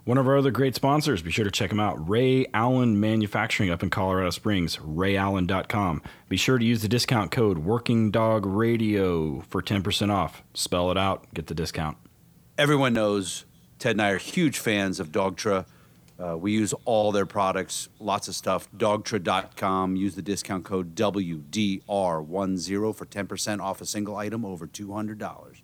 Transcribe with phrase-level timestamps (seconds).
[0.09, 2.09] One of our other great sponsors, be sure to check them out.
[2.09, 6.01] Ray Allen Manufacturing up in Colorado Springs, rayallen.com.
[6.27, 10.41] Be sure to use the discount code Working Dog Radio for 10% off.
[10.55, 11.95] Spell it out, get the discount.
[12.57, 13.45] Everyone knows
[13.77, 15.67] Ted and I are huge fans of Dogtra.
[16.19, 18.67] Uh, we use all their products, lots of stuff.
[18.75, 19.95] Dogtra.com.
[19.95, 25.61] Use the discount code WDR10 for 10% off a single item over $200.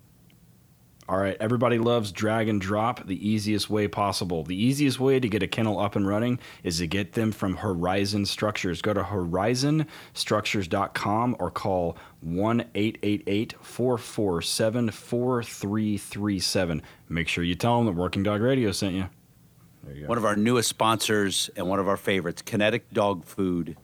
[1.08, 4.42] All right, everybody loves drag and drop the easiest way possible.
[4.42, 7.58] The easiest way to get a kennel up and running is to get them from
[7.58, 8.82] Horizon Structures.
[8.82, 16.82] Go to horizonstructures.com or call 1 888 447 4337.
[17.08, 19.06] Make sure you tell them that Working Dog Radio sent you.
[19.94, 20.08] You.
[20.08, 23.76] One of our newest sponsors and one of our favorites, Kinetic Dog Food.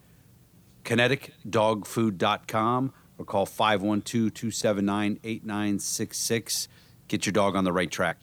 [0.85, 6.67] KineticDogFood.com or call 512 279 8966.
[7.13, 8.17] Get your dog on the right track.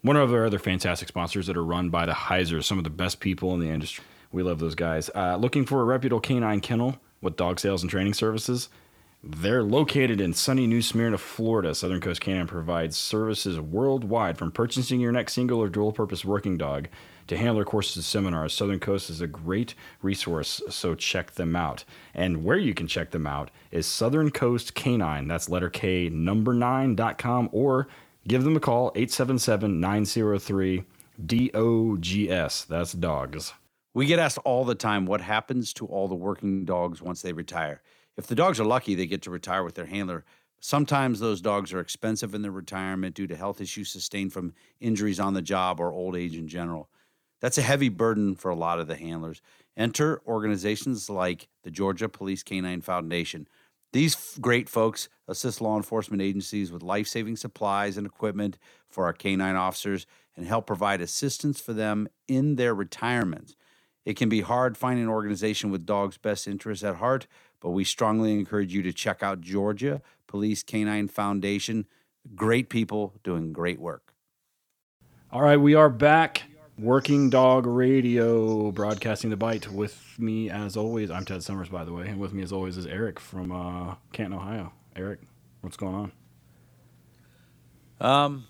[0.00, 2.90] One of our other fantastic sponsors that are run by the Heisers, some of the
[2.90, 4.02] best people in the industry.
[4.32, 5.10] We love those guys.
[5.14, 8.70] Uh, looking for a reputable canine kennel with dog sales and training services?
[9.22, 11.74] They're located in sunny New Smyrna, Florida.
[11.74, 16.56] Southern Coast Canine provides services worldwide from purchasing your next single or dual purpose working
[16.56, 16.88] dog
[17.32, 18.52] to handler courses and seminars.
[18.52, 21.84] Southern Coast is a great resource, so check them out.
[22.14, 25.28] And where you can check them out is Southern Coast Canine.
[25.28, 27.88] That's letter K, number nine dot com, or
[28.28, 30.84] give them a call, 877 903
[31.24, 32.66] DOGS.
[32.66, 33.54] That's dogs.
[33.94, 37.32] We get asked all the time what happens to all the working dogs once they
[37.32, 37.82] retire.
[38.18, 40.24] If the dogs are lucky, they get to retire with their handler.
[40.60, 45.18] Sometimes those dogs are expensive in their retirement due to health issues sustained from injuries
[45.18, 46.88] on the job or old age in general.
[47.42, 49.42] That's a heavy burden for a lot of the handlers.
[49.76, 53.48] Enter organizations like the Georgia Police Canine Foundation.
[53.92, 58.58] These f- great folks assist law enforcement agencies with life saving supplies and equipment
[58.88, 63.56] for our canine officers and help provide assistance for them in their retirements.
[64.04, 67.26] It can be hard finding an organization with dogs' best interests at heart,
[67.60, 71.86] but we strongly encourage you to check out Georgia Police Canine Foundation.
[72.36, 74.14] Great people doing great work.
[75.32, 76.44] All right, we are back.
[76.78, 79.70] Working Dog Radio, broadcasting the bite.
[79.70, 82.78] With me, as always, I'm Ted Summers, by the way, and with me, as always,
[82.78, 84.72] is Eric from uh, Canton, Ohio.
[84.96, 85.20] Eric,
[85.60, 86.12] what's going on?
[88.00, 88.46] Um,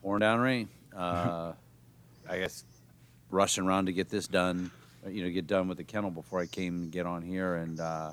[0.00, 0.68] pouring down rain.
[0.96, 1.52] Uh,
[2.28, 2.64] I guess
[3.30, 4.70] rushing around to get this done.
[5.08, 7.80] You know, get done with the kennel before I came and get on here, and
[7.80, 8.12] uh,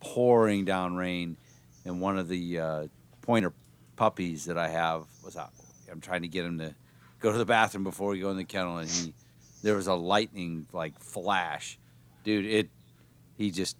[0.00, 1.36] pouring down rain.
[1.84, 2.86] And one of the uh,
[3.22, 3.52] pointer
[3.94, 5.52] puppies that I have was out.
[5.90, 6.74] I'm trying to get him to
[7.24, 9.14] go to the bathroom before we go in the kennel, and he
[9.62, 11.78] there was a lightning like flash,
[12.22, 12.44] dude.
[12.44, 12.68] It
[13.36, 13.78] he just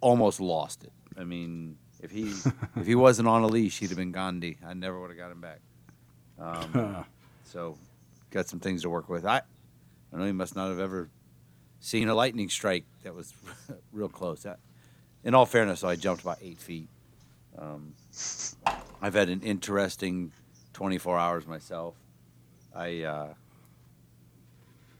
[0.00, 0.92] almost lost it.
[1.18, 2.32] I mean, if he
[2.76, 4.56] if he wasn't on a leash, he'd have been Gandhi.
[4.66, 5.60] I never would have got him back.
[6.38, 7.04] Um,
[7.44, 7.76] so,
[8.30, 9.26] got some things to work with.
[9.26, 9.42] I,
[10.12, 11.10] I know he must not have ever
[11.80, 13.34] seen a lightning strike that was
[13.92, 14.46] real close.
[14.46, 14.54] I,
[15.24, 16.88] in all fairness, I jumped about eight feet.
[17.58, 17.92] Um,
[19.02, 20.32] I've had an interesting
[20.78, 21.96] 24 hours myself.
[22.72, 23.34] I uh,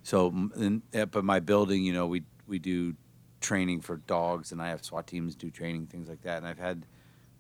[0.02, 2.96] so in, at my building, you know, we we do
[3.40, 6.38] training for dogs, and I have SWAT teams do training, things like that.
[6.38, 6.84] And I've had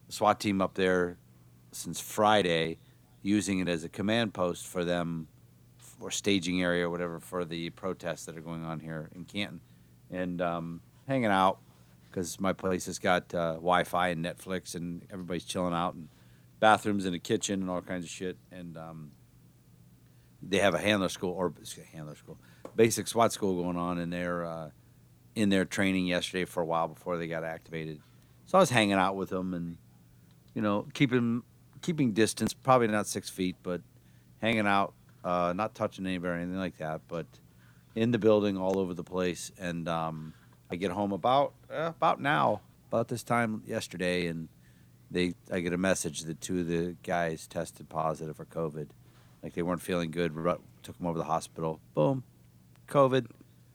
[0.08, 1.16] a SWAT team up there
[1.72, 2.78] since Friday,
[3.22, 5.26] using it as a command post for them,
[6.00, 9.60] or staging area, or whatever, for the protests that are going on here in Canton,
[10.12, 11.58] and um, hanging out
[12.08, 16.08] because my place has got uh, Wi-Fi and Netflix, and everybody's chilling out, and
[16.60, 19.10] bathrooms and a kitchen and all kinds of shit, and um,
[20.42, 21.52] they have a handler school or
[21.92, 22.38] handler school,
[22.76, 24.70] basic SWAT school going on, and they're uh,
[25.34, 28.00] in their training yesterday for a while before they got activated.
[28.46, 29.76] So I was hanging out with them and
[30.54, 31.42] you know keeping
[31.82, 33.80] keeping distance, probably not six feet, but
[34.40, 34.94] hanging out,
[35.24, 37.26] uh, not touching anybody or anything like that, but
[37.94, 39.52] in the building all over the place.
[39.58, 40.34] And um,
[40.70, 44.48] I get home about uh, about now, about this time yesterday, and
[45.10, 48.88] they I get a message that two of the guys tested positive for COVID.
[49.42, 50.34] Like they weren't feeling good.
[50.82, 51.80] Took them over to the hospital.
[51.94, 52.22] Boom,
[52.88, 53.26] COVID.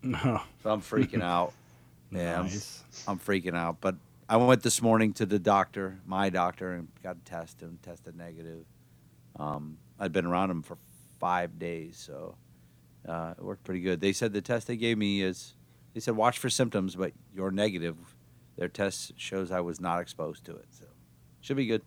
[0.01, 0.41] No.
[0.62, 1.53] So I'm freaking out.
[2.12, 2.83] Yeah, I'm- Nice.
[3.07, 3.77] I'm, freaking out.
[3.81, 3.95] But
[4.30, 8.65] I went this morning to the doctor, my doctor, and got tested and tested negative.
[9.39, 10.77] Um, I'd been around him for
[11.19, 12.35] five days, so
[13.09, 14.00] uh, it worked pretty good.
[14.00, 15.56] They said the test they gave me is
[15.95, 17.97] they said watch for symptoms, but you're negative.
[18.57, 20.82] Their test shows I was not exposed to it, so
[21.44, 21.84] should be good.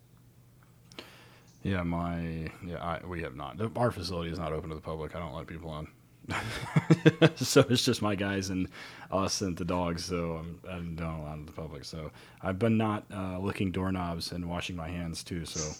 [1.64, 3.60] Yeah, my yeah, I, we have not.
[3.76, 5.16] Our facility is not open to the public.
[5.16, 5.88] I don't let people on.
[7.36, 8.68] so it's just my guys and
[9.10, 10.04] us and the dogs.
[10.04, 11.84] So I'm, I don't allow the public.
[11.84, 12.12] So
[12.42, 15.44] I've been not uh, licking doorknobs and washing my hands too.
[15.44, 15.72] So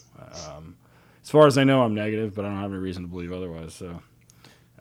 [0.49, 0.75] um,
[1.23, 3.31] as far as I know, I'm negative, but I don't have any reason to believe
[3.31, 3.73] otherwise.
[3.73, 4.01] So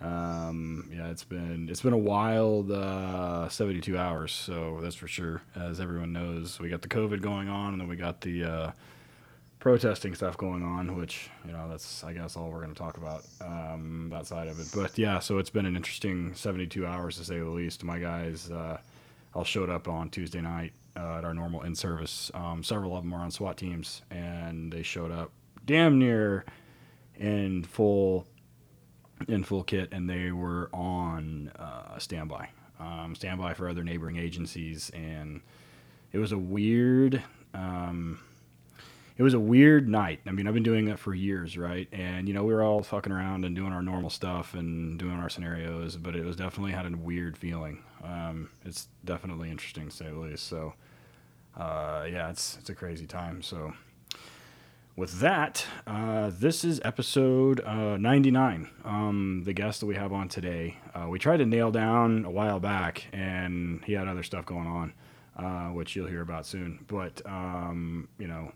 [0.01, 4.33] um, yeah, it's been it's been a wild uh, 72 hours.
[4.33, 5.43] So that's for sure.
[5.55, 8.73] As everyone knows, we got the COVID going on, and then we got the uh,
[9.59, 12.99] protesting stuff going on, which you know that's I guess all we're going to talk
[12.99, 14.69] about um, that side of it.
[14.75, 17.83] But yeah, so it's been an interesting 72 hours to say the least.
[17.83, 18.79] My guys uh,
[19.35, 22.31] all showed up on Tuesday night uh, at our normal in service.
[22.35, 25.31] Um, several of them are on SWAT teams, and they showed up
[25.65, 26.45] damn near
[27.19, 28.27] in full
[29.29, 34.91] in full kit, and they were on uh, standby, um, standby for other neighboring agencies,
[34.91, 35.41] and
[36.13, 37.23] it was a weird.
[37.55, 38.21] Um,
[39.19, 40.21] it was a weird night.
[40.27, 41.89] I mean, I've been doing that for years, right?
[41.91, 45.15] And you know, we were all fucking around and doing our normal stuff and doing
[45.15, 47.83] our scenarios, but it was definitely had a weird feeling.
[48.05, 50.47] Um, it's definitely interesting to say the least.
[50.47, 50.75] So,
[51.57, 53.43] uh, yeah, it's it's a crazy time.
[53.43, 53.73] So,
[54.97, 58.71] with that, uh, this is episode uh, 99.
[58.83, 62.31] Um, the guest that we have on today, uh, we tried to nail down a
[62.31, 64.95] while back, and he had other stuff going on,
[65.37, 66.83] uh, which you'll hear about soon.
[66.87, 68.53] But um, you know,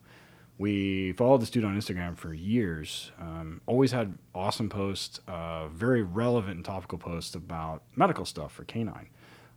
[0.56, 3.12] we followed this dude on Instagram for years.
[3.20, 8.64] Um, always had awesome posts, uh, very relevant and topical posts about medical stuff for
[8.64, 9.10] canine.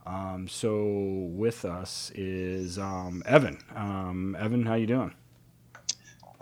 [0.06, 0.84] Um, so
[1.32, 3.60] with us is um, Evan.
[3.74, 5.14] Um, Evan, how you doing?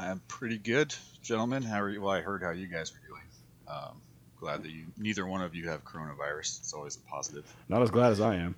[0.02, 1.62] I'm pretty good, gentlemen.
[1.62, 2.02] How are you?
[2.02, 3.22] Well, I heard how you guys were doing.
[3.68, 4.02] Um,
[4.40, 6.60] glad that you, neither one of you have coronavirus.
[6.60, 7.46] It's always a positive.
[7.70, 8.56] Not as glad as I am.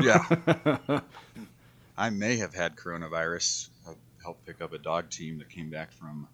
[0.00, 1.00] Yeah.
[1.98, 3.70] I may have had coronavirus.
[3.88, 6.28] I helped pick up a dog team that came back from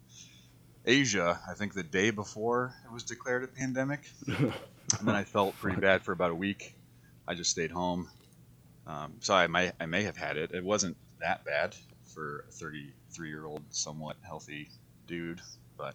[0.84, 1.40] Asia.
[1.48, 4.52] I think the day before it was declared a pandemic, and
[5.02, 6.74] then I felt pretty bad for about a week.
[7.26, 8.10] I just stayed home.
[8.86, 10.52] Um, so I may I may have had it.
[10.52, 11.74] It wasn't that bad
[12.14, 12.52] for a
[13.08, 14.68] 33 year old, somewhat healthy
[15.06, 15.40] dude,
[15.76, 15.94] but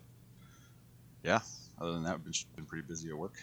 [1.24, 1.39] yeah.
[1.80, 3.33] Other than that, I've been, been pretty busy at work.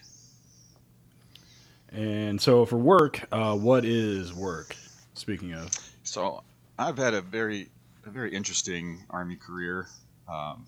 [1.92, 4.76] And so for work, uh, what is work?
[5.14, 5.70] Speaking of,
[6.04, 6.42] So
[6.78, 7.68] I've had a very
[8.06, 9.88] a very interesting army career.
[10.28, 10.66] Um,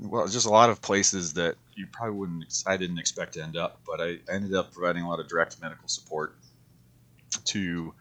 [0.00, 2.62] well, just a lot of places that you probably wouldn't.
[2.66, 5.60] I didn't expect to end up, but I ended up providing a lot of direct
[5.60, 6.36] medical support
[7.46, 7.92] to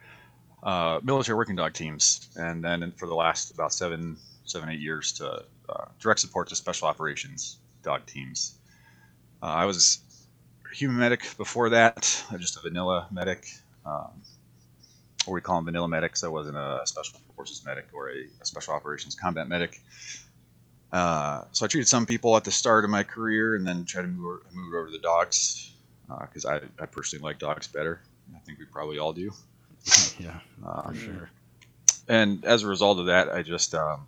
[0.63, 5.11] uh, military working dog teams, and then for the last about seven, seven, eight years
[5.13, 8.55] to uh, direct support to special operations dog teams.
[9.41, 9.99] Uh, I was
[10.73, 13.45] human medic before that, uh, just a vanilla medic.
[13.85, 14.21] Um,
[15.27, 16.23] or we call them vanilla medics.
[16.23, 19.81] I wasn't a special forces medic or a, a special operations combat medic.
[20.91, 24.03] Uh, so I treated some people at the start of my career, and then tried
[24.03, 25.71] to move, move over to the dogs
[26.21, 28.01] because I, I personally like dogs better.
[28.35, 29.33] I think we probably all do.
[30.19, 31.29] Yeah, Um, for sure.
[32.07, 34.07] and as a result of that, I just um,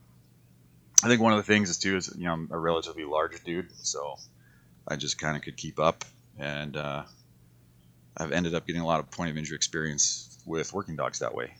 [1.03, 3.43] I think one of the things is too is you know I'm a relatively large
[3.43, 4.15] dude, so
[4.87, 6.05] I just kind of could keep up,
[6.39, 7.03] and uh,
[8.17, 11.35] I've ended up getting a lot of point of injury experience with working dogs that
[11.35, 11.53] way,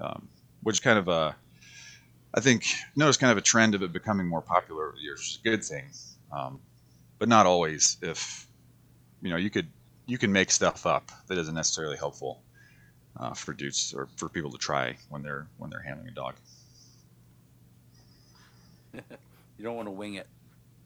[0.00, 0.28] um,
[0.62, 1.32] which kind of uh,
[2.34, 2.66] I think
[2.96, 5.40] noticed kind of a trend of it becoming more popular over the years, which is
[5.44, 5.90] a good thing,
[6.36, 6.60] um,
[7.18, 7.96] but not always.
[8.02, 8.46] If
[9.22, 9.68] you know you could
[10.06, 12.43] you can make stuff up that isn't necessarily helpful
[13.18, 16.34] uh, for dudes or for people to try when they're when they're handling a dog.
[19.56, 20.26] You don't want to wing it.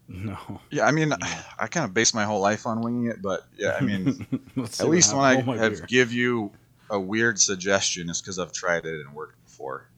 [0.08, 0.36] No.
[0.70, 1.42] Yeah, I mean, Yeah.
[1.58, 4.26] I kind of base my whole life on winging it, but yeah, I mean,
[4.78, 5.48] at least when I happened.
[5.48, 5.86] Oh, my have beer.
[5.86, 6.52] give you
[6.90, 9.88] a weird suggestion, it's because I've tried it and worked before.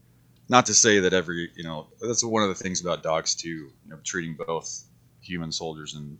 [0.49, 3.49] Not to say that every, you know, that's one of the things about dogs too.
[3.49, 4.83] You know, treating both
[5.21, 6.17] human soldiers and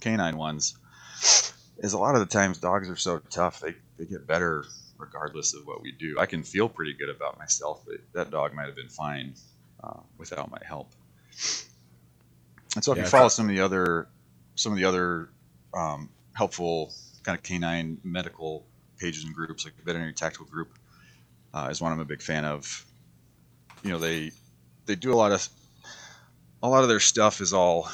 [0.00, 0.76] canine ones
[1.78, 4.64] is a lot of the times dogs are so tough they they get better
[4.98, 6.16] regardless of what we do.
[6.18, 9.34] I can feel pretty good about myself, but that dog might have been fine
[9.82, 10.92] uh, without my help.
[12.74, 14.08] And so if Yeah, you follow some of the other
[14.56, 15.30] some of the other
[15.74, 16.92] um, helpful
[17.24, 18.66] kind of canine medical
[18.98, 20.78] pages and groups, like the veterinary tactical group,
[21.52, 22.84] uh, is one I'm a big fan of.
[23.82, 24.32] You know, they
[24.86, 25.46] they do a lot of
[26.62, 27.88] a lot of their stuff is all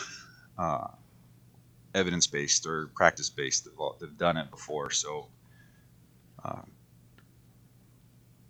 [0.58, 0.88] uh,
[1.94, 3.68] evidence based or practice based.
[4.00, 5.28] They've, done it before, so.
[6.44, 6.70] Um,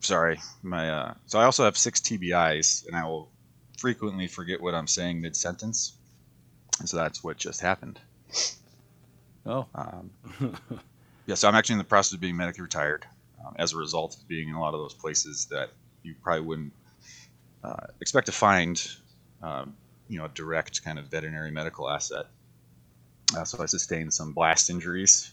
[0.01, 3.33] sorry, my uh, so I also have six TBIs, and I will
[3.79, 5.95] frequently forget what I'm saying mid sentence,
[6.81, 8.01] and so that's what just happened.
[9.47, 10.11] Oh, Um,
[11.27, 13.07] yeah, so I'm actually in the process of being medically retired.
[13.45, 15.71] um, as a result of being in a lot of those places that
[16.03, 16.73] you probably wouldn't
[17.65, 18.83] uh, expect to find,
[19.43, 19.77] um,
[20.09, 22.27] you know, a direct kind of veterinary medical asset.
[23.37, 25.33] Uh, so I sustained some blast injuries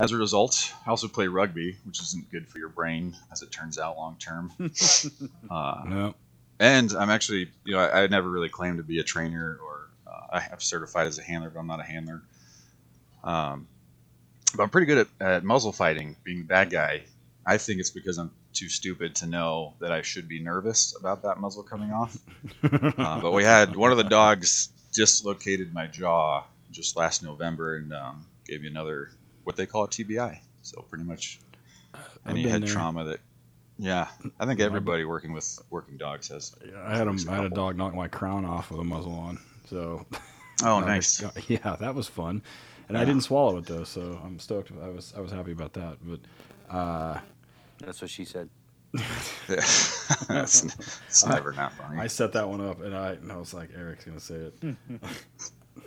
[0.00, 0.72] as a result.
[0.86, 4.16] I also play rugby, which isn't good for your brain, as it turns out, long
[4.18, 4.52] term.
[5.50, 6.14] uh, No.
[6.58, 9.88] and I'm actually, you know, I, I never really claimed to be a trainer or
[10.06, 12.22] uh, I have certified as a handler, but I'm not a handler.
[13.22, 13.66] Um,
[14.56, 17.02] but I'm pretty good at, at muzzle fighting, being the bad guy.
[17.46, 21.22] I think it's because I'm too stupid to know that I should be nervous about
[21.22, 22.16] that muzzle coming off.
[22.62, 27.92] uh, but we had one of the dogs dislocated my jaw just last November and
[27.92, 29.10] um, gave me another
[29.44, 30.38] what they call a TBI.
[30.62, 31.40] So pretty much
[32.26, 32.68] any head there.
[32.68, 33.20] trauma that.
[33.78, 34.06] Yeah,
[34.38, 36.54] I think everybody working with working dogs has.
[36.64, 39.14] Yeah, I had, 'em- least had a dog knock my crown off with a muzzle
[39.14, 39.38] on.
[39.68, 40.06] So
[40.62, 41.20] Oh, nice.
[41.20, 42.42] was- yeah, that was fun.
[42.88, 44.70] And I didn't swallow it though, so I'm stoked.
[44.82, 45.96] I was I was happy about that.
[46.02, 46.20] But
[46.74, 47.18] uh,
[47.78, 48.48] That's what she said.
[49.48, 50.64] it's,
[51.08, 51.98] it's never not funny.
[52.00, 54.54] I set that one up, and I, and I was like, Eric's gonna say it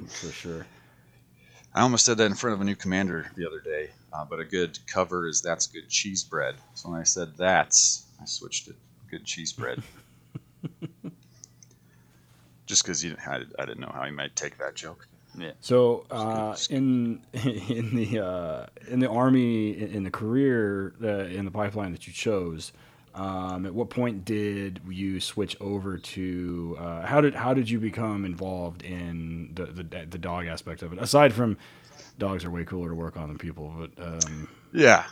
[0.10, 0.66] for sure.
[1.74, 4.40] I almost said that in front of a new commander the other day, uh, but
[4.40, 6.56] a good cover is that's good cheese bread.
[6.74, 8.76] So when I said that's, I switched it.
[9.12, 9.84] Good cheese bread.
[12.66, 15.08] Just because you, didn't, I, I didn't know how you might take that joke.
[15.38, 15.52] Yeah.
[15.62, 21.46] So uh, in in the uh, in the army in in the career uh, in
[21.46, 22.74] the pipeline that you chose,
[23.18, 27.80] um, at what point did you switch over to uh, how did how did you
[27.80, 31.00] become involved in the, the the dog aspect of it?
[31.00, 31.58] Aside from
[32.20, 35.06] dogs are way cooler to work on than people, but um, Yeah.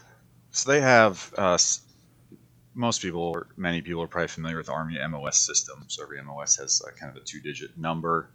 [0.52, 1.58] So they have uh,
[2.76, 5.84] most people, or many people, are probably familiar with the Army MOS system.
[5.88, 8.30] So every MOS has uh, kind of a two-digit number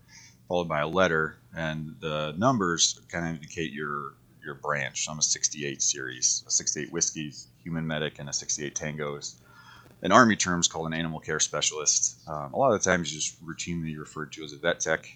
[0.49, 5.05] followed by a letter, and the numbers kind of indicate your your branch.
[5.05, 9.37] So I'm a 68 series, a 68 whiskeys, human medic, and a 68 tangos.
[10.03, 12.19] In Army terms, called an animal care specialist.
[12.27, 15.07] Um, a lot of the times, just routinely referred to as a vet tech.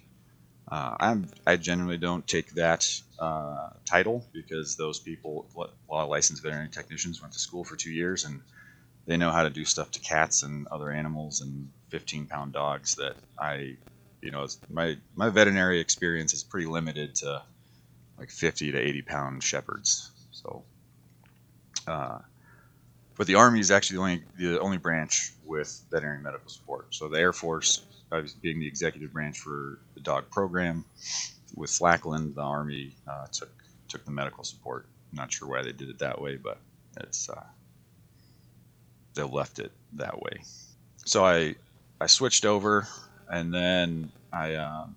[0.71, 2.89] Uh, I'm, I generally don't take that
[3.19, 7.77] uh, title because those people, a lot of licensed veterinary technicians, went to school for
[7.77, 8.41] two years and
[9.07, 12.97] they know how to do stuff to cats and other animals and 15 pound dogs
[12.97, 13.77] that I,
[14.23, 17.43] you know, my my veterinary experience is pretty limited to
[18.19, 20.11] like 50 to 80 pound shepherds.
[20.33, 20.63] So,
[21.87, 22.19] uh,
[23.17, 26.95] but the Army is actually the only the only branch with veterinary medical support.
[26.95, 30.85] So the Air Force, I being the executive branch for the dog program,
[31.55, 33.51] with Lackland, the Army uh, took
[33.89, 34.87] took the medical support.
[35.13, 36.59] I'm not sure why they did it that way, but
[36.97, 37.45] it's uh,
[39.15, 40.43] they left it that way.
[41.05, 41.55] So I
[42.01, 42.89] I switched over,
[43.31, 44.97] and then I um,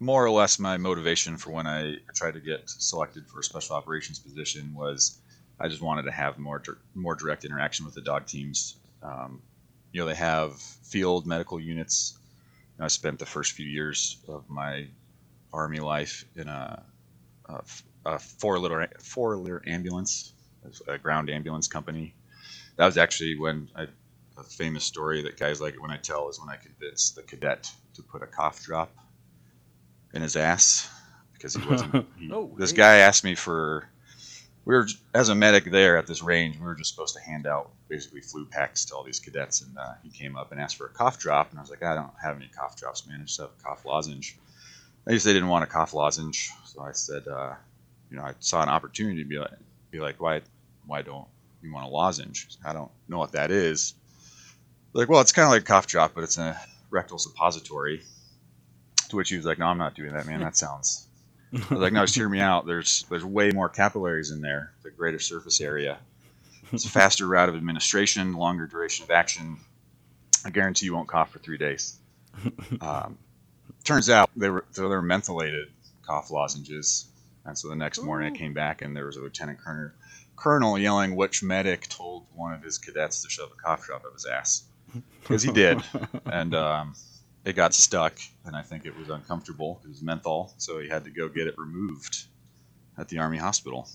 [0.00, 3.76] more or less my motivation for when I tried to get selected for a special
[3.76, 5.19] operations position was
[5.60, 6.62] I just wanted to have more
[6.94, 8.76] more direct interaction with the dog teams.
[9.02, 9.42] Um,
[9.92, 12.18] you know, they have field medical units.
[12.80, 14.88] I spent the first few years of my
[15.52, 16.84] army life in a,
[17.46, 17.62] a,
[18.06, 20.32] a four liter four liter ambulance,
[20.88, 22.14] a ground ambulance company.
[22.76, 23.84] That was actually when I,
[24.38, 27.22] a famous story that guys like it when I tell is when I convinced the
[27.22, 28.94] cadet to put a cough drop
[30.12, 30.88] in his ass
[31.32, 31.94] because he wasn't.
[32.18, 32.76] He, Oh, this hey.
[32.76, 33.88] guy asked me for.
[34.64, 36.58] We were as a medic there at this range.
[36.58, 39.76] We were just supposed to hand out basically flu packs to all these cadets, and
[39.76, 41.94] uh, he came up and asked for a cough drop, and I was like, I
[41.94, 43.20] don't have any cough drops, man.
[43.20, 44.36] I just have a cough lozenge.
[45.06, 47.54] I guess they didn't want a cough lozenge, so I said, uh,
[48.10, 49.50] you know, I saw an opportunity to be like,
[49.90, 50.42] be like, why,
[50.86, 51.26] why don't
[51.62, 52.48] you want a lozenge?
[52.64, 53.94] I don't know what that is.
[54.92, 58.02] Like, well, it's kind of like a cough drop, but it's a rectal suppository.
[59.08, 60.40] To which he was like, no, I'm not doing that, man.
[60.40, 61.08] That sounds.
[61.52, 62.66] I was like, no, just hear me out.
[62.66, 65.98] There's there's way more capillaries in there, the greater surface area.
[66.72, 69.58] It's a faster route of administration, longer duration of action.
[70.44, 71.96] I guarantee you won't cough for three days.
[72.80, 73.18] Um,
[73.84, 75.66] turns out they were they were mentholated
[76.02, 77.08] cough lozenges,
[77.44, 79.90] and so the next morning I came back and there was a lieutenant colonel
[80.36, 84.14] colonel yelling which medic told one of his cadets to shove a cough drop up
[84.14, 84.64] his ass
[85.20, 85.82] because he did,
[86.26, 86.94] and um,
[87.44, 89.80] it got stuck, and I think it was uncomfortable.
[89.84, 92.24] It was menthol, so he had to go get it removed
[92.98, 93.88] at the army hospital,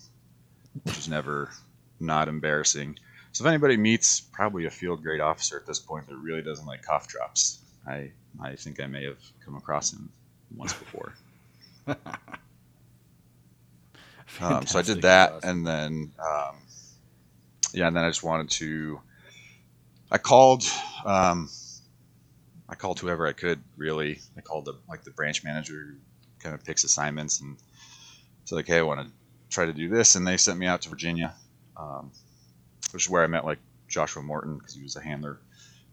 [0.84, 1.52] which is never
[2.00, 2.98] not embarrassing.
[3.32, 6.66] So if anybody meets probably a field grade officer at this point that really doesn't
[6.66, 8.12] like cough drops, I
[8.42, 10.10] I think I may have come across him
[10.56, 11.14] once before.
[14.42, 15.50] Um, so I did that, Awesome.
[15.50, 16.56] and then um,
[17.74, 19.00] yeah, and then I just wanted to.
[20.12, 20.64] I called.
[21.06, 21.50] Um,
[22.68, 23.62] I called whoever I could.
[23.78, 25.96] Really, I called the like the branch manager
[26.40, 27.58] kind of picks assignments, and
[28.46, 29.14] said like, "Hey, I want to
[29.50, 31.36] try to do this," and they sent me out to Virginia.
[31.78, 32.12] um,
[32.92, 35.42] which is where I met like Joshua Morton because he was a handler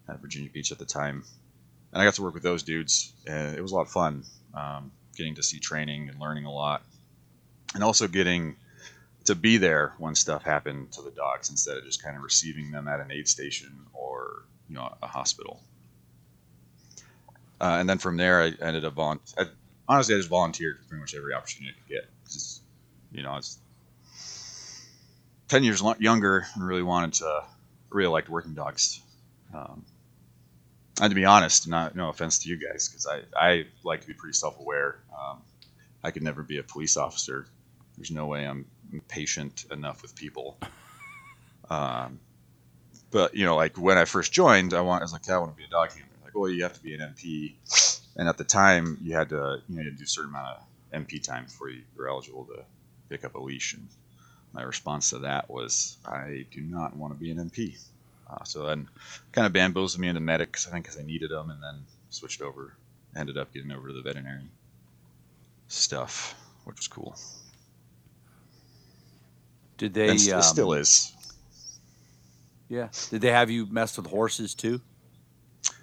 [0.09, 1.25] at Virginia Beach at the time,
[1.93, 4.25] and I got to work with those dudes, and it was a lot of fun.
[4.55, 6.83] Um, getting to see training and learning a lot,
[7.75, 8.57] and also getting
[9.25, 12.71] to be there when stuff happened to the dogs instead of just kind of receiving
[12.71, 15.62] them at an aid station or you know a hospital.
[17.62, 19.21] Uh, and then from there, I ended up on.
[19.88, 22.11] Honestly, I just volunteered for pretty much every opportunity I could get.
[22.25, 22.62] Just,
[23.12, 23.59] you know, I was
[25.47, 27.45] ten years lo- younger and really wanted to,
[27.90, 29.00] really liked working dogs.
[29.54, 29.85] Um,
[31.00, 34.09] and to be honest, not no offense to you guys, because I I like to
[34.09, 34.99] be pretty self aware.
[35.16, 35.38] Um,
[36.02, 37.47] I could never be a police officer.
[37.97, 38.66] There's no way I'm
[39.07, 40.59] patient enough with people.
[41.71, 42.19] Um,
[43.12, 45.52] but you know, like when I first joined, I want I was like, I want
[45.52, 46.12] to be a dog handler.
[46.35, 47.55] Well, you have to be an MP,
[48.17, 50.31] and at the time, you had to you know you had to do a certain
[50.31, 50.62] amount of
[50.93, 52.65] MP time before you were eligible to
[53.09, 53.75] pick up a leash.
[53.75, 53.89] And
[54.53, 57.79] my response to that was, I do not want to be an MP.
[58.31, 58.89] Uh, so then,
[59.33, 62.41] kind of bamboozled me into medics, I think, because I needed them, and then switched
[62.43, 62.75] over.
[63.15, 64.45] Ended up getting over to the veterinary
[65.69, 66.35] stuff,
[66.65, 67.15] which was cool.
[69.77, 70.09] Did they?
[70.09, 71.12] and st- um, still is.
[72.69, 72.89] Yeah.
[73.11, 74.81] Did they have you mess with horses too?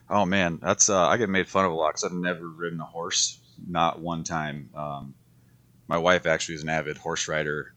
[0.09, 2.79] Oh man, that's uh, I get made fun of a lot because I've never ridden
[2.81, 4.69] a horse, not one time.
[4.75, 5.13] Um,
[5.87, 7.73] my wife actually is an avid horse rider,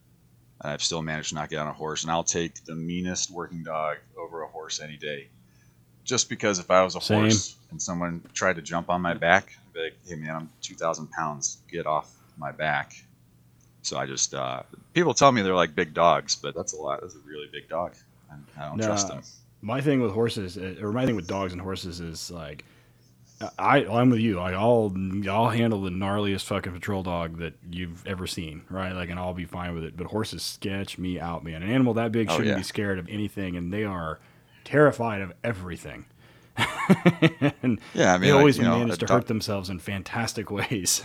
[0.62, 2.02] and I've still managed to not get on a horse.
[2.02, 5.28] And I'll take the meanest working dog over a horse any day,
[6.04, 7.18] just because if I was a Same.
[7.18, 10.50] horse and someone tried to jump on my back, I'd be like, "Hey man, I'm
[10.62, 11.58] two thousand pounds.
[11.70, 12.94] Get off my back."
[13.82, 14.62] So I just uh,
[14.94, 17.00] people tell me they're like big dogs, but that's a lot.
[17.02, 17.94] That's a really big dog,
[18.30, 18.86] and I don't No.
[18.86, 19.22] trust them.
[19.62, 22.64] My thing with horses, uh, or my thing with dogs and horses is like,
[23.58, 24.36] I I'm with you.
[24.36, 24.94] Like I'll
[25.28, 28.92] I'll handle the gnarliest fucking patrol dog that you've ever seen, right?
[28.92, 29.96] Like, and I'll be fine with it.
[29.96, 31.62] But horses sketch me out, man.
[31.62, 32.56] An animal that big Oh, shouldn't yeah.
[32.58, 34.20] be scared of anything, and they are
[34.64, 36.04] terrified of everything.
[37.62, 41.02] and Yeah, I mean, they always manage to dog- hurt themselves in fantastic ways.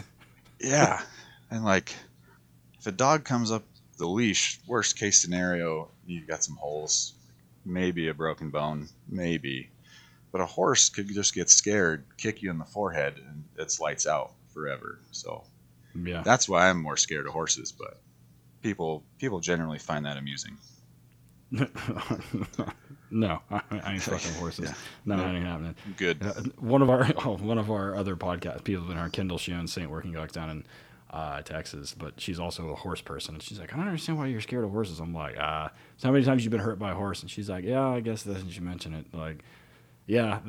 [0.60, 1.02] Yeah,
[1.50, 1.96] and like
[2.80, 3.64] if a dog comes up
[3.98, 7.14] the leash, worst case scenario, you've got some holes,
[7.68, 9.70] maybe a broken bone, maybe.
[10.32, 14.08] But a horse could just get scared, kick you in the forehead, and it's lights
[14.08, 15.00] out forever.
[15.12, 15.44] So
[15.96, 16.22] yeah.
[16.24, 17.72] that's why I'm more scared of horses.
[17.72, 18.00] But
[18.62, 20.58] people people generally find that amusing.
[23.10, 24.66] no, I, I ain't fucking horses.
[24.70, 24.74] Yeah.
[25.06, 25.76] No, that ain't happening.
[25.96, 26.22] Good.
[26.22, 29.54] Uh, one of our oh, one of our other podcast people in our Kindle, she
[29.54, 30.66] owns Saint Working Dogs down in
[31.10, 34.28] uh, Texas, but she's also a horse person, and she's like, I don't understand why
[34.28, 35.00] you're scared of horses.
[35.00, 37.22] I'm like, uh, so how many times you've been hurt by a horse?
[37.22, 39.44] And she's like, Yeah, I guess that you mention it, like,
[40.06, 40.40] yeah,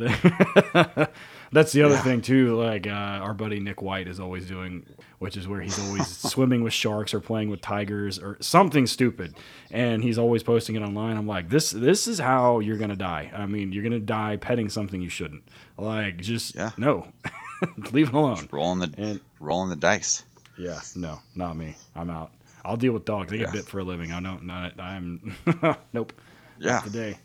[1.53, 2.03] that's the other Yeah.
[2.03, 2.57] thing too.
[2.57, 4.87] Like uh, our buddy Nick White is always doing,
[5.19, 9.35] which is where he's always swimming with sharks or playing with tigers or something stupid,
[9.71, 11.17] and he's always posting it online.
[11.17, 13.31] I'm like, this this is how you're gonna die.
[13.35, 15.43] I mean, you're gonna die petting something you shouldn't.
[15.77, 16.71] Like, just Yeah.
[16.77, 17.09] no,
[17.93, 18.49] leave it alone.
[18.53, 20.25] Rolling the And rolling the dice.
[20.59, 21.77] Yeah, no, not me.
[21.95, 22.33] I'm out.
[22.65, 23.31] I'll deal with dogs.
[23.31, 23.53] They get Yeah.
[23.53, 24.13] bit for a living.
[24.13, 24.45] I don't.
[24.45, 25.35] Not, I'm
[25.93, 26.13] nope.
[26.59, 26.73] Yeah.
[26.73, 27.19] Not today.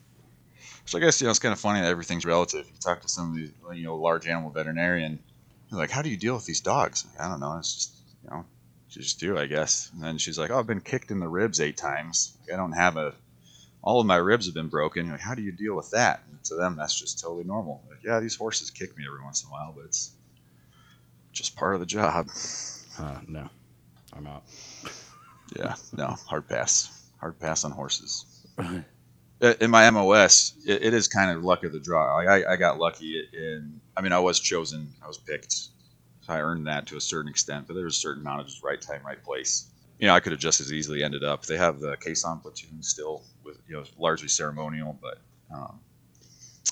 [0.85, 2.65] So I guess you know it's kind of funny that everything's relative.
[2.67, 5.19] You talk to some of these you know large animal veterinarian,
[5.69, 7.57] they're like, "How do you deal with these dogs?" I don't know.
[7.57, 7.93] It's just
[8.23, 8.45] you know,
[8.89, 9.89] you just do, I guess.
[9.93, 12.37] And then she's like, "Oh, I've been kicked in the ribs eight times.
[12.41, 13.13] Like, I don't have a.
[13.81, 15.05] All of my ribs have been broken.
[15.05, 16.21] You're like, how do you deal with that?
[16.29, 17.83] And to them, that's just totally normal.
[17.89, 20.11] Like, yeah, these horses kick me every once in a while, but it's
[21.33, 22.27] just part of the job.
[22.99, 23.49] Uh, no,
[24.13, 24.43] I'm out.
[25.55, 27.09] Yeah, no, hard pass.
[27.19, 28.25] Hard pass on horses.
[29.41, 32.15] Uh, In my MOS, it, it is kind of luck of the draw.
[32.15, 33.81] Like I, I got lucky in.
[33.97, 34.87] I mean, I was chosen.
[35.03, 35.51] I was picked.
[35.51, 35.69] So
[36.29, 38.63] I earned that to a certain extent, but there was a certain amount of just
[38.63, 39.67] right time, right place.
[39.99, 41.45] You know, I could have just as easily ended up.
[41.45, 45.17] They have the caisson platoon still, with you know, largely ceremonial, but
[45.53, 45.79] um,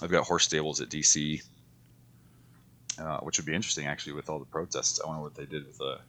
[0.01, 1.43] I've got horse stables at DC,
[3.07, 4.99] uh, which would be interesting actually with all the protests.
[5.03, 5.99] I wonder what they did with the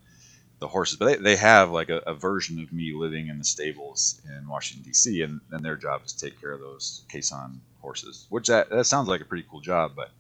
[0.59, 3.45] the horses, but they, they have like a, a version of me living in the
[3.45, 5.23] stables in Washington D.C.
[5.23, 8.85] and, and their job is to take care of those caisson horses, which that, that
[8.85, 9.93] sounds like a pretty cool job.
[9.97, 10.11] But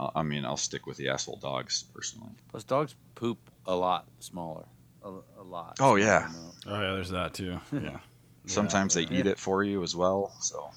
[0.00, 2.30] uh, I mean, I'll stick with the asshole dogs personally.
[2.50, 4.64] Plus, dogs poop a lot smaller.
[5.04, 5.76] A, a lot.
[5.80, 6.30] Oh, yeah.
[6.66, 7.60] Oh yeah, there's that too.
[7.72, 7.98] Yeah.
[8.46, 9.04] Sometimes Yeah.
[9.06, 10.70] they eat it for you as well, so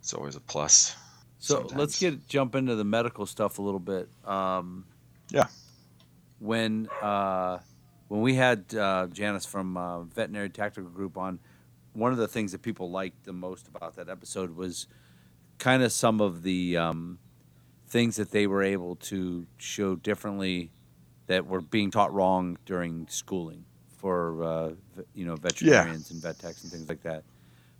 [0.00, 0.94] it's always a plus.
[1.42, 1.74] So Sometimes.
[1.76, 4.08] let's get jump into the medical stuff a little bit.
[4.24, 4.84] Um,
[5.30, 5.48] Yeah.
[6.38, 7.58] When uh,
[8.06, 11.40] when we had uh, Janice from uh, Veterinary Tactical Group on,
[11.94, 14.86] one of the things that people liked the most about that episode was
[15.58, 17.18] kind of some of the um,
[17.88, 20.70] things that they were able to show differently
[21.26, 23.64] that were being taught wrong during schooling
[23.96, 24.70] for uh,
[25.12, 27.24] you know veterinarians and vet techs and things like that.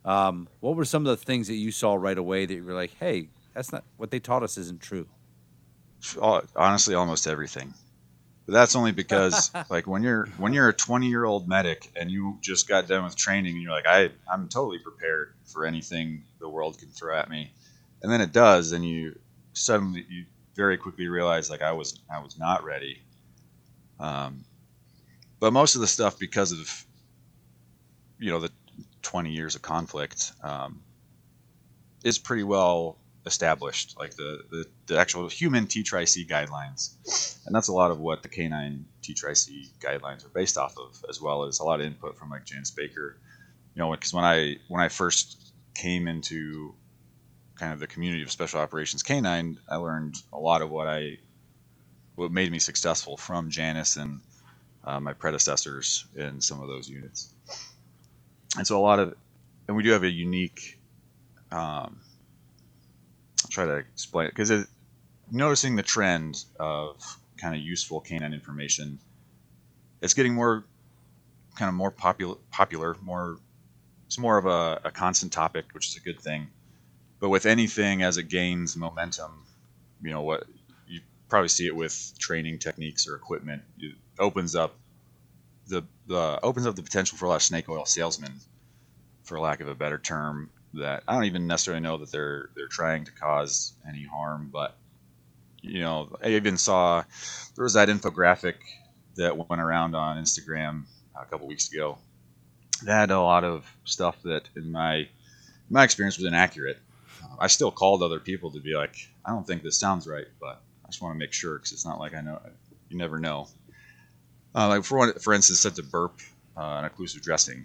[0.05, 2.75] Um, what were some of the things that you saw right away that you were
[2.75, 5.07] like, hey, that's not what they taught us isn't true?
[6.57, 7.75] Honestly almost everything.
[8.47, 12.11] But that's only because like when you're when you're a 20 year old medic and
[12.11, 16.25] you just got done with training and you're like i i'm totally prepared for anything
[16.41, 17.53] the world can throw at me.
[18.03, 19.19] And then it does and you
[19.53, 23.01] suddenly you very quickly realize like i was i was not ready.
[24.01, 24.45] Um,
[25.39, 26.85] but most of the stuff because of
[28.19, 28.51] you know the
[29.03, 30.81] 20 years of conflict um,
[32.05, 37.73] is pretty well established, like the, the, the actual human TCCC guidelines, and that's a
[37.73, 41.65] lot of what the canine TCCC guidelines are based off of, as well as a
[41.65, 43.19] lot of input from like Janice Baker.
[43.75, 46.75] You know, because when I when I first came into
[47.57, 51.19] kind of the community of special operations canine, I learned a lot of what I
[52.15, 54.21] what made me successful from Janice and
[54.85, 57.33] uh, my predecessors in some of those units.
[58.57, 59.15] And so a lot of,
[59.67, 60.79] and we do have a unique
[61.51, 62.01] um,
[63.53, 64.67] try to explain it because
[65.31, 66.97] noticing the trend of
[67.37, 68.99] kind of useful canine information,
[70.01, 70.65] it's getting more
[71.57, 73.39] kind of more popular, popular, more
[74.07, 76.49] it's more of a, a constant topic, which is a good thing.
[77.21, 79.47] But with anything as it gains momentum,
[80.03, 80.45] you know what
[80.89, 83.63] you probably see it with training techniques or equipment.
[83.79, 84.75] It opens up
[85.67, 88.33] the the opens up the potential for a lot of snake oil salesmen,
[89.25, 92.69] for lack of a better term, that I don't even necessarily know that they're they're
[92.69, 94.77] trying to cause any harm, but
[95.63, 97.05] you know, I even saw
[97.55, 98.55] there was that infographic
[99.17, 100.85] that went around on Instagram
[101.21, 101.99] a couple weeks ago.
[102.85, 105.09] That had a lot of stuff that, in my
[105.71, 106.79] my experience, was inaccurate.
[107.39, 110.61] I still called other people to be like, I don't think this sounds right, but
[110.85, 112.41] I just want to make sure because it's not like I know.
[112.89, 113.49] You never know.
[114.55, 116.21] Uh, like for one, for instance, said to burp
[116.57, 117.65] uh, an occlusive dressing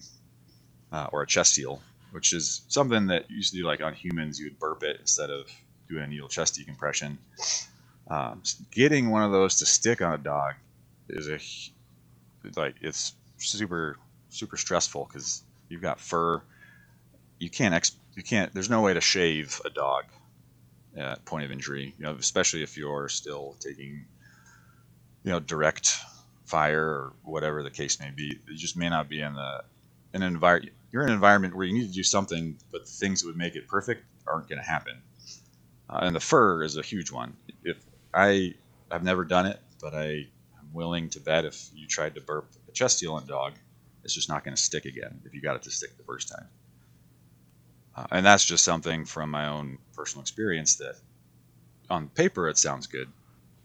[0.91, 3.93] uh, or a chest seal which is something that you used to do like on
[3.93, 5.49] humans, you would burp it instead of
[5.87, 7.17] doing a needle chest decompression.
[8.09, 10.55] Um, getting one of those to stick on a dog
[11.09, 11.39] is a
[12.55, 13.97] like it's super
[14.29, 16.41] super stressful because you've got fur.
[17.39, 18.53] You can't ex- you can't.
[18.53, 20.05] There's no way to shave a dog
[20.95, 21.93] at point of injury.
[21.97, 24.05] You know, especially if you're still taking
[25.23, 25.97] you know direct
[26.45, 28.39] fire or whatever the case may be.
[28.47, 29.63] You just may not be in the
[30.13, 32.91] in an environment you're in an environment where you need to do something, but the
[32.91, 35.01] things that would make it perfect aren't going to happen.
[35.89, 37.35] Uh, and the fur is a huge one.
[37.63, 37.77] If
[38.13, 38.55] I
[38.91, 40.27] I've never done it, but I
[40.59, 43.53] am willing to bet if you tried to burp a chest a dog,
[44.03, 46.29] it's just not going to stick again if you got it to stick the first
[46.29, 46.47] time.
[47.95, 50.95] Uh, and that's just something from my own personal experience that
[51.89, 53.09] on paper it sounds good,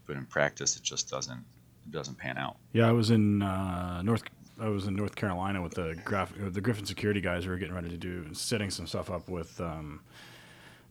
[0.07, 1.43] but in practice it just doesn't
[1.85, 2.57] it doesn't pan out.
[2.71, 4.23] Yeah, I was in uh, North
[4.59, 7.45] I was in North Carolina with the graph, the Griffin security guys.
[7.45, 10.01] We were getting ready to do setting some stuff up with um,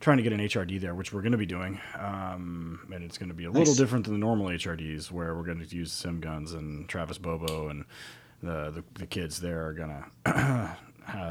[0.00, 3.18] trying to get an HRD there, which we're going to be doing, um, and it's
[3.18, 3.58] going to be a nice.
[3.58, 7.18] little different than the normal HRDs, where we're going to use sim guns and Travis
[7.18, 7.84] Bobo and
[8.42, 10.76] the the, the kids there are going to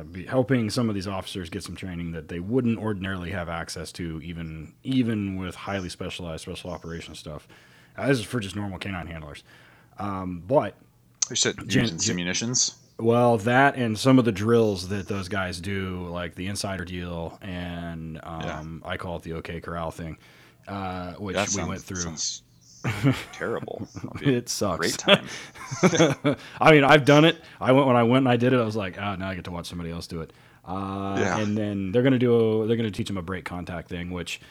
[0.11, 3.91] be helping some of these officers get some training that they wouldn't ordinarily have access
[3.91, 7.47] to, even even with highly specialized special operations stuff.
[7.97, 9.43] Uh, this is for just normal canine handlers,
[9.99, 10.75] um, but
[11.35, 12.75] said Gen- munitions.
[13.01, 17.39] Well, that and some of the drills that those guys do, like the insider deal,
[17.41, 18.89] and um, yeah.
[18.89, 20.17] I call it the OK Corral thing,
[20.67, 22.15] uh, which that we sounds, went through.
[23.33, 23.87] terrible.
[24.21, 24.77] it sucks.
[24.77, 25.27] Great time.
[26.61, 27.37] I mean, I've done it.
[27.59, 28.59] I went when I went and I did it.
[28.59, 30.31] I was like, oh, now I get to watch somebody else do it.
[30.65, 31.39] Uh, yeah.
[31.39, 32.63] And then they're gonna do.
[32.63, 34.41] A, they're gonna teach them a break contact thing, which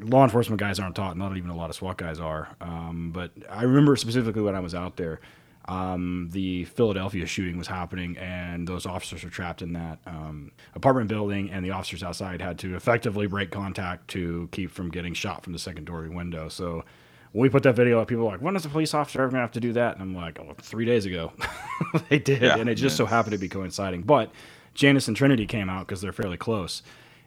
[0.00, 1.16] law enforcement guys aren't taught.
[1.16, 2.54] Not even a lot of SWAT guys are.
[2.60, 5.20] Um, but I remember specifically when I was out there
[5.68, 11.08] um, the Philadelphia shooting was happening, and those officers were trapped in that um, apartment
[11.08, 15.42] building, and the officers outside had to effectively break contact to keep from getting shot
[15.42, 16.48] from the second story window.
[16.48, 16.84] So
[17.32, 19.30] when we put that video up, people were like, "When is a police officer ever
[19.30, 21.32] gonna have to do that?" And I'm like, "Oh, three days ago,
[22.08, 23.04] they did," yeah, and it just yeah.
[23.04, 24.02] so happened to be coinciding.
[24.02, 24.30] But
[24.74, 26.82] Janice and Trinity came out because they're fairly close,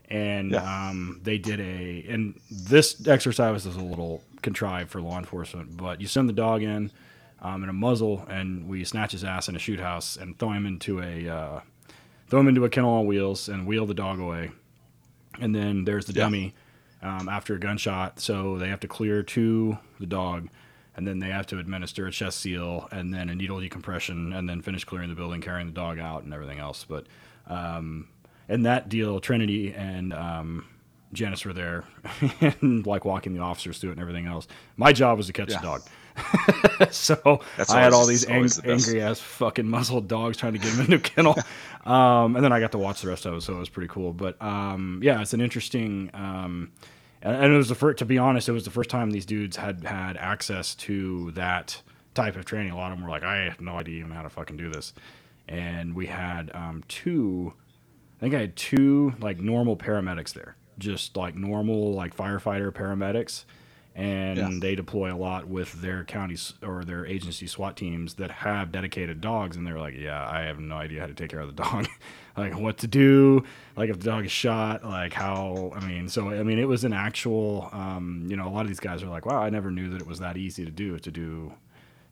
[0.10, 0.90] and yeah.
[0.90, 2.06] um, they did a.
[2.08, 6.64] And this exercise was a little contrived for law enforcement, but you send the dog
[6.64, 6.90] in
[7.42, 10.52] um, and a muzzle, and we snatch his ass in a shoot house and throw
[10.52, 11.60] him into a uh,
[12.30, 14.52] throw him into a kennel on wheels and wheel the dog away.
[15.40, 16.24] And then there's the yeah.
[16.24, 16.54] dummy
[17.02, 20.50] um, after a gunshot, so they have to clear to the dog,
[20.96, 24.50] and then they have to administer a chest seal and then a needle decompression, and
[24.50, 26.86] then finish clearing the building, carrying the dog out, and everything else.
[26.88, 27.08] But
[27.48, 28.10] um,
[28.50, 30.66] in that deal, Trinity and um,
[31.14, 31.86] Janice were there,
[32.42, 34.48] and like walking the officers through it and everything else.
[34.76, 35.60] My job was to catch yeah.
[35.60, 35.82] the dog.
[36.92, 40.60] so That's I had all these ang- the angry ass fucking muzzled dogs trying to
[40.60, 41.38] get him into a kennel.
[41.86, 43.90] um, and then I got to watch the rest of it, so it was pretty
[43.90, 44.14] cool.
[44.14, 46.10] But um, yeah, it's an interesting.
[46.14, 46.72] Um,
[47.22, 48.00] and, and it was the first.
[48.00, 51.82] To be honest, it was the first time these dudes had had access to that
[52.14, 52.72] type of training.
[52.72, 54.70] A lot of them were like, I have no idea even how to fucking do
[54.70, 54.94] this.
[55.48, 57.54] And we had um, two.
[58.18, 63.46] I think I had two like normal paramedics there, just like normal like firefighter paramedics,
[64.00, 64.50] and Yeah.
[64.62, 69.20] they deploy a lot with their counties or their agency SWAT teams that have dedicated
[69.20, 71.62] dogs, and they're like, yeah, I have no idea how to take care of the
[71.64, 71.88] dog,
[72.38, 73.44] like what to do,
[73.76, 75.74] like if the dog is shot, like how.
[75.76, 77.70] I mean, so I mean, it was an actual.
[77.74, 80.02] Um, you know, a lot of these guys are like, wow, I never knew that
[80.02, 81.52] it was that easy to do to do,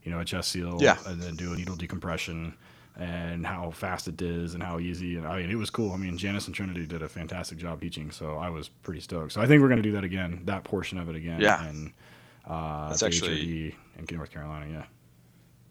[0.04, 0.98] you know, a chest seal, Yeah.
[1.06, 2.54] and then do a needle decompression
[2.98, 5.18] and how fast it is and how easy.
[5.18, 5.92] And I mean, it was cool.
[5.92, 9.34] I mean, Janice and Trinity did a fantastic job teaching, so I was pretty stoked.
[9.34, 11.40] So I think we're going to do that again, that portion of it again.
[11.40, 11.64] Yeah.
[11.64, 11.94] And
[12.48, 14.66] uh, That's actually- in North Carolina.
[14.72, 14.84] Yeah.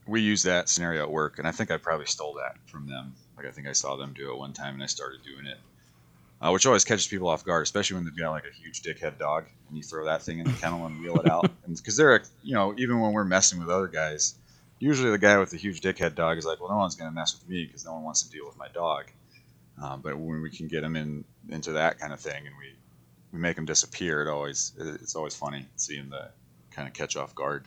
[0.06, 3.14] we use that scenario at work, and I think I probably stole that from them.
[3.36, 5.58] Like I think I saw them do it one time, and I started doing it,
[6.40, 9.18] uh, which always catches people off guard, especially when they've got like a huge dickhead
[9.18, 12.22] dog, and you throw that thing in the kennel and wheel it out, because they're,
[12.42, 14.36] you know, even when we're messing with other guys,
[14.78, 17.38] usually the guy with the huge dickhead dog is like, well, no one's gonna mess
[17.38, 19.06] with me because no one wants to deal with my dog.
[19.82, 22.74] Um, but when we can get them in into that kind of thing, and we
[23.32, 26.30] we make them disappear, it always it's always funny seeing the
[26.70, 27.66] kind of catch off guard.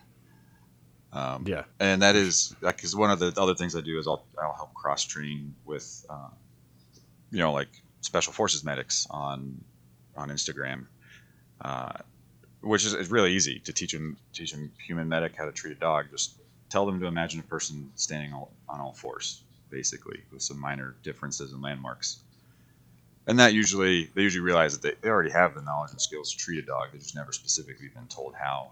[1.12, 1.64] Um, Yeah.
[1.80, 4.74] and that is because one of the other things I do is I'll I'll help
[4.74, 6.30] cross train with, uh,
[7.32, 7.70] you know, like
[8.02, 9.64] special forces medics on
[10.16, 10.88] on Instagram,
[11.62, 11.94] uh,
[12.62, 15.76] which is it's really easy to teach them teach them human medic how to treat
[15.78, 16.08] a dog.
[16.12, 16.40] Just
[16.70, 20.96] tell them to imagine a person standing all, on all fours, basically, with some minor
[21.04, 22.22] differences and landmarks.
[23.28, 26.32] And that usually they usually realize that they, they already have the knowledge and skills
[26.32, 26.90] to treat a dog.
[26.92, 28.72] They've just never specifically been told how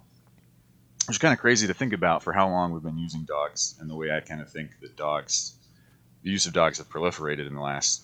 [1.09, 3.89] is kind of crazy to think about for how long we've been using dogs and
[3.89, 5.55] the way I kind of think that dogs,
[6.23, 8.03] the use of dogs have proliferated in the last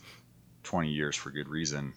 [0.63, 1.93] 20 years for good reason.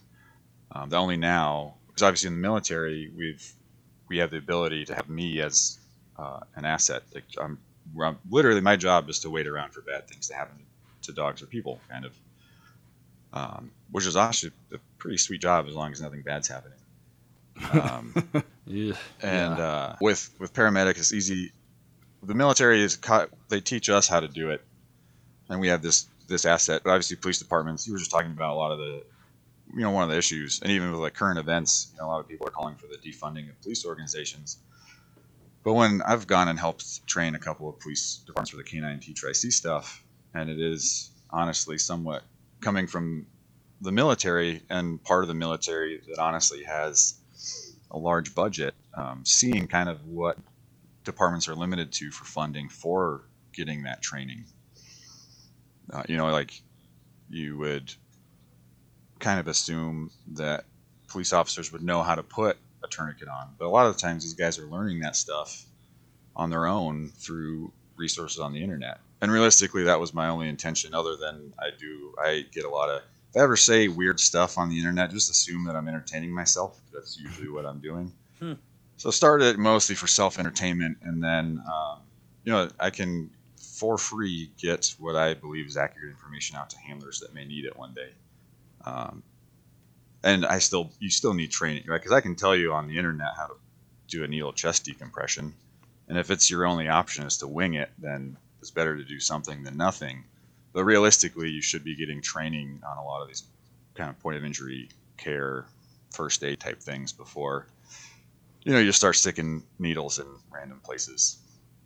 [0.71, 3.53] Um, the only now, because obviously in the military, we've
[4.09, 5.79] we have the ability to have me as
[6.17, 7.03] uh, an asset.
[7.13, 7.59] Like I'm,
[8.01, 10.57] I'm literally my job is to wait around for bad things to happen
[11.03, 12.15] to dogs or people, kind of,
[13.33, 16.77] um, which is actually a pretty sweet job as long as nothing bad's happening.
[17.71, 18.13] Um,
[18.69, 18.93] Yeah.
[19.21, 21.53] and uh, with with paramedic it's easy.
[22.21, 24.61] The military is co- they teach us how to do it.
[25.49, 28.51] And we have this this asset but obviously police departments you were just talking about
[28.53, 29.03] a lot of the
[29.73, 30.59] you know one of the issues.
[30.61, 32.87] And even with like current events you know, a lot of people are calling for
[32.87, 34.57] the defunding of police organizations
[35.67, 39.01] but when i've gone and helped train a couple of police departments for the k9
[39.01, 40.03] t tri c stuff
[40.33, 42.23] and it is honestly somewhat
[42.61, 43.27] coming from
[43.81, 47.15] the military and part of the military that honestly has
[47.91, 50.37] a large budget, um, seeing kind of what
[51.03, 54.45] departments are limited to for funding for getting that training.
[55.91, 56.61] Uh, you know, like
[57.29, 57.93] you would
[59.19, 60.65] kind of assume that
[61.07, 64.01] police officers would know how to put a tourniquet on, but a lot of the
[64.01, 65.65] times these guys are learning that stuff
[66.35, 68.99] on their own through resources on the internet.
[69.21, 70.93] And realistically, that was my only intention.
[70.93, 74.57] Other than I do, I get a lot of if I ever say weird stuff
[74.57, 76.79] on the internet, just assume that I'm entertaining myself.
[76.93, 78.13] That's usually what I'm doing.
[78.39, 78.53] Hmm.
[78.97, 81.99] So I started it mostly for self entertainment, and then um,
[82.43, 86.77] you know I can for free get what I believe is accurate information out to
[86.79, 88.09] handlers that may need it one day.
[88.85, 89.23] Um,
[90.23, 91.99] and I still you still need training, right?
[92.01, 93.55] Because I can tell you on the internet how to
[94.07, 95.53] do a needle chest decompression,
[96.07, 99.19] and if it's your only option is to wing it, then it's better to do
[99.19, 100.23] something than nothing.
[100.73, 103.43] But realistically, you should be getting training on a lot of these
[103.95, 105.65] kind of point of injury care,
[106.11, 107.67] first aid type things before
[108.67, 111.37] you know you start sticking needles in random places.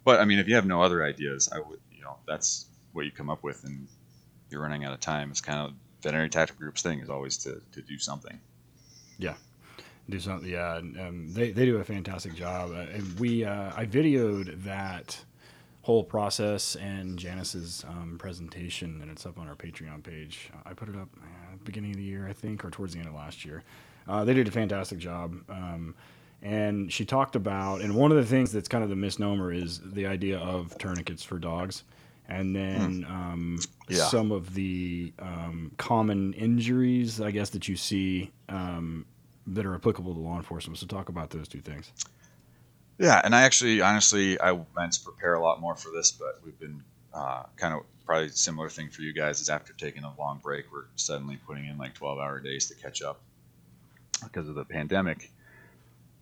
[0.04, 3.06] But I mean, if you have no other ideas, I would you know that's what
[3.06, 3.88] you come up with, and
[4.50, 5.30] you're running out of time.
[5.30, 8.40] It's kind of veterinary tactical groups thing is always to, to do something.
[9.18, 9.36] Yeah,
[10.10, 10.50] do something.
[10.50, 12.72] Yeah, and, um, they they do a fantastic job.
[12.72, 15.24] Uh, and we uh, I videoed that
[15.84, 20.52] whole process and Janice's um, presentation, and it's up on our Patreon page.
[20.66, 23.08] I put it up uh, beginning of the year, I think, or towards the end
[23.08, 23.64] of last year.
[24.08, 25.36] Uh, they did a fantastic job.
[25.50, 25.96] Um,
[26.44, 29.80] and she talked about, and one of the things that's kind of the misnomer is
[29.80, 31.84] the idea of tourniquets for dogs.
[32.32, 34.06] And then um, Yeah.
[34.06, 39.06] some of the um, common injuries, I guess, that you see um,
[39.48, 40.78] that are applicable to law enforcement.
[40.80, 41.92] So talk about those two things.
[42.98, 46.40] Yeah, and I actually, honestly, I meant to prepare a lot more for this, but
[46.46, 46.82] we've been
[47.14, 50.72] uh, kind of probably similar thing for you guys is after taking a long break,
[50.72, 53.20] we're suddenly putting in like 12 hour days to catch up
[54.24, 55.32] because of the pandemic.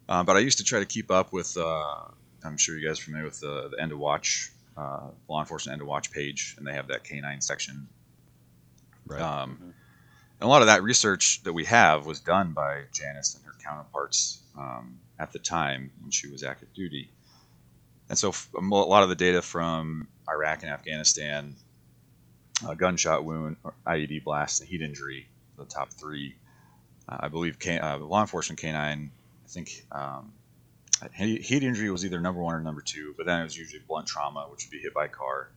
[0.07, 2.05] Uh, but I used to try to keep up with uh,
[2.43, 5.73] I'm sure you guys are familiar with the, the End of Watch, uh, law enforcement
[5.73, 7.87] End of Watch page, and they have that canine section.
[9.05, 9.21] Right.
[9.21, 13.43] Um, and a lot of that research that we have was done by Janice and
[13.45, 17.09] her counterparts um, at the time when she was active duty.
[18.07, 21.55] And so f- a a lot of the data from Iraq and Afghanistan,
[22.65, 26.35] uh, gunshot wound, or IED blast, and heat injury, the top three.
[27.07, 29.11] Uh, I believe can, uh, law enforcement canine,
[29.45, 30.38] I think um, he-
[31.13, 34.07] heat injury was either number one or number two, but then it was usually blunt
[34.07, 35.51] trauma, which would be hit by car.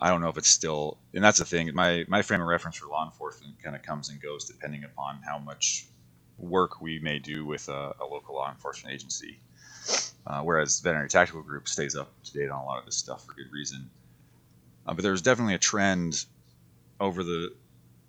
[0.00, 1.70] I don't know if it's still, and that's the thing.
[1.74, 5.20] My my frame of reference for law enforcement kind of comes and goes depending upon
[5.22, 5.86] how much
[6.38, 9.38] work we may do with a, a local law enforcement agency.
[10.26, 13.26] Uh, whereas veterinary tactical group stays up to date on a lot of this stuff
[13.26, 13.90] for good reason.
[14.86, 16.24] Uh, but there's definitely a trend
[17.00, 17.54] over the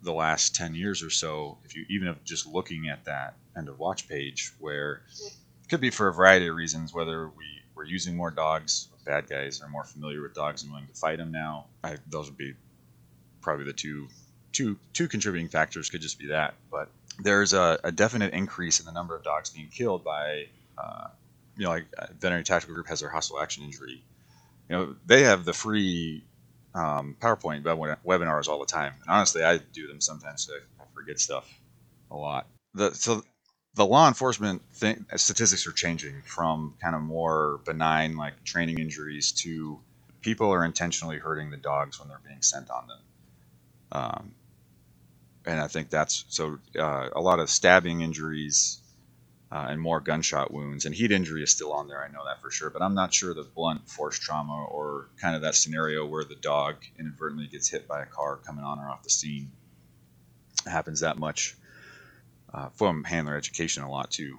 [0.02, 3.68] the last 10 years or so if you even if just looking at that end
[3.68, 5.35] of watch page where it
[5.68, 9.62] could be for a variety of reasons whether we we're using more dogs bad guys
[9.62, 12.54] are more familiar with dogs and willing to fight them now I, those would be
[13.40, 14.08] probably the two
[14.52, 16.88] two two contributing factors could just be that but
[17.22, 21.08] there's a, a definite increase in the number of dogs being killed by uh,
[21.56, 21.86] you know like
[22.18, 24.02] veterinary tactical group has their hostile action injury
[24.68, 26.24] you know they have the free
[26.76, 27.62] um, PowerPoint
[28.04, 28.92] webinars all the time.
[29.00, 30.46] And honestly, I do them sometimes.
[30.46, 31.52] So I forget stuff
[32.10, 32.46] a lot.
[32.74, 33.22] The so
[33.76, 39.78] the law enforcement statistics are changing from kind of more benign like training injuries to
[40.22, 42.98] people are intentionally hurting the dogs when they're being sent on them.
[43.92, 44.34] Um,
[45.44, 48.80] and I think that's so uh, a lot of stabbing injuries
[49.52, 50.86] uh, and more gunshot wounds.
[50.86, 52.02] And heat injury is still on there.
[52.02, 52.70] I know that for sure.
[52.70, 56.34] But I'm not sure the blunt force trauma or kind of that scenario where the
[56.34, 59.52] dog inadvertently gets hit by a car coming on or off the scene
[60.66, 61.54] happens that much.
[62.52, 64.38] Uh, from handler education a lot too.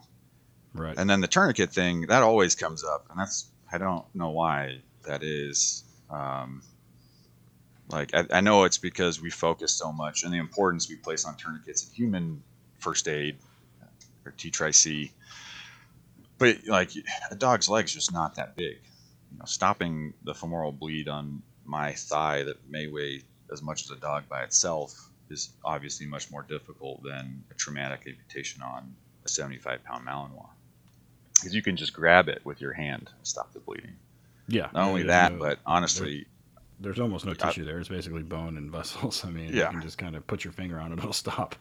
[0.73, 0.97] right.
[0.97, 4.79] And then the tourniquet thing that always comes up, and that's I don't know why
[5.05, 5.83] that is.
[6.09, 6.63] Um,
[7.89, 11.25] like I, I know it's because we focus so much on the importance we place
[11.25, 12.43] on tourniquets in human
[12.79, 13.37] first aid
[14.25, 15.11] or TCCC.
[16.37, 16.91] But like
[17.31, 18.77] a dog's leg's just not that big.
[19.31, 23.91] You know, stopping the femoral bleed on my thigh that may weigh as much as
[23.91, 29.29] a dog by itself is obviously much more difficult than a traumatic amputation on a
[29.29, 30.49] 75 pound Malinois.
[31.35, 33.95] Because you can just grab it with your hand and stop the bleeding.
[34.47, 34.69] yeah.
[34.73, 36.25] Not only that, no- but honestly,
[36.79, 37.79] there's almost no I- tissue there.
[37.79, 39.23] It's basically bone and vessels.
[39.25, 39.65] I mean, Yeah.
[39.65, 41.55] you can just kind of put your finger on it; it'll stop.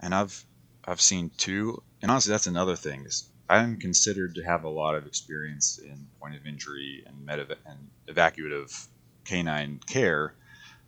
[0.00, 0.44] and I've
[0.86, 3.04] I've seen two, and honestly, that's another thing.
[3.06, 7.38] Is I'm considered to have a lot of experience in point of injury and med
[7.66, 8.88] and evacuative
[9.24, 10.34] canine care,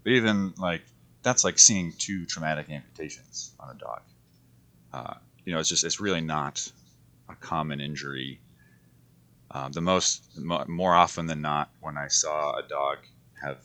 [0.02, 0.82] but even like
[1.26, 4.00] that's like seeing two traumatic amputations on a dog.
[4.92, 6.70] Uh, you know, it's just it's really not
[7.28, 8.38] a common injury.
[9.50, 10.22] Uh, the most
[10.68, 12.98] more often than not, when I saw a dog
[13.42, 13.58] have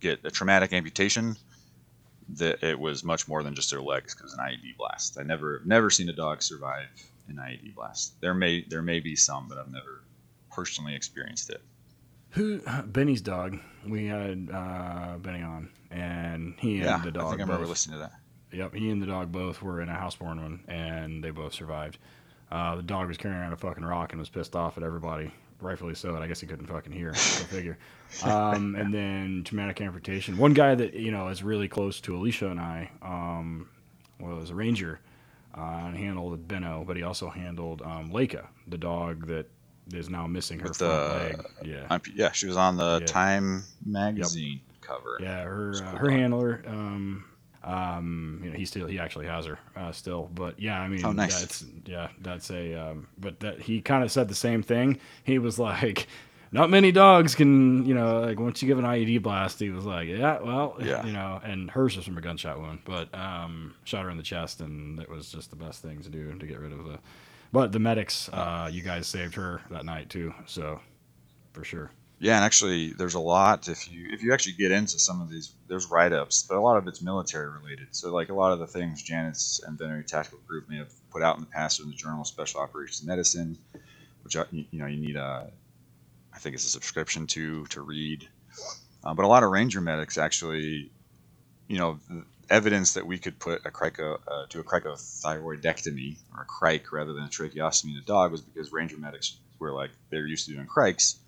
[0.00, 1.36] get a traumatic amputation,
[2.34, 5.16] that it was much more than just their legs because an IED blast.
[5.18, 6.88] I never never seen a dog survive
[7.28, 8.20] an IED blast.
[8.20, 10.02] There may there may be some, but I've never
[10.52, 11.62] personally experienced it.
[12.36, 13.58] Who Benny's dog?
[13.86, 17.26] We had uh, Benny on, and he yeah, and the dog.
[17.26, 18.12] I think I remember both- listening to that.
[18.52, 21.98] Yep, he and the dog both were in a houseborn one, and they both survived.
[22.50, 25.32] Uh, the dog was carrying around a fucking rock and was pissed off at everybody,
[25.60, 26.14] rightfully so.
[26.14, 27.10] And I guess he couldn't fucking hear.
[27.10, 27.76] Go figure.
[28.22, 30.38] Um, and then traumatic amputation.
[30.38, 33.68] One guy that you know is really close to Alicia and I um,
[34.20, 35.00] was a ranger,
[35.56, 39.46] uh, and handled Benno, but he also handled um, Leica, the dog that
[39.92, 41.46] is now missing her With front the- leg.
[41.64, 43.06] Yeah, I'm- yeah, she was on the Yeah.
[43.06, 45.18] Time magazine cover.
[45.20, 46.62] Yeah, her uh, her handler.
[46.66, 47.24] Um,
[47.64, 51.04] um, you know, he still he actually has her uh, still, but yeah, I mean,
[51.04, 51.40] Oh, nice.
[51.40, 52.74] That's yeah, that's a.
[52.74, 54.98] Um, but that he kind of said the same thing.
[55.24, 56.06] He was like.
[56.52, 59.84] Not many dogs can, you know, like once you give an IED blast, he was
[59.84, 61.04] like, yeah, well, Yeah.
[61.04, 64.22] you know, and hers was from a gunshot wound, but um, shot her in the
[64.22, 66.98] chest, and it was just the best thing to do to get rid of the.
[67.52, 70.80] But the medics, uh, you guys saved her that night too, so
[71.52, 71.90] for sure.
[72.18, 75.28] Yeah, and actually, there's a lot if you if you actually get into some of
[75.28, 77.88] these, there's write ups, but a lot of it's military related.
[77.90, 81.22] So like a lot of the things Janice and Veterinary Tactical Group may have put
[81.22, 83.58] out in the past in the Journal of Special Operations Medicine,
[84.24, 85.50] which you, know you need a,
[86.32, 88.26] I think it's a subscription to to read.
[89.04, 90.90] Uh, but a lot of ranger medics actually,
[91.68, 92.00] you know,
[92.48, 97.12] evidence that we could put a crico uh, to a cricothyroidectomy or a cric rather
[97.12, 100.52] than a tracheostomy in a dog was because ranger medics were like they're used to
[100.52, 101.18] doing crics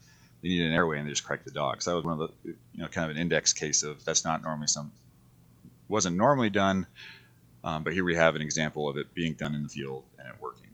[0.43, 1.83] they needed an airway and they just cracked the dog.
[1.83, 4.25] So that was one of the, you know, kind of an index case of that's
[4.25, 4.93] not normally some,
[5.89, 6.87] wasn't normally done,
[7.65, 10.29] um, but here we have an example of it being done in the field and
[10.29, 10.69] it working.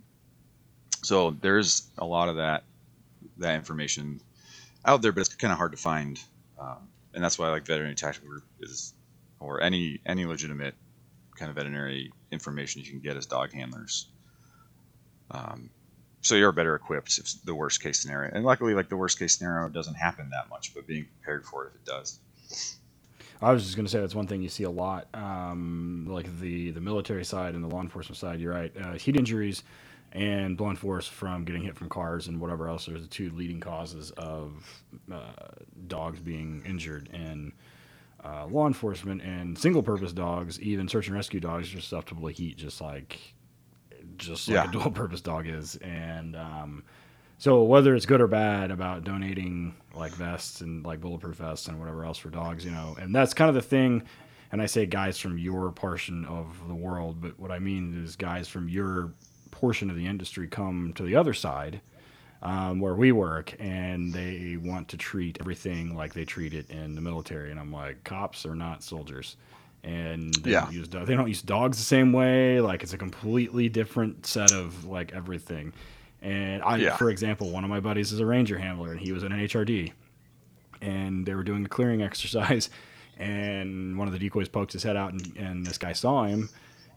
[1.02, 2.64] So there's a lot of that
[3.38, 4.20] that information
[4.84, 6.20] out there, but it's kind of hard to find,
[6.58, 8.93] um, and that's why like veterinary tactical group is,
[9.44, 10.74] or any any legitimate
[11.36, 14.06] kind of veterinary information you can get as dog handlers.
[15.30, 15.70] Um,
[16.20, 19.36] so you're better equipped if the worst case scenario, and luckily, like the worst case
[19.36, 22.18] scenario doesn't happen that much, but being prepared for it if it does.
[23.42, 26.40] I was just going to say that's one thing you see a lot, um, like
[26.40, 28.40] the the military side and the law enforcement side.
[28.40, 28.72] You're right.
[28.80, 29.62] Uh, heat injuries
[30.12, 33.58] and blunt force from getting hit from cars and whatever else are the two leading
[33.60, 34.82] causes of
[35.12, 35.32] uh,
[35.88, 37.10] dogs being injured.
[37.12, 37.52] And
[38.24, 42.34] uh, law enforcement and single purpose dogs, even search and rescue dogs, are susceptible to
[42.34, 43.18] heat, just like
[44.16, 44.68] just like Yeah.
[44.68, 45.76] a dual purpose dog is.
[45.76, 46.84] And um,
[47.38, 51.78] so whether it's good or bad about donating like vests and like bulletproof vests and
[51.78, 54.02] whatever else for dogs, you know, and that's kind of the thing.
[54.52, 58.14] And I say guys from your portion of the world, but what I mean is
[58.14, 59.12] guys from your
[59.50, 61.80] portion of the industry come to the other side
[62.44, 66.94] um, where we work and they want to treat everything like they treat it in
[66.94, 67.50] the military.
[67.50, 69.36] And I'm like, cops are not soldiers.
[69.82, 70.62] And they, Yeah.
[70.62, 72.60] don't use, do- they don't use dogs the same way.
[72.60, 75.72] Like it's a completely different set of like everything.
[76.22, 76.96] And I, Yeah.
[76.96, 79.40] for example, one of my buddies is a ranger handler and he was in an
[79.40, 79.92] HRD
[80.82, 82.68] and they were doing a clearing exercise
[83.18, 86.48] and one of the decoys poked his head out and, and this guy saw him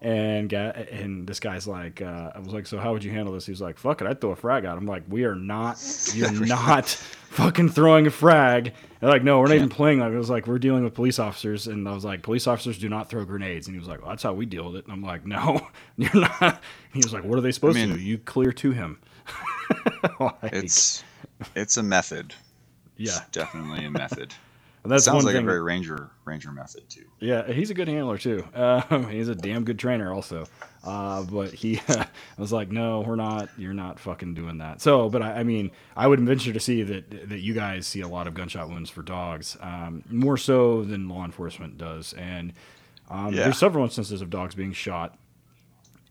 [0.02, 3.34] and ga and this guy's like uh, I was like so how would you handle
[3.34, 3.46] this?
[3.46, 5.82] He was like fuck it I'd throw a frag out I'm like we are not
[6.14, 8.74] you're not fucking throwing a frag.
[9.00, 11.18] They're like no we're not even playing like it was like we're dealing with police
[11.20, 11.68] officers.
[11.68, 13.68] And I was like police officers do not throw grenades.
[13.68, 14.84] And he was like well, that's how we deal with it.
[14.86, 15.68] And I'm like no
[15.98, 16.42] you're not.
[16.42, 16.60] And
[16.94, 18.02] he was like what are they supposed mean- to do?
[18.02, 19.00] You clear to him.
[20.20, 21.04] Like, It's
[21.56, 22.34] it's a method.
[22.98, 23.18] yeah.
[23.18, 24.34] It's definitely a method.
[24.88, 27.04] And that's Sounds one like thing a very ranger ranger method too.
[27.20, 28.48] Yeah, he's a good handler too.
[28.54, 30.46] Um, he's a damn good trainer also.
[30.84, 31.82] Uh, but he
[32.38, 33.50] was like, no, we're not.
[33.58, 34.80] You're not fucking doing that.
[34.80, 38.00] So, but I, I mean, I would venture to see that that you guys see
[38.00, 42.14] a lot of gunshot wounds for dogs, um, more so than law enforcement does.
[42.14, 42.54] And
[43.10, 43.44] um, Yeah.
[43.44, 45.18] there's several instances of dogs being shot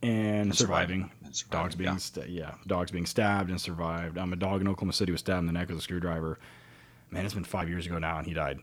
[0.03, 1.05] and, And surviving.
[1.05, 1.11] surviving.
[1.25, 1.97] And surviving, Dogs being yeah.
[1.97, 4.19] sta- yeah, dogs being stabbed and survived.
[4.19, 6.39] Um, a dog in Oklahoma City was stabbed in the neck with a screwdriver.
[7.17, 8.61] Man, it's been five years ago now, and he died.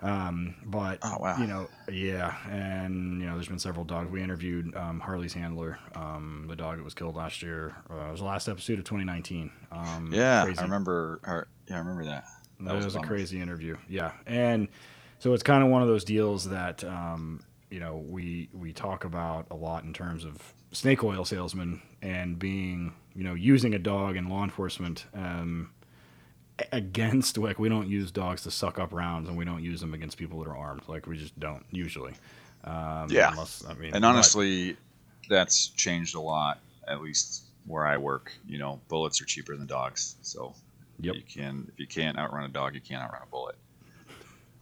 [0.00, 1.38] Um, but Oh, wow.
[1.38, 4.10] you know, yeah, and you know, there's been several dogs.
[4.10, 7.74] We interviewed um, Harley's handler, um, the dog that was killed last year.
[7.90, 9.50] Uh, it was the last episode of 2019.
[9.72, 10.58] Um, Yeah, crazy.
[10.58, 11.20] I remember.
[11.26, 12.24] Or, yeah, I remember that.
[12.60, 13.76] That That was, was a crazy interview.
[13.88, 14.68] Yeah, and
[15.18, 19.04] so it's kind of one of those deals that um, you know we we talk
[19.04, 20.36] about a lot in terms of
[20.72, 25.70] snake oil salesmen and being you know using a dog in law enforcement um,
[26.72, 29.94] against like we don't use dogs to suck up rounds and we don't use them
[29.94, 30.82] against people that are armed.
[30.88, 32.14] Like we just don't usually.
[32.64, 33.30] Um, Yeah.
[33.32, 34.76] unless, I mean, And but- honestly,
[35.28, 36.60] that's changed a lot.
[36.88, 40.16] At least where I work, you know, bullets are cheaper than dogs.
[40.22, 40.54] So
[41.00, 41.14] Yep.
[41.16, 43.56] you can if you can't outrun a dog, you can't outrun a bullet.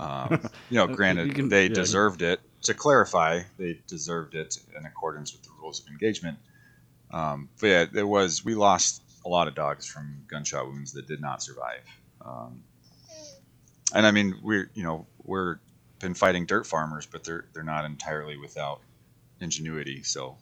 [0.00, 0.40] Um,
[0.70, 1.74] you know, granted, You can- they yeah.
[1.74, 2.40] deserved it.
[2.62, 6.38] To clarify, they deserved it in accordance with the rules of engagement.
[7.10, 11.06] Um, but yeah, there was we lost a lot of dogs from gunshot wounds that
[11.06, 11.84] did not survive.
[12.24, 12.62] Um,
[13.94, 15.58] and I mean, we're you know we're
[16.00, 18.80] been fighting dirt farmers, but they're they're not entirely without
[19.40, 20.02] ingenuity.
[20.02, 20.36] So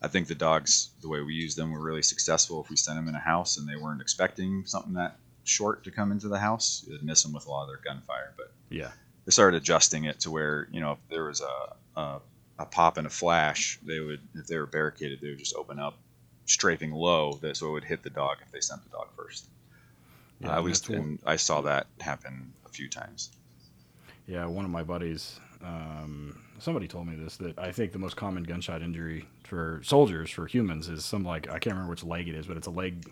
[0.00, 2.62] I think the dogs, the way we use them, were really successful.
[2.62, 5.90] If we sent them in a house and they weren't expecting something that short to
[5.90, 8.34] come into the house, it'd miss them with a lot of their gunfire.
[8.36, 8.90] But yeah,
[9.24, 12.20] they started adjusting it to where you know if there was a, a
[12.58, 15.78] a pop and a flash, they would if they were barricaded, they would just open
[15.78, 15.98] up,
[16.46, 19.48] strafing low, that so it would hit the dog if they sent the dog first.
[20.40, 23.30] Yeah, Uh, at least, and I saw that happen a few times.
[24.26, 28.16] Yeah, one of my buddies, um, somebody told me this that I think the most
[28.16, 32.28] common gunshot injury for soldiers, for humans, is some like I can't remember which leg
[32.28, 33.08] it is, but it's a leg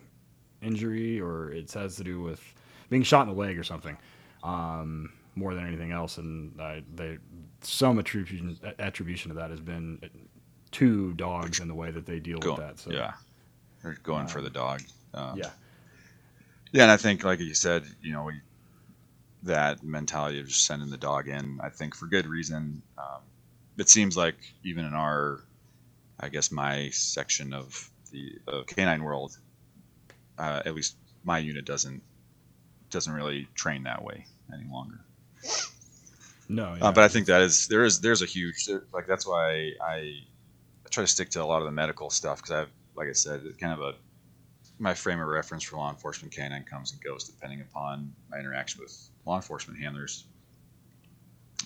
[0.62, 2.42] injury or it has to do with
[2.90, 3.96] being shot in the leg or something,
[4.42, 6.18] um, more than anything else.
[6.18, 7.18] And I, they
[7.62, 10.00] some attribution attribution of that has been
[10.72, 12.78] to dogs and the way that they deal Go- with that.
[12.78, 13.12] So yeah,
[13.82, 14.82] they're going for Um, the dog.
[15.14, 15.50] Um, yeah,
[16.72, 18.40] Yeah, and I think, like you said, you know, we,
[19.42, 22.82] that mentality of just sending the dog in, I think for good reason.
[22.98, 23.22] Um,
[23.78, 25.40] it seems like even in our,
[26.20, 29.36] I guess my section of the of canine world,
[30.38, 32.02] uh, at least my unit doesn't
[32.90, 35.00] doesn't really train that way any longer.
[36.48, 36.84] no, yeah.
[36.86, 40.14] Uh, but I think that is there is there's a huge like that's why I
[40.90, 43.42] try to stick to a lot of the medical stuff because I've like I said
[43.44, 43.94] it's kind of a
[44.78, 48.80] my frame of reference for law enforcement canine comes and goes depending upon my interaction
[48.82, 50.26] with law enforcement handlers.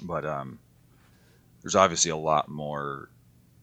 [0.02, 0.60] But um,
[1.62, 3.10] there's obviously a lot more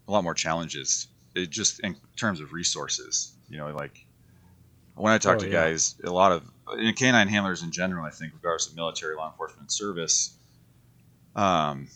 [0.07, 1.07] a lot more challenges.
[1.35, 4.05] It just in terms of resources, you know, like
[4.95, 5.49] when I talk Oh, to yeah.
[5.49, 9.29] guys, a lot of in canine handlers in general, I think, regardless of military, law
[9.31, 10.37] enforcement, service,
[11.35, 11.87] um,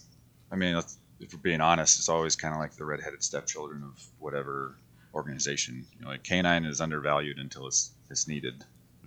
[0.51, 0.81] I mean,
[1.19, 4.77] if we're being honest, it's always kind of like the redheaded stepchildren of whatever
[5.13, 5.85] organization.
[5.97, 8.63] You know, like canine is undervalued until it's it's needed,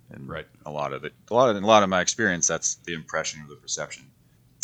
[0.09, 0.47] and Right.
[0.65, 3.41] a lot of it, a lot of a lot of my experience, that's the impression
[3.41, 4.11] or the perception.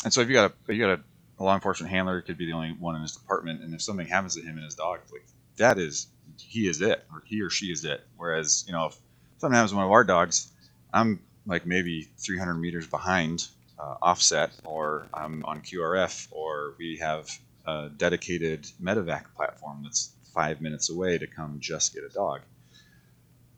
[0.04, 1.04] And so if you got a you got a,
[1.40, 3.82] a law enforcement handler, it could be the only one in his department, and if
[3.82, 5.26] something happens to him and his dog, like
[5.58, 6.08] that is
[6.40, 8.02] he is it, or he or she is it.
[8.16, 8.98] Whereas you know if
[9.38, 10.52] something happens to one of our dogs,
[10.94, 13.48] I'm like maybe 300 meters behind
[13.80, 17.30] uh, offset, or I'm on QRF, or we have
[17.66, 22.42] a dedicated medevac platform that's five minutes away to come just get a dog.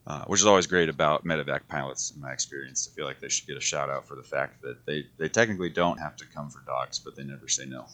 [0.05, 2.89] Uh, which is always great about medevac pilots, in my experience.
[2.89, 5.27] I feel like they should get a shout out for the fact that they, they
[5.27, 7.87] technically don't have to come for dogs, but they never say no.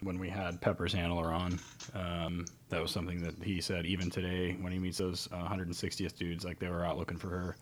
[0.00, 1.58] when we had Pepper's handler on,
[1.94, 6.16] um, that was something that he said even today when he meets those uh, 160th
[6.16, 7.56] dudes, like they were out looking for her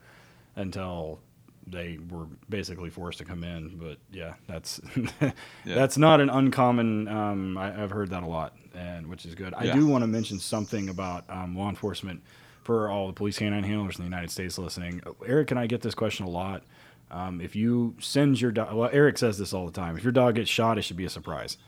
[0.56, 1.20] until
[1.66, 3.76] they were basically forced to come in.
[3.76, 4.80] But yeah, that's
[5.64, 7.08] that's not an uncommon.
[7.08, 9.54] Um, I, I've heard that a lot, and which is good.
[9.54, 9.74] I Yeah.
[9.74, 12.22] do want to mention something about um, law enforcement
[12.62, 15.02] for all the police canine handlers in the United States listening.
[15.26, 16.62] Eric and I get this question a lot.
[17.10, 19.96] Um, if you send your dog, well, Eric says this all the time.
[19.96, 21.58] If your dog gets shot, it should be a surprise.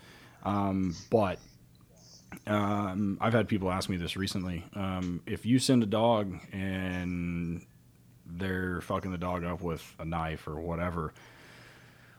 [0.43, 1.39] Um, but
[2.47, 4.65] um, I've had people ask me this recently.
[4.75, 7.65] Um, if you send a dog and
[8.27, 11.13] they're fucking the dog up with a knife or whatever,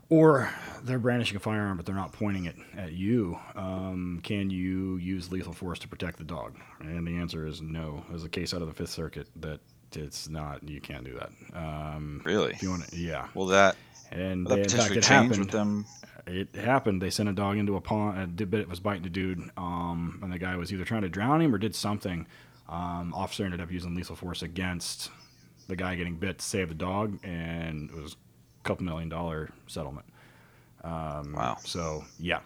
[0.10, 0.50] or
[0.84, 5.32] they're brandishing a firearm but they're not pointing it at you, um, can you use
[5.32, 6.56] lethal force to protect the dog?
[6.80, 8.04] And the answer is no.
[8.10, 9.60] There's a case out of the Fifth Circuit that
[9.94, 10.68] it's not.
[10.68, 11.32] You can't do that.
[11.58, 12.52] Um, Really?
[12.52, 13.28] if you want to, yeah.
[13.34, 13.76] Well, that,
[14.12, 15.86] And will that they, in fact, potentially it happened with them?
[16.28, 17.02] it happened.
[17.02, 18.40] They sent a dog into a pond.
[18.42, 21.10] A bit it was biting a dude, um, and the guy was either trying to
[21.10, 22.28] drown him or did something.
[22.70, 25.10] Um, officer ended up using lethal force against
[25.68, 28.16] the guy getting bit to save the dog, and it was
[28.64, 30.06] a couple million dollar settlement.
[30.84, 31.58] Um, Wow.
[31.64, 32.40] So yeah,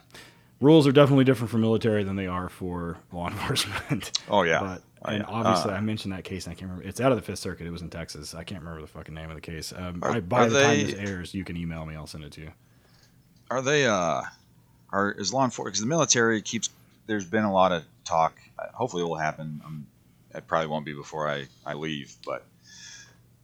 [0.60, 4.20] rules are definitely different for military than they are for law enforcement.
[4.30, 4.60] Oh, yeah.
[4.60, 5.34] But Oh, and yeah.
[5.34, 6.88] obviously, Uh, I mentioned that case, and I can't remember.
[6.88, 7.66] It's out of the Fifth Circuit.
[7.66, 8.36] It was in Texas.
[8.36, 9.74] I can't remember the fucking name of the case.
[9.76, 11.96] Um, Are- I, by the time this airs, you can email me.
[11.96, 12.52] I'll send it to you.
[13.50, 14.22] Are they, uh,
[14.92, 16.70] are, is law enforcement, because the military keeps,
[17.08, 19.62] there's been a lot of talk, uh, hopefully it will happen.
[19.66, 19.88] Um,
[20.36, 22.46] it probably won't be before I, I leave, but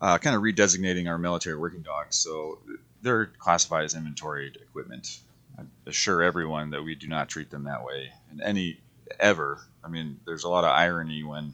[0.02, 2.16] uh, kind of redesignating our military working dogs.
[2.16, 2.60] So
[3.02, 5.20] they're classified as inventoried equipment.
[5.58, 8.80] I assure everyone that we do not treat them that way in any,
[9.20, 9.60] ever.
[9.84, 11.54] I mean, there's a lot of irony when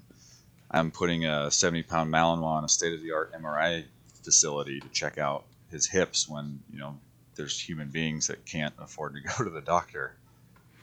[0.72, 3.86] I'm putting a 70 pound Malinois in a state of the art MRI
[4.24, 6.98] facility to check out his hips when, you know,
[7.36, 10.16] there's human beings that can't afford to go to the doctor.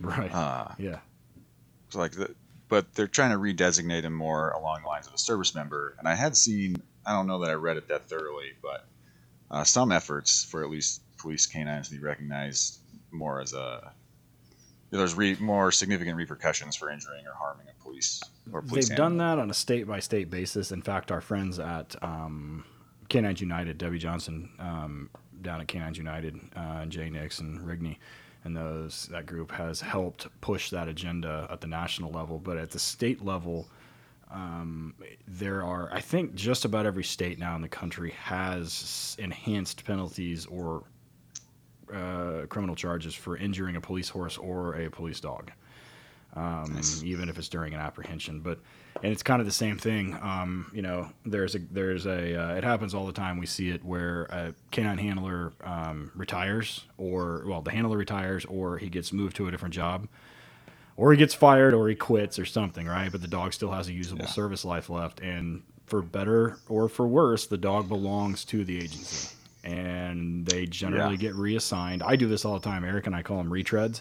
[0.00, 0.32] Right.
[0.32, 1.00] Uh, yeah.
[1.86, 2.34] it's like the,
[2.68, 5.94] but they're trying to redesignate him more along the lines of a service member.
[5.98, 6.80] And I had seen,
[7.10, 8.86] I don't know that I read it that thoroughly, but
[9.50, 12.78] uh, some efforts for at least police canines to be recognized
[13.10, 13.92] more as a
[14.90, 18.88] there's re, more significant repercussions for injuring or harming a police or police.
[18.88, 20.70] They've done that on a state by state basis.
[20.70, 22.64] In fact, our friends at um,
[23.08, 25.10] Canines United, Debbie Johnson, um,
[25.42, 27.96] down at Canines United, uh, Jay Nix and Rigney,
[28.44, 32.38] and those that group has helped push that agenda at the national level.
[32.38, 33.68] But at the state level,
[34.32, 34.94] um,
[35.26, 40.46] there are, I think, just about every state now in the country has enhanced penalties
[40.46, 40.84] or
[41.92, 45.50] uh, criminal charges for injuring a police horse or a police dog
[46.36, 47.02] um, Nice.
[47.02, 48.40] even if it's during an apprehension.
[48.40, 48.58] But
[49.02, 50.16] and it's kind of the same thing.
[50.20, 53.38] Um, you know, there's a there's a uh, it happens all the time.
[53.38, 58.78] We see it where a canine handler um, retires, or well, the handler retires, or
[58.78, 60.08] he gets moved to a different job,
[60.96, 63.10] or he gets fired, or he quits, or something, right?
[63.10, 64.30] But the dog still has a usable Yeah.
[64.30, 69.34] service life left, and for better or for worse, the dog belongs to the agency.
[69.62, 71.20] And they generally Yeah.
[71.20, 72.02] get reassigned.
[72.02, 72.84] I do this all the time.
[72.84, 74.00] Eric and I call them retreads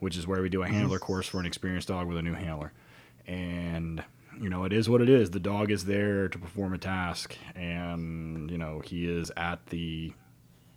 [0.00, 0.74] which is where we do a mm-hmm.
[0.74, 2.72] handler course for an experienced dog with a new handler.
[3.26, 4.02] And
[4.40, 5.30] you know, it is what it is.
[5.30, 10.12] The dog is there to perform a task, and you know, he is at the,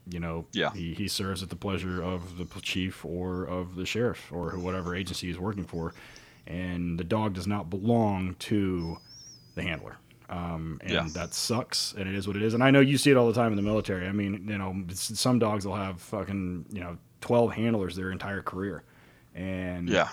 [0.09, 0.71] you know, Yeah.
[0.73, 4.95] he, he serves at the pleasure of the chief or of the sheriff or whatever
[4.95, 5.93] agency he's working for,
[6.47, 8.97] and the dog does not belong to
[9.55, 9.97] the handler.
[10.29, 11.07] Um, and Yeah.
[11.13, 12.53] that sucks, and it is what it is.
[12.53, 14.07] And I know you see it all the time in the military.
[14.07, 18.41] I mean, you know, some dogs will have fucking, you know, 12 handlers their entire
[18.41, 18.83] career.
[19.33, 20.09] And Yeah.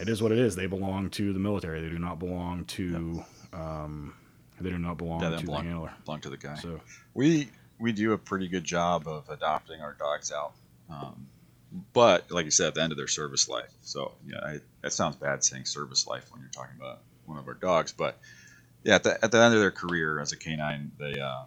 [0.00, 0.56] it is what it is.
[0.56, 1.82] They belong to the military.
[1.82, 3.22] They do not belong to,
[3.52, 4.14] um,
[4.60, 5.92] they do not belong Yeah, to they the belong, handler.
[6.06, 6.54] belong to the guy.
[6.54, 6.80] So,
[7.14, 7.50] we
[7.82, 10.52] we do a pretty good job of adopting our dogs out,
[10.88, 11.26] um,
[11.92, 13.70] but like you said, at the end of their service life.
[13.82, 17.48] So yeah, I, that sounds bad saying service life when you're talking about one of
[17.48, 18.18] our dogs, but
[18.84, 21.42] yeah, at the, at the end of their career as a canine, they uh,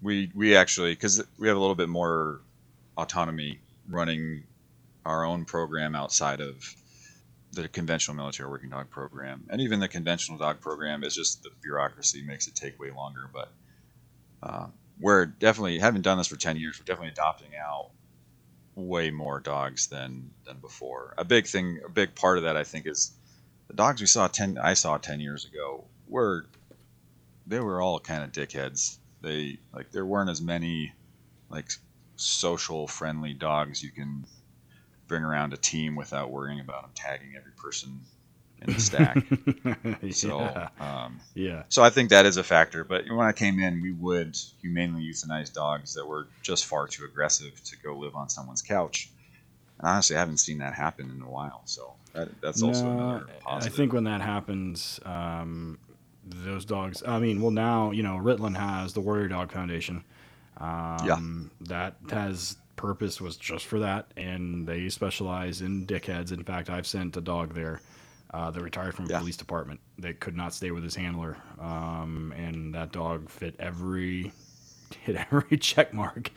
[0.00, 2.40] we we actually because we have a little bit more
[2.96, 3.58] autonomy
[3.88, 4.44] running
[5.04, 6.74] our own program outside of
[7.52, 11.50] the conventional military working dog program, and even the conventional dog program is just the
[11.62, 13.28] bureaucracy makes it take way longer.
[13.32, 13.52] But
[14.42, 14.66] uh,
[15.00, 16.78] we're definitely having done this for ten years.
[16.78, 17.90] We're definitely adopting out
[18.74, 21.14] way more dogs than than before.
[21.18, 23.12] A big thing, a big part of that, I think, is
[23.68, 24.58] the dogs we saw ten.
[24.58, 26.46] I saw ten years ago were
[27.46, 28.98] they were all kind of dickheads.
[29.20, 30.92] They like there weren't as many
[31.48, 31.70] like
[32.16, 34.24] social friendly dogs you can
[35.08, 38.00] bring around a team without worrying about them tagging every person
[38.66, 39.16] in the stack.
[40.12, 40.68] so, yeah.
[40.80, 41.62] um, yeah.
[41.68, 42.84] so I think that is a factor.
[42.84, 47.04] But when I came in, we would humanely euthanize dogs that were just far too
[47.04, 49.10] aggressive to go live on someone's couch.
[49.78, 51.62] And honestly, I haven't seen that happen in a while.
[51.64, 53.72] So that, that's also No, another positive.
[53.72, 55.78] I think when that happens, um,
[56.24, 57.02] those dogs.
[57.06, 60.04] I mean, well, now you know Ritland has the Warrior Dog Foundation.
[60.58, 66.32] Um, That has purpose was just for that, and they specialize in dickheads.
[66.32, 67.80] In fact, I've sent a dog there.
[68.32, 69.18] Uh, that retired from a Yeah.
[69.18, 74.32] police department that could not stay with his handler, um, and that dog fit every
[75.02, 76.30] hit every check mark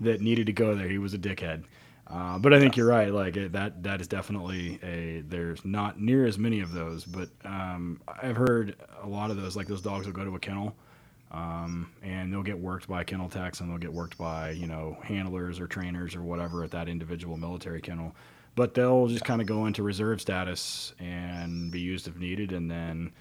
[0.00, 0.88] that needed to go there.
[0.88, 1.64] He was a dickhead.
[2.06, 3.12] Uh, but I think you're right.
[3.12, 5.22] Like it, that, that is definitely a.
[5.28, 9.56] There's not near as many of those, but um, I've heard a lot of those.
[9.56, 10.74] Like those dogs will go to a kennel,
[11.32, 14.98] um, and they'll get worked by kennel techs, and they'll get worked by you know
[15.02, 18.14] handlers or trainers or whatever at that individual military kennel.
[18.56, 22.70] But they'll just kind of go into reserve status and be used if needed, and
[22.70, 23.12] then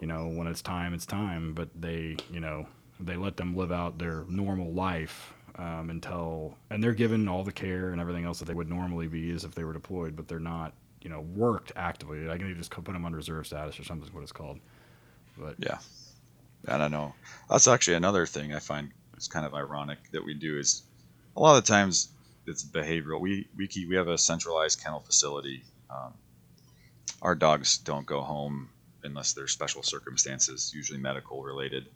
[0.00, 1.52] you know when it's time, it's time.
[1.52, 2.66] But they, you know,
[3.00, 7.52] they let them live out their normal life um, until, and they're given all the
[7.52, 10.28] care and everything else that they would normally be as if they were deployed, but
[10.28, 12.30] they're not, you know, worked actively.
[12.30, 14.58] I can just put them on reserve status or something is what it's called.
[15.38, 15.78] But Yeah.
[16.68, 17.12] I don't know.
[17.50, 20.82] That's actually another thing I find is kind of ironic that we do is
[21.36, 22.11] a lot of times
[22.46, 23.20] it's behavioral.
[23.20, 25.62] We we keep we have a centralized kennel facility.
[25.90, 26.14] Um,
[27.20, 28.68] our dogs don't go home
[29.04, 31.86] unless there's special circumstances, usually medical related.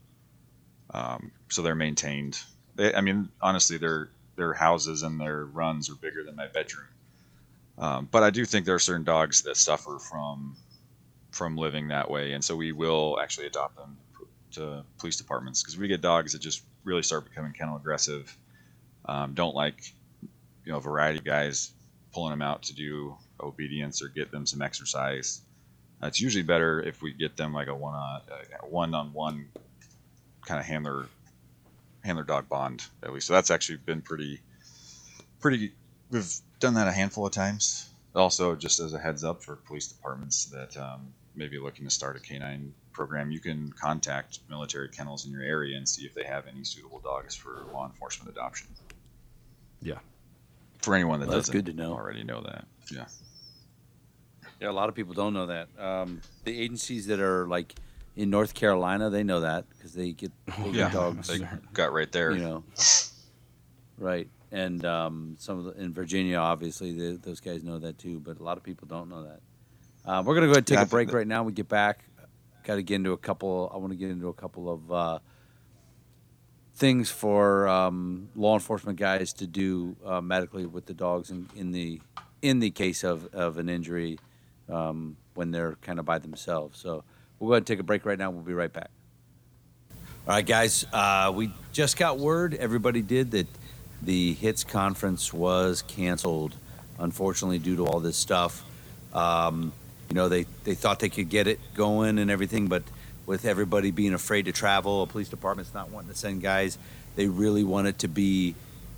[0.91, 2.39] Um, so they're maintained.
[2.77, 6.87] They, I mean, honestly, their their houses and their runs are bigger than my bedroom.
[7.79, 10.57] Um, but I do think there are certain dogs that suffer from
[11.33, 13.97] from living that way, and so we will actually adopt them
[14.53, 18.37] to police departments because we get dogs that just really start becoming kennel aggressive.
[19.05, 19.93] Um, don't like,
[20.67, 21.73] you know, a variety of guys
[22.13, 25.41] pulling them out to do obedience or get them some exercise.
[26.03, 29.47] It's usually better if we get them like a one on uh, one on one
[30.45, 31.07] kind of handler
[32.05, 33.27] handler dog bond at least.
[33.29, 34.41] So that's actually been pretty
[35.41, 35.73] pretty.
[36.11, 37.89] We've done that a handful of times.
[38.15, 42.17] Also, just as a heads up for police departments that um, maybe looking to start
[42.17, 46.25] a canine program, you can contact military kennels in your area and see if they
[46.25, 48.69] have any suitable dogs for law enforcement adoption.
[49.83, 49.99] yeah,
[50.87, 51.93] For anyone that Well, that's doesn't good to know.
[51.95, 53.07] already know that, yeah,
[54.61, 55.69] Yeah, a lot of people don't know that.
[55.79, 57.75] Um, the agencies that are like
[58.15, 60.31] in North Carolina, they know that because they get,
[60.63, 61.27] they yeah, dogs.
[61.27, 61.41] they
[61.73, 62.31] got right there.
[62.31, 62.65] you know,
[63.99, 64.29] right?
[64.53, 68.21] And um, some of the, in Virginia, obviously, the, those guys know that too.
[68.21, 69.41] But a lot of people don't know that.
[70.09, 71.43] Uh, we're gonna go ahead and take Yeah, I a think break that- right now.
[71.43, 72.05] We get back.
[72.63, 73.71] Got to get into a couple.
[73.75, 75.19] I want to get into a couple of uh,
[76.77, 81.73] things for um, law enforcement guys to do uh, medically with the dogs in, in
[81.73, 82.01] the
[82.43, 84.19] in the case of, of an injury
[84.69, 86.79] um, when they're kind of by themselves.
[86.79, 87.03] So
[87.39, 88.31] we'll go ahead and take a break right now.
[88.31, 88.91] We'll be right back.
[90.29, 90.85] All right, guys.
[90.93, 92.55] Uh, we just got word.
[92.55, 93.47] Everybody did that
[94.03, 96.55] the hits conference was canceled,
[96.99, 98.65] unfortunately, due to all this stuff.
[99.15, 99.73] Um,
[100.11, 102.83] you know, they, they thought they could get it going and everything, but
[103.27, 106.79] with everybody being afraid to travel, a police department's not wanting to send guys.
[107.17, 108.55] They really want it to be,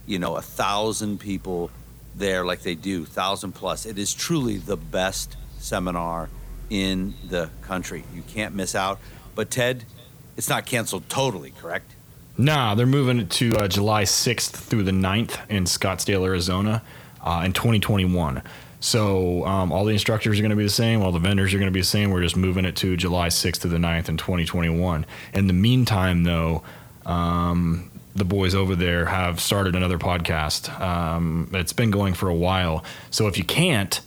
[0.07, 1.71] you know, a thousand people
[2.15, 3.87] there like they do, thousand plus.
[3.87, 6.29] It is truly the best seminar
[6.69, 8.05] in the country.
[8.15, 8.99] You can't miss out.
[9.35, 9.85] But Ted,
[10.37, 11.95] it's not canceled totally, correct?
[12.37, 16.83] Nah, they're moving it to uh, July 6th through the 9th in Scottsdale, Arizona
[17.23, 18.43] uh, in 2021.
[18.81, 21.03] So um, all the instructors are going to be the same.
[21.03, 22.11] All the vendors are going to be the same.
[22.11, 25.05] We're just moving it to July 6th to the 9th in 2021.
[25.35, 26.63] In the meantime, though,
[27.05, 30.69] um, the boys over there have started another podcast.
[30.81, 32.85] Um, it's been going for a while.
[33.11, 34.01] So if you can't,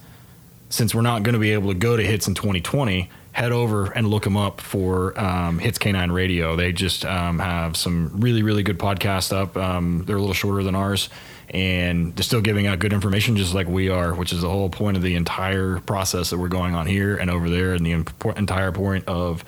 [0.70, 3.92] since we're not going to be able to go to Hits in 2020, head over
[3.92, 6.56] and look them up for um, Hits K9 Radio.
[6.56, 9.56] They just um, have some really, really good podcasts up.
[9.56, 11.10] Um, they're a little shorter than ours,
[11.52, 14.70] and they're still giving out good information just like we are, which is the whole
[14.70, 17.92] point of the entire process that we're going on here and over there, and the
[17.92, 19.44] entire point of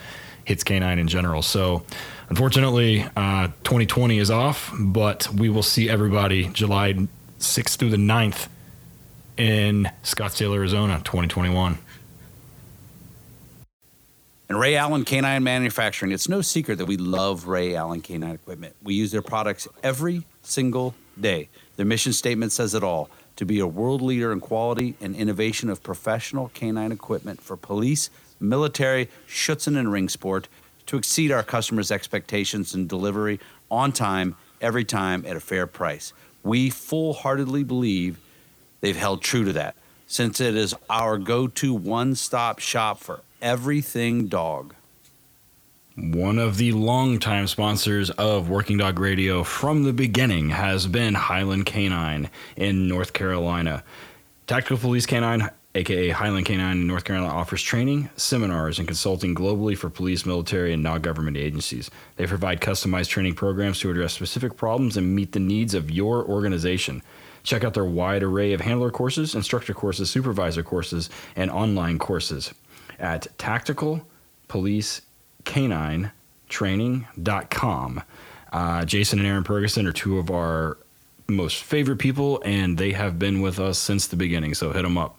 [0.46, 1.42] Hits K9 in general.
[1.42, 1.84] So
[2.34, 6.96] Unfortunately, uh, 2020 is off, but we will see everybody July
[7.40, 8.48] 6th through the 9th
[9.38, 11.78] in Scottsdale, Arizona, 2021.
[14.50, 18.76] And Ray Allen Canine Manufacturing, it's no secret that we love Ray Allen Canine Equipment.
[18.82, 21.50] We use their products every single day.
[21.76, 25.70] Their mission statement says it all to be a world leader in quality and innovation
[25.70, 28.10] of professional canine equipment for police,
[28.40, 30.48] military, Schutzhund, and ring sport
[30.86, 33.40] to exceed our customers' expectations and delivery
[33.72, 36.14] on time, every time at a fair price.
[36.44, 38.20] We full heartedly believe
[38.82, 43.22] they've held true to that since it is our go to one stop shop for
[43.42, 44.76] everything dog.
[45.96, 51.68] One of the longtime sponsors of Working Dog Radio from the beginning has been Highland
[51.68, 53.84] Canine in North Carolina.
[54.48, 59.78] Tactical Police Canine, aka Highland Canine in North Carolina, offers training, seminars, and consulting globally
[59.78, 61.92] for police, military, and non government agencies.
[62.16, 66.26] They provide customized training programs to address specific problems and meet the needs of your
[66.26, 67.04] organization.
[67.44, 72.52] Check out their wide array of handler courses, instructor courses, supervisor courses, and online courses
[72.98, 74.08] at Tactical
[74.48, 75.02] Police
[75.46, 78.04] caninetraining.com.
[78.52, 80.78] Uh, Jason and Aaron Purgason are two of our
[81.28, 84.54] most favorite people, and they have been with us since the beginning.
[84.54, 85.18] So hit them up.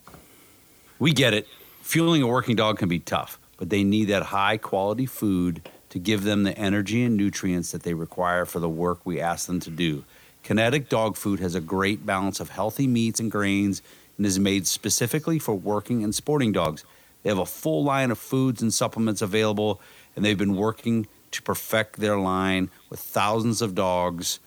[0.98, 1.48] We get it.
[1.82, 5.98] Fueling a working dog can be tough, but they need that high quality food to
[5.98, 9.60] give them the energy and nutrients that they require for the work we ask them
[9.60, 10.04] to do.
[10.42, 13.80] Kinetic Dog Food has a great balance of healthy meats and grains
[14.16, 16.84] and is made specifically for working and sporting dogs.
[17.22, 19.80] They have a full line of foods and supplements available
[20.16, 24.40] and they've been working to perfect their line with thousands of dogs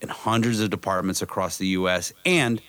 [0.00, 2.12] in hundreds of departments across the U.S.
[2.24, 2.62] And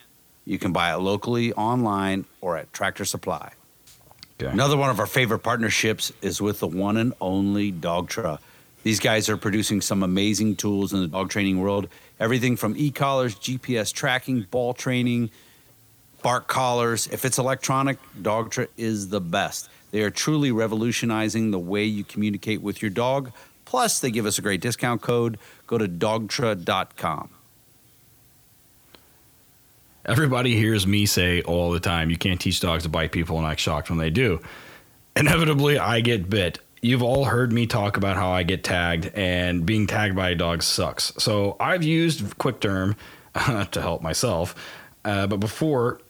[0.45, 3.54] you can buy it locally, online, or at Tractor Supply.
[4.41, 4.52] Okay.
[4.52, 8.39] Another one of our favorite partnerships is with the one and only Dogtra.
[8.84, 11.88] These guys are producing some amazing tools in the dog training world.
[12.20, 15.30] Everything from e collars, GPS tracking, ball training,
[16.24, 17.08] bark collars.
[17.08, 19.70] If it's electronic, Dogtra is the best.
[19.92, 23.32] They are truly revolutionizing the way you communicate with your dog.
[23.66, 25.38] Plus, they give us a great discount code.
[25.68, 27.30] Go to dogtra.com.
[30.06, 33.46] Everybody hears me say all the time, you can't teach dogs to bite people and
[33.46, 34.42] act shocked when they do.
[35.16, 36.60] Inevitably, I get bit.
[36.82, 40.36] You've all heard me talk about how I get tagged, and being tagged by a
[40.36, 41.14] dog sucks.
[41.20, 42.96] So I've used QuickDerm
[43.72, 44.56] to help myself.
[45.06, 46.02] Uh, but before,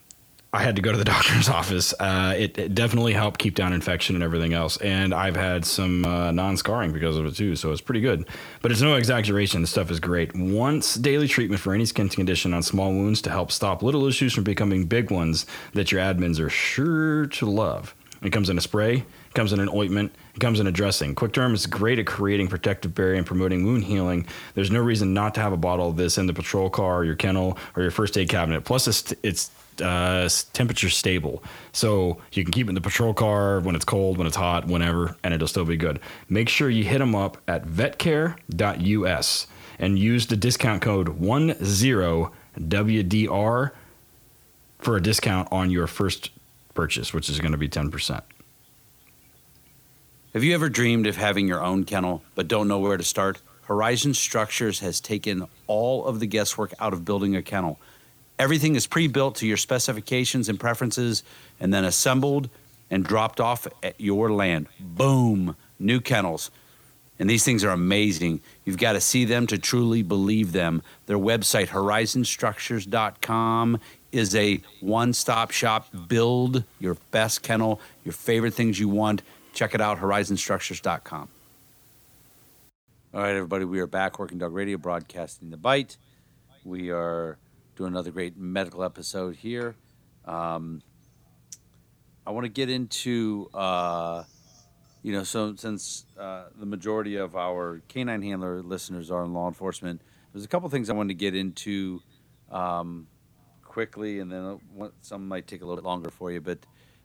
[0.54, 1.94] I had to go to the doctor's office.
[2.00, 4.78] Uh, it, it, definitely helped keep down infection and everything else.
[4.78, 7.56] And I've had some uh, non scarring because of it too.
[7.56, 8.28] So it's pretty good.
[8.62, 9.62] But it's no exaggeration.
[9.62, 10.36] The stuff is great.
[10.36, 14.34] Once daily treatment for any skin condition on small wounds to help stop little issues
[14.34, 17.96] from becoming big ones that your admins are sure to love.
[18.22, 21.16] It comes in a spray, it comes in an ointment, it comes in a dressing.
[21.16, 24.28] QuickDerm is great at creating protective barrier and promoting wound healing.
[24.54, 27.16] There's no reason not to have a bottle of this in the patrol car, your
[27.16, 28.62] kennel, or your first aid cabinet.
[28.62, 29.50] Plus, it's, it's
[29.80, 31.44] uh, temperature stable.
[31.72, 34.68] So you can keep it in the patrol car when it's cold, when it's hot,
[34.68, 36.00] whenever, and it'll still be good.
[36.30, 39.48] Make sure you hit them up at vetcare.us
[39.80, 43.72] and use the discount code 10WDR
[44.80, 46.32] for a discount on your first
[46.74, 48.22] purchase, which is going to be 10%.
[50.34, 53.42] Have you ever dreamed of having your own kennel but don't know where to start?
[53.64, 57.80] Horizon Structures has taken all of the guesswork out of building a kennel.
[58.42, 61.24] Everything is pre built to your specifications and preferences
[61.60, 62.50] and then assembled
[62.90, 64.66] and dropped off at your land.
[64.80, 66.50] Boom, new kennels.
[67.20, 68.42] And these things are amazing.
[68.66, 70.82] You've got to see them to truly believe them.
[71.06, 73.80] Their website, horizonstructures.com,
[74.12, 75.90] is a one stop shop.
[76.08, 79.22] Build your best kennel, your favorite things you want.
[79.54, 81.30] Check it out, horizonstructures.com.
[83.14, 85.98] All right, everybody, we are back, Working Dog Radio, broadcasting the bite.
[86.66, 87.38] We are
[87.82, 89.76] doing another great medical episode here.
[90.26, 90.84] Um,
[92.28, 94.24] I want to get into, uh,
[95.02, 99.48] you know, so since uh, the majority of our canine handler listeners are in law
[99.48, 100.02] enforcement,
[100.32, 102.04] there's a couple things I wanted to get into
[102.52, 103.08] um,
[103.64, 104.60] quickly, and then
[105.02, 106.40] some might take a little bit longer for you.
[106.40, 106.60] But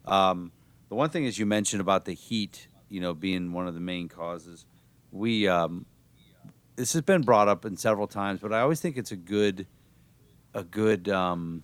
[0.04, 0.52] um,
[0.90, 3.80] the one thing is, you mentioned about the heat, you know, being one of the
[3.80, 4.66] main causes.
[5.10, 5.86] We um,
[6.76, 9.66] this has been brought up in several times, but I always think it's a good
[10.56, 11.62] a good um,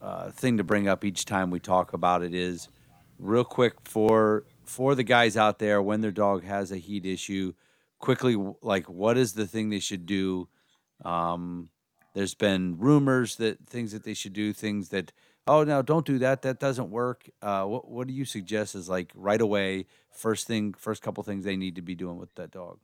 [0.00, 2.68] uh, thing to bring up each time we talk about it is
[3.18, 7.52] real quick for for the guys out there when their dog has a heat issue
[7.98, 10.48] quickly like what is the thing they should do
[11.04, 11.68] um,
[12.14, 15.12] there's been rumors that things that they should do, things that
[15.46, 16.42] oh no, don't do that.
[16.42, 17.28] That doesn't work.
[17.40, 21.44] Uh, what what do you suggest is like right away, first thing, first couple things
[21.44, 22.78] they need to be doing with that dog?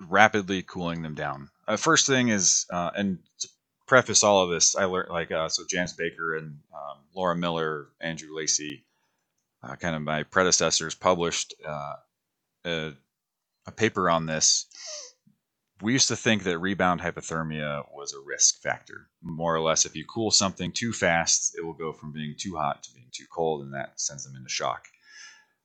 [0.00, 1.48] rapidly cooling them down.
[1.70, 3.48] Uh, first thing is, uh, and to
[3.86, 7.86] preface all of this, I learned like uh, so Janice Baker and um, Laura Miller,
[8.00, 8.84] Andrew Lacey,
[9.62, 11.92] uh, kind of my predecessors published uh,
[12.64, 12.92] a,
[13.68, 14.66] a paper on this.
[15.80, 19.08] We used to think that rebound hypothermia was a risk factor.
[19.22, 22.56] More or less, if you cool something too fast, it will go from being too
[22.56, 24.88] hot to being too cold, and that sends them into shock.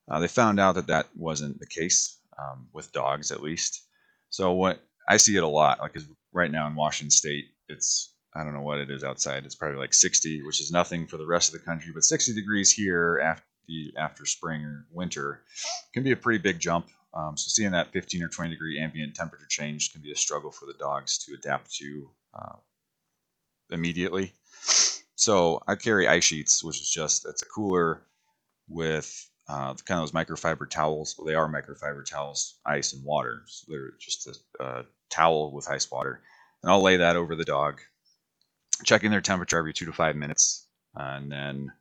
[0.08, 3.82] Uh, they found out that that wasn't the case um, with dogs, at least.
[4.30, 5.96] So what I see it a lot, like
[6.34, 9.46] right now in Washington State, it's I don't know what it is outside.
[9.46, 12.34] It's probably like 60, which is nothing for the rest of the country, but 60
[12.34, 15.42] degrees here after the after spring or winter
[15.94, 16.88] can be a pretty big jump.
[17.14, 20.52] Um, so seeing that 15 or 20 degree ambient temperature change can be a struggle
[20.52, 22.56] for the dogs to adapt to uh,
[23.72, 24.34] immediately.
[25.16, 28.04] So I carry ice sheets, which is just it's a cooler
[28.68, 31.16] with uh, kind of those microfiber towels.
[31.18, 33.44] Well, they are microfiber towels, ice and water.
[33.48, 36.22] So they're just a, a towel with ice water.
[36.62, 37.82] And I'll lay that over the dog,
[38.84, 41.72] checking their temperature every two to five minutes, and then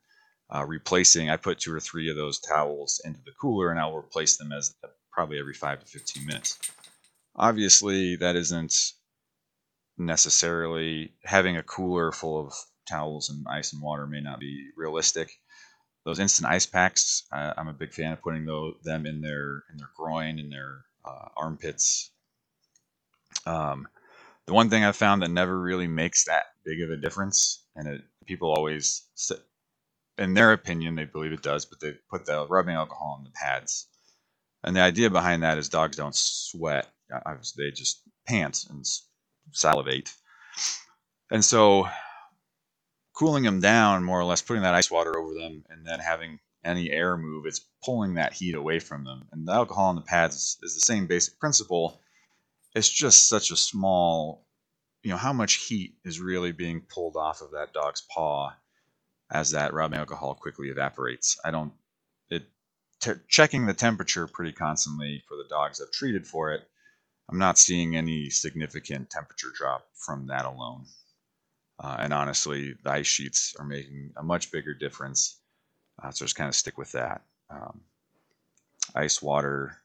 [0.54, 1.30] uh, replacing.
[1.30, 4.52] I put two or three of those towels into the cooler, and I'll replace them
[4.52, 4.74] as
[5.12, 6.58] probably every five to 15 minutes.
[7.36, 8.92] Obviously, that isn't
[9.96, 12.52] necessarily having a cooler full of
[12.88, 15.30] towels and ice and water may not be realistic
[16.04, 17.24] those instant ice packs.
[17.32, 20.50] I, am a big fan of putting those, them in their in their groin in
[20.50, 22.10] their uh, armpits.
[23.46, 23.88] Um,
[24.46, 27.88] the one thing I've found that never really makes that big of a difference, and
[27.88, 29.38] it, people always, sit,
[30.18, 33.30] in their opinion, they believe it does, but they put the rubbing alcohol on the
[33.30, 33.88] pads.
[34.62, 38.84] And the idea behind that is dogs don't sweat; they just pant and
[39.52, 40.12] salivate.
[41.30, 41.88] And so
[43.14, 46.38] cooling them down more or less, putting that ice water over them, and then having
[46.64, 49.28] any air move, it's pulling that heat away from them.
[49.32, 52.00] And the alcohol on the pads is the same basic principle.
[52.74, 54.46] It's just such a small,
[55.02, 58.54] you know, how much heat is really being pulled off of that dog's paw
[59.30, 61.38] as that rubbing alcohol quickly evaporates.
[61.44, 61.72] I don't,
[62.30, 62.42] it,
[63.00, 66.62] t- checking the temperature pretty constantly for the dogs I've treated for it,
[67.30, 70.86] I'm not seeing any significant temperature drop from that alone.
[71.78, 75.40] Uh, and honestly, the ice sheets are making a much bigger difference.
[76.02, 77.22] Uh, so just kind of stick with that.
[77.50, 77.80] Um,
[78.94, 79.78] ice water.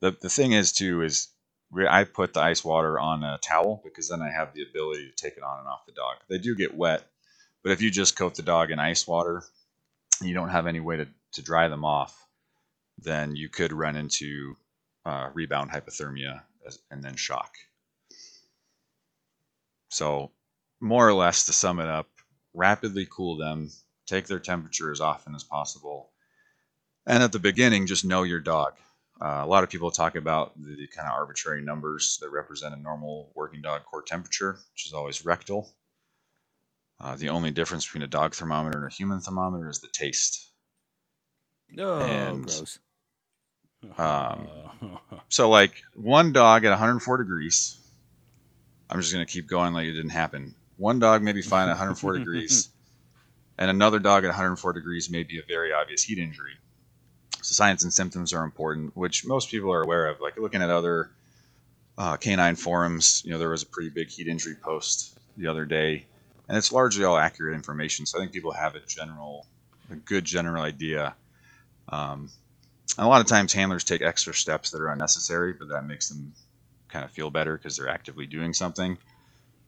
[0.00, 1.28] The, the thing is, too, is
[1.74, 5.16] I put the ice water on a towel because then I have the ability to
[5.16, 6.16] take it on and off the dog.
[6.28, 7.06] They do get wet,
[7.62, 9.42] but if you just coat the dog in ice water,
[10.20, 12.26] you don't have any way to, to dry them off,
[12.98, 14.56] then you could run into
[15.04, 16.42] uh, rebound hypothermia
[16.90, 17.54] and then shock.
[19.90, 20.30] So
[20.80, 22.08] more or less to sum it up,
[22.54, 23.70] rapidly cool them,
[24.06, 26.10] take their temperature as often as possible.
[27.06, 28.74] And at the beginning, just know your dog.
[29.22, 32.74] Uh, a lot of people talk about the, the kind of arbitrary numbers that represent
[32.74, 35.70] a normal working dog core temperature, which is always rectal.
[36.98, 40.50] Uh, the only difference between a dog thermometer and a human thermometer is the taste.
[41.78, 42.78] Oh, and, gross.
[43.96, 44.48] Um,
[45.28, 47.78] so, like one dog at 104 degrees,
[48.90, 50.54] I'm just going to keep going like it didn't happen.
[50.78, 52.70] One dog may be fine at 104 degrees,
[53.58, 56.54] and another dog at 104 degrees may be a very obvious heat injury.
[57.42, 60.20] So signs and symptoms are important, which most people are aware of.
[60.20, 61.10] Like looking at other
[61.98, 65.64] uh, canine forums, you know, there was a pretty big heat injury post the other
[65.64, 66.06] day,
[66.48, 68.06] and it's largely all accurate information.
[68.06, 69.46] So I think people have a general,
[69.90, 71.14] a good general idea.
[71.88, 72.30] Um,
[72.96, 76.32] a lot of times handlers take extra steps that are unnecessary, but that makes them
[76.88, 78.98] kind of feel better because they're actively doing something.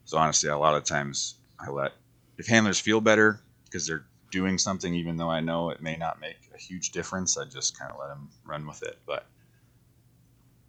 [0.05, 1.93] So honestly, a lot of times I let
[2.39, 4.05] if handlers feel better because they're
[4.35, 7.79] doing something, even though I know it may not make a huge difference, I just
[7.79, 8.99] kind of let them run with it.
[9.07, 9.27] But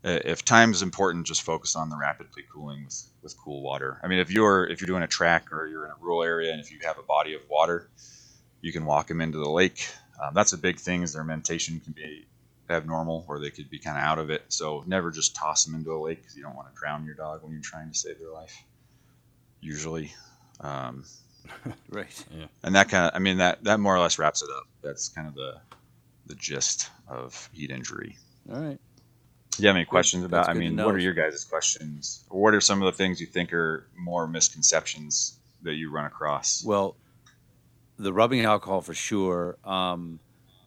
[0.03, 3.99] if time is important, just focus on the rapidly cooling with, with cool water.
[4.03, 6.51] I mean, if you're if you're doing a track or you're in a rural area
[6.51, 7.89] and if you have a body of water,
[8.61, 9.89] you can walk them into the lake.
[10.21, 12.27] Um, that's a big thing is their mentation can be
[12.69, 14.43] abnormal or they could be kind of out of it.
[14.49, 17.15] So never just toss them into a lake because you don't want to drown your
[17.15, 18.63] dog when you're trying to save their life
[19.59, 20.13] usually.
[20.59, 21.03] Um,
[21.89, 22.25] right.
[22.35, 22.45] Yeah.
[22.63, 24.67] And that kind of, I mean, that that more or less wraps it up.
[24.81, 25.59] That's kind of the
[26.27, 28.17] the gist of heat injury.
[28.51, 28.79] All right.
[29.51, 30.31] Do you have any questions good.
[30.31, 30.47] about?
[30.47, 32.23] That's I mean, what are your guys' questions?
[32.29, 36.05] Or what are some of the things you think are more misconceptions that you run
[36.05, 36.63] across?
[36.63, 36.95] Well,
[37.97, 39.57] the rubbing alcohol for sure.
[39.63, 40.19] Um,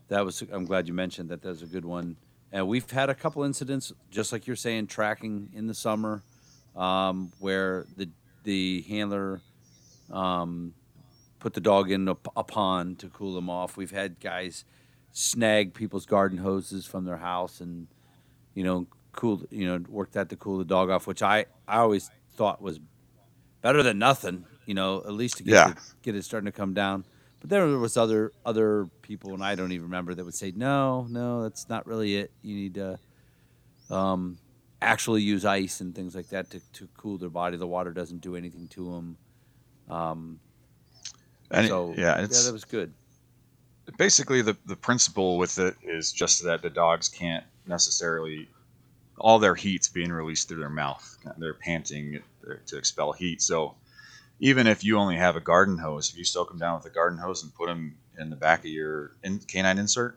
[0.09, 0.43] that was.
[0.51, 1.43] I'm glad you mentioned that.
[1.43, 2.16] That's a good one.
[2.51, 6.22] And we've had a couple incidents, just like you're saying, tracking in the summer,
[6.74, 8.09] um, where the
[8.45, 9.43] the handler
[10.11, 10.74] um,
[11.38, 13.76] put the dog in a, a pond to cool them off.
[13.76, 14.64] We've had guys
[15.12, 17.88] snag people's garden hoses from their house and
[18.54, 21.78] you know cool you know work that to cool the dog off, which I I
[21.78, 22.78] always thought was
[23.62, 24.44] better than nothing.
[24.66, 25.70] You know, at least to get Yeah.
[25.70, 27.04] it, get it starting to come down.
[27.40, 31.06] But there was other other people, and I don't even remember that would say, "No,
[31.09, 32.32] no, that's not really it.
[32.42, 32.98] You need to
[33.90, 34.38] um,
[34.82, 37.56] actually use ice and things like that to, to cool their body.
[37.56, 39.16] The water doesn't do anything to them."
[39.89, 40.41] Um,
[41.51, 42.93] And it- so yeah, it's that was good.
[43.97, 48.49] basically the the principle with it is just that the dogs can't necessarily
[49.18, 51.16] all their heat's being released through their mouth.
[51.39, 52.22] They're panting
[52.66, 53.43] to expel heat.
[53.43, 53.74] So
[54.39, 56.95] even if you only have a garden hose, if you soak them down with a
[56.95, 60.16] garden hose and put them in the back of your in, canine insert,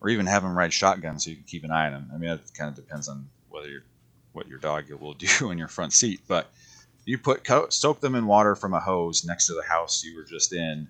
[0.00, 2.10] or even have them ride shotgun so you can keep an eye on them.
[2.12, 3.84] I mean, it kind of depends on whether you're,
[4.32, 6.20] what your dog will do in your front seat.
[6.26, 6.50] But
[7.04, 10.16] you put co- soak them in water from a hose next to the house you
[10.16, 10.88] were just in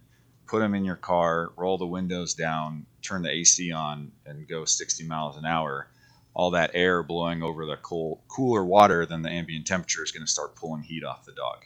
[0.53, 4.67] put them in your car, roll the windows down, turn the AC on, and go
[4.67, 5.89] 60 miles an hour,
[6.35, 10.25] all that air blowing over the cool, cooler water than the ambient temperature is going
[10.25, 11.65] to start pulling heat off the dog.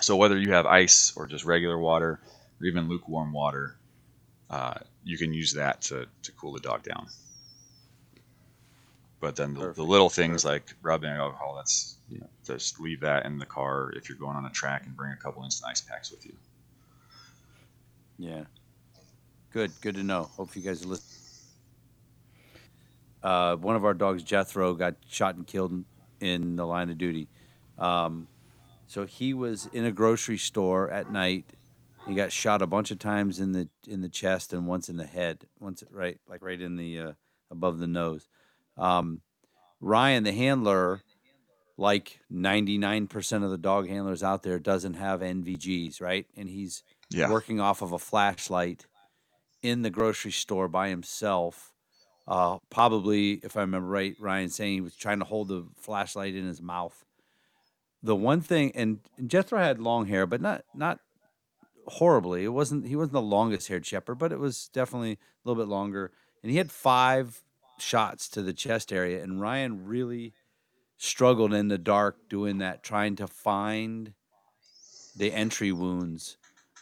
[0.00, 2.20] So whether you have ice or just regular water
[2.60, 3.76] or even lukewarm water,
[4.48, 7.08] uh, you can use that to, to cool the dog down.
[9.18, 11.96] But then the, the little things like rubbing alcohol, that's
[12.44, 15.16] just leave that in the car if you're going on a track and bring a
[15.16, 16.34] couple instant ice packs with you.
[18.18, 18.44] Yeah.
[19.52, 19.72] Good.
[19.80, 20.24] Good to know.
[20.36, 21.18] Hope you guys are listening.
[23.22, 25.84] Uh, one of our dogs, Jethro, got shot and killed
[26.20, 27.28] in the line of duty.
[27.78, 28.28] Um,
[28.86, 31.46] so he was in a grocery store at night.
[32.06, 34.96] He got shot a bunch of times in the in the chest and once in
[34.96, 35.46] the head.
[35.60, 37.12] Once right, like right in the uh,
[37.50, 38.28] above the nose.
[38.76, 39.20] Um,
[39.80, 41.02] Ryan, the handler,
[41.82, 46.26] like ninety nine percent of the dog handlers out there, doesn't have NVGs, right?
[46.36, 47.28] And he's Yeah.
[47.28, 48.86] working off of a flashlight
[49.62, 51.72] in the grocery store by himself.
[52.26, 56.36] Uh, probably, if I remember right, Ryan saying he was trying to hold the flashlight
[56.36, 57.04] in his mouth.
[58.00, 61.00] The one thing, and Jethro had long hair, but not not
[61.86, 62.44] horribly.
[62.44, 65.68] It wasn't he wasn't the longest haired shepherd, but it was definitely a little bit
[65.68, 66.12] longer.
[66.42, 67.42] And he had five
[67.78, 70.32] shots to the chest area, and Ryan really
[71.02, 74.12] struggled in the dark doing that, trying to find
[75.16, 76.36] the entry wounds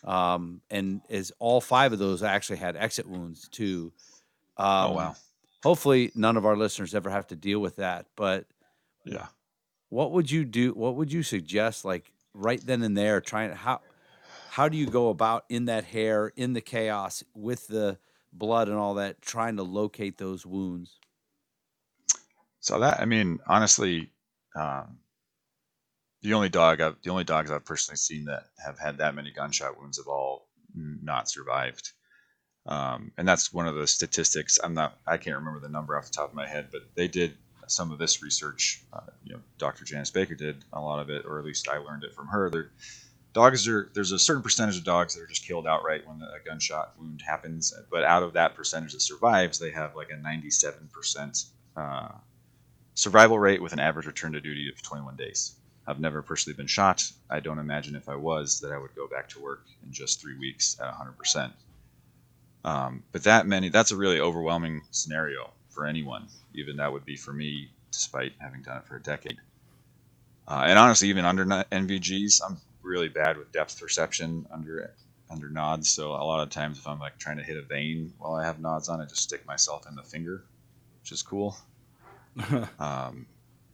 [0.05, 3.91] um, and is all five of those actually had exit wounds too.
[4.59, 5.17] Um, oh wow.
[5.63, 8.07] Hopefully, none of our listeners ever have to deal with that.
[8.15, 8.47] But
[9.07, 9.29] Yeah.
[9.89, 10.73] what would you do?
[10.75, 11.87] What would you suggest?
[11.87, 13.81] Like right then and there, trying how
[14.51, 17.99] how do you go about in that hair, in the chaos, with the
[18.35, 20.99] blood and all that, trying to locate those wounds?
[22.61, 24.11] So that I mean, honestly,
[24.55, 24.99] um,
[26.23, 29.33] the only dog I've, the only dogs I've personally seen that have had that many
[29.33, 31.93] gunshot wounds have all not survived.
[32.67, 34.59] Um, and that's one of the statistics.
[34.63, 37.09] I'm not, I can't remember the number off the top of my head, but they
[37.09, 37.35] did
[37.67, 38.85] some of this research.
[38.93, 39.85] Uh, you know, Dr.
[39.85, 42.71] Janice Baker did a lot of it, or at least I learned it from her.
[43.33, 46.45] Dogs are there's a certain percentage of dogs that are just killed outright when a
[46.45, 51.51] gunshot wound happens, but out of that percentage that survives, they have like a 97%
[51.77, 52.09] uh,
[53.01, 55.55] survival rate with an average return to duty of 21 days.
[55.87, 57.11] I've never personally been shot.
[57.31, 60.21] I don't imagine if I was that I would go back to work in just
[60.21, 61.51] three weeks at 100%.
[62.63, 66.29] Um, but that many, that's a really overwhelming scenario for anyone.
[66.55, 69.39] Even that would be for me, despite having done it for a decade.
[70.47, 74.93] Uh, and honestly, even under NVGs, I'm really bad with depth perception under
[75.31, 75.89] under nods.
[75.89, 78.45] So a lot of times, if I'm like trying to hit a vein while I
[78.45, 80.45] have nods on, I just stick myself in the finger,
[81.01, 81.57] which is cool.
[82.79, 83.27] um,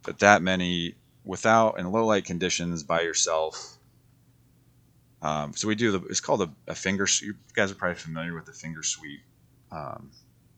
[0.03, 0.95] but that many
[1.25, 3.79] without in low light conditions by yourself.
[5.23, 6.07] Um, so we do the.
[6.07, 7.07] It's called a, a finger.
[7.21, 9.21] You guys are probably familiar with the finger sweep,
[9.73, 10.11] um,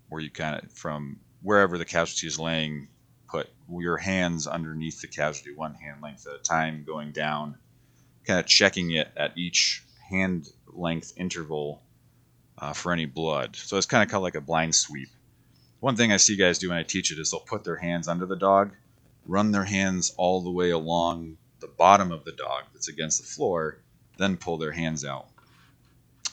[0.08, 2.88] where you kind of from wherever the casualty is laying,
[3.30, 7.56] put your hands underneath the casualty, one hand length at a time, going down,
[8.26, 11.82] kind of checking it at each hand length interval
[12.58, 13.56] uh, for any blood.
[13.56, 15.08] So it's kind of called like a blind sweep.
[15.80, 18.08] One thing I see guys do when I teach it is they'll put their hands
[18.08, 18.72] under the dog,
[19.26, 23.26] run their hands all the way along the bottom of the dog that's against the
[23.26, 23.78] floor,
[24.16, 25.28] then pull their hands out.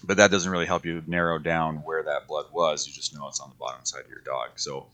[0.03, 2.87] But that doesn't really help you narrow down where that blood was.
[2.87, 4.51] You just know it's on the bottom side of your dog.
[4.55, 4.87] So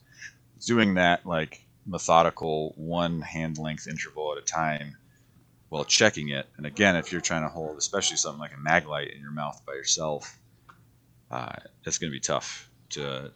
[0.65, 4.97] doing that like methodical one hand length interval at a time
[5.69, 6.47] while checking it.
[6.57, 9.31] And again, if you're trying to hold, especially something like a mag light in your
[9.31, 10.37] mouth by yourself,
[11.29, 13.31] uh, it's going to be tough to.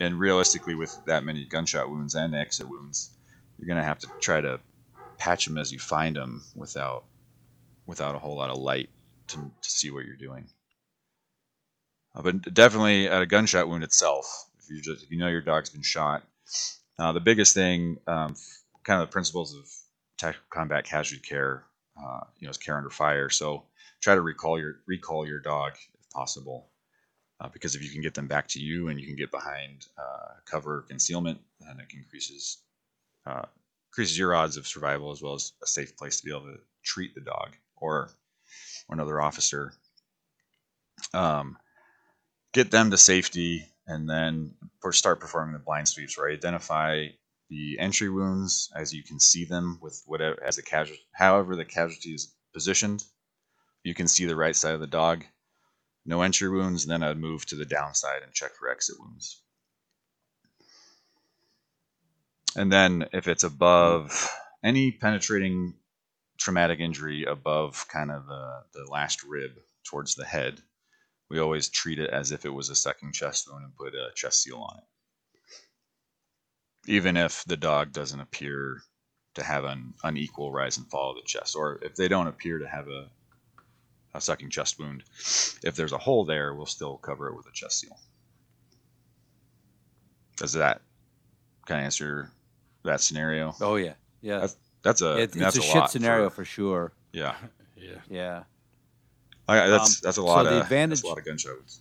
[0.00, 3.10] And realistically, with that many gunshot wounds and exit wounds,
[3.58, 4.58] you're going to have to try to
[5.18, 7.04] patch them as you find them without
[7.86, 8.88] without a whole lot of light
[9.26, 10.48] to, to see what you're doing.
[12.14, 15.42] Uh, but definitely at a gunshot wound itself, if you just if you know your
[15.42, 16.22] dog's been shot,
[16.98, 18.34] uh, the biggest thing, um,
[18.84, 19.68] kind of the principles of
[20.16, 21.64] tactical combat casualty care,
[22.02, 23.28] uh, you know, is care under fire.
[23.28, 23.64] So
[24.00, 26.69] try to recall your recall your dog if possible,
[27.40, 29.86] uh, because if you can get them back to you and you can get behind
[29.98, 32.58] uh, cover concealment, then it increases
[33.26, 33.42] uh,
[33.90, 36.58] increases your odds of survival as well as a safe place to be able to
[36.84, 38.10] treat the dog or
[38.88, 39.72] or another officer.
[41.14, 41.56] Um,
[42.52, 44.54] get them to safety, and then
[44.90, 46.36] start performing the blind sweeps, right?
[46.36, 47.06] Identify
[47.48, 51.64] the entry wounds as you can see them with whatever as the casualty, however the
[51.64, 53.02] casualty is positioned.
[53.82, 55.24] You can see the right side of the dog.
[56.06, 59.42] No entry wounds, then I'd move to the downside and check for exit wounds.
[62.56, 64.28] And then if it's above
[64.64, 65.74] any penetrating
[66.38, 69.52] traumatic injury above kind of the, the last rib
[69.84, 70.60] towards the head,
[71.28, 74.10] we always treat it as if it was a second chest wound and put a
[74.14, 74.84] chest seal on it.
[76.90, 78.82] Even if the dog doesn't appear
[79.34, 82.58] to have an unequal rise and fall of the chest, or if they don't appear
[82.58, 83.10] to have a,
[84.14, 85.04] a sucking chest wound,
[85.62, 87.98] if there's a hole there, we'll still cover it with a chest seal.
[90.36, 90.80] Does that
[91.66, 92.30] kind of answer
[92.84, 93.54] that scenario?
[93.60, 93.92] Oh yeah,
[94.22, 94.38] yeah.
[94.40, 96.92] That's, that's a It- that's it's a, a shit lot scenario for- for sure.
[97.12, 97.34] yeah.
[97.82, 97.96] Yeah.
[98.10, 98.42] Yeah.
[99.48, 101.24] I, that's Um, that's a lot so lot the of advantage- that's a lot of
[101.24, 101.80] gunshots.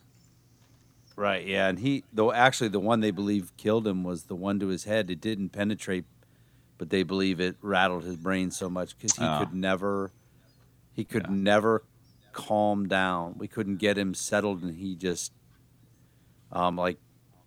[1.18, 1.46] Right.
[1.46, 4.68] Yeah, and he though actually the one they believe killed him was the one to
[4.68, 5.10] his head.
[5.12, 6.06] It didn't penetrate,
[6.78, 9.40] but they believe it rattled his brain so much because he Oh.
[9.40, 10.12] could never,
[10.94, 11.34] he could Yeah.
[11.36, 11.84] never
[12.34, 13.36] calm down.
[13.38, 15.32] We couldn't get him settled, and he just,
[16.52, 16.98] um, like,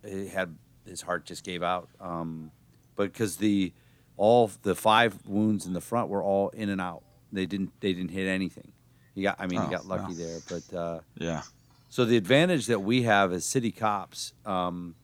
[0.05, 0.55] he had
[0.85, 1.89] his heart just gave out.
[1.99, 2.51] Um,
[2.95, 3.73] but because the
[4.17, 7.03] all the five wounds in the front were all in and out.
[7.31, 8.71] They didn't they didn't hit anything.
[9.15, 10.17] He got I mean Oh, he got lucky wow.
[10.17, 10.73] there, but.
[10.77, 11.41] Uh, Yeah.
[11.89, 14.95] so the advantage that we have as city cops um,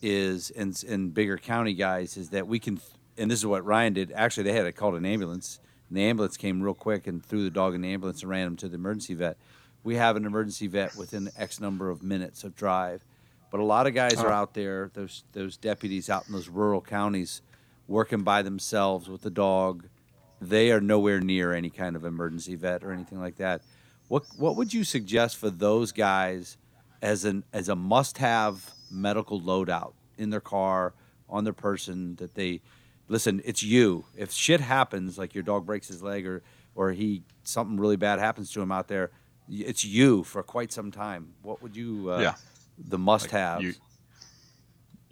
[0.00, 2.80] is, and, and bigger county guys, is that we can,
[3.18, 4.12] and this is what Ryan did.
[4.12, 5.58] Actually, they had to call an ambulance,
[5.88, 8.46] and the ambulance came real quick and threw the dog in the ambulance and ran
[8.46, 9.36] him to the emergency vet.
[9.82, 13.04] We have an emergency vet within X number of minutes of drive,
[13.50, 14.34] but a lot of guys are oh.
[14.34, 14.90] out there.
[14.92, 17.42] Those those deputies out in those rural counties,
[17.86, 19.86] working by themselves with the dog.
[20.40, 23.62] They are nowhere near any kind of emergency vet or anything like that.
[24.08, 26.58] What what would you suggest for those guys
[27.00, 30.94] as an as a must have medical loadout in their car
[31.28, 32.60] on their person that they
[33.08, 34.04] listen, it's you.
[34.16, 36.42] If shit happens like your dog breaks his leg or
[36.74, 39.10] or he something really bad happens to him out there,
[39.50, 41.32] it's you for quite some time.
[41.42, 42.34] What would you uh, Yeah.
[42.78, 43.62] the must have?
[43.62, 43.74] you-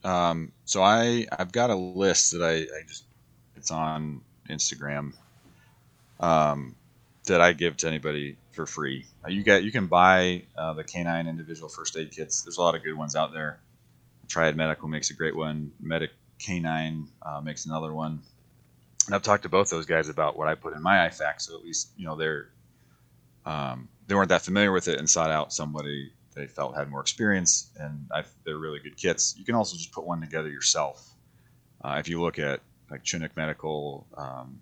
[0.04, 3.04] Um, so I I've got a list that I, I just
[3.56, 5.14] it's on Instagram
[6.20, 6.76] um,
[7.24, 9.06] that I give to anybody for free.
[9.24, 12.42] Uh, you get you can buy uh, the canine individual first aid kits.
[12.42, 13.58] There's a lot of good ones out there.
[14.28, 15.72] Triad Medical makes a great one.
[15.80, 18.20] Medic Canine uh, makes another one.
[19.06, 21.56] And I've talked to both those guys about what I put in my IFAC, so
[21.56, 22.48] at least you know they're
[23.44, 27.00] um, they weren't that familiar with it and sought out somebody they felt had more
[27.00, 29.34] experience, and I, they're really good kits.
[29.38, 31.14] You can also just put one together yourself.
[31.82, 32.60] Uh, if you look at
[32.90, 34.60] like Chinook Medical, um,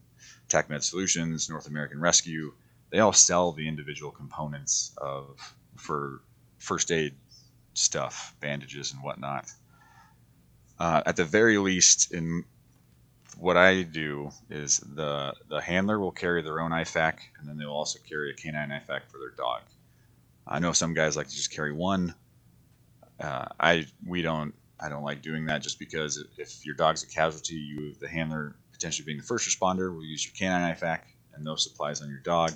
[0.49, 2.53] TacMed Solutions, North American Rescue,
[2.91, 5.37] they all sell the individual components of
[5.77, 6.21] for
[6.59, 7.15] first aid
[7.75, 9.51] stuff, bandages and whatnot.
[10.79, 12.45] Uh, at the very least, in
[13.39, 17.71] what I do is the the handler will carry their own IFAC, and then they'll
[17.71, 19.63] also carry a canine IFAC for their dog.
[20.47, 22.15] I know some guys like to just carry one.
[23.21, 27.07] Uh, I we don't I don't like doing that just because if your dog's a
[27.07, 31.01] casualty, you the handler potentially being the first responder will use your canine IFAC
[31.35, 32.53] and those supplies on your dog.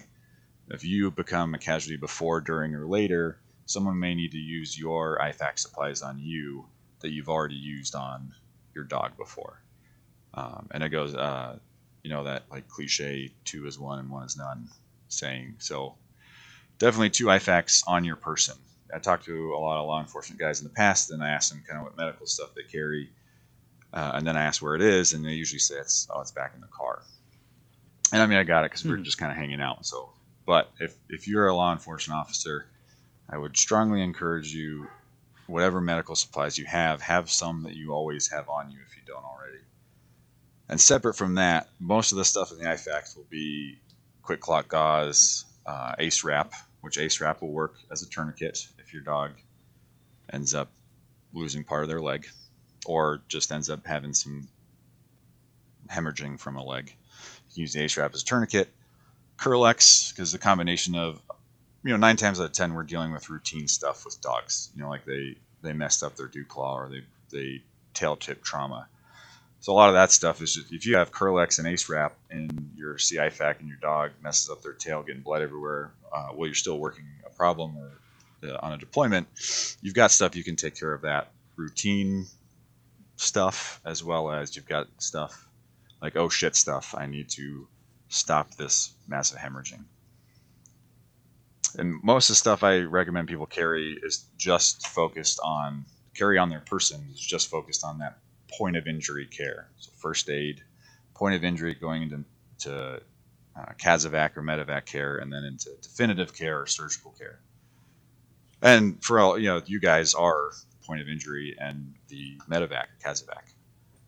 [0.70, 5.18] If you become a casualty before, during, or later, someone may need to use your
[5.18, 6.66] IFAC supplies on you
[7.00, 8.32] that you've already used on
[8.74, 9.62] your dog before.
[10.34, 11.58] Um, and it goes, uh,
[12.02, 14.68] you know, that like cliche two is one and one is none
[15.08, 15.56] saying.
[15.58, 15.94] So
[16.78, 18.56] definitely two IFACs on your person.
[18.94, 21.50] I talked to a lot of law enforcement guys in the past, and I asked
[21.50, 23.10] them kind of what medical stuff they carry,
[23.92, 26.30] uh, and then I asked where it is, and they usually say it's oh, it's
[26.30, 27.02] back in the car.
[28.12, 29.84] And I mean, I got it because we we're just kind of hanging out.
[29.84, 30.10] So,
[30.46, 32.66] but if if you're a law enforcement officer,
[33.28, 34.86] I would strongly encourage you,
[35.48, 39.02] whatever medical supplies you have, have some that you always have on you if you
[39.06, 39.58] don't already.
[40.68, 43.78] And separate from that, most of the stuff in the IFAC will be
[44.22, 46.52] quick clot gauze, uh, ACE wrap,
[46.82, 49.32] which ACE wrap will work as a tourniquet if your dog
[50.30, 50.70] ends up
[51.32, 52.28] losing part of their leg
[52.84, 54.48] or just ends up having some
[55.90, 56.94] hemorrhaging from a leg.
[57.48, 58.68] You can use the ACE wrap as a tourniquet.
[59.38, 61.22] Kerlix, because the combination of,
[61.84, 64.70] you know, nine times out of ten we're dealing with routine stuff with dogs.
[64.74, 67.62] You know, like they they messed up their dew claw or they they
[67.94, 68.88] tail tip trauma.
[69.60, 72.16] So a lot of that stuff is just if you have Kerlix and Ace Wrap
[72.30, 76.28] and your CI CIFAC and your dog messes up their tail, getting blood everywhere, uh,
[76.28, 79.26] while you're still working a problem or uh, on a deployment,
[79.82, 82.26] you've got stuff you can take care of that routine
[83.16, 85.48] stuff as well as you've got stuff
[86.00, 86.94] like oh shit stuff.
[86.96, 87.66] I need to
[88.08, 89.84] stop this massive hemorrhaging.
[91.76, 95.84] And most of the stuff I recommend people carry is just focused on
[96.14, 98.18] carry on their person is just focused on that
[98.50, 99.68] point of injury care.
[99.78, 100.62] So first aid,
[101.14, 102.24] point of injury going into
[102.60, 103.00] to,
[103.56, 103.72] uh,
[104.36, 107.38] or medevac care, and then into definitive care or surgical care.
[108.60, 110.50] And for all you know, you guys are
[110.84, 113.52] point of injury and the medevac CASEVAC.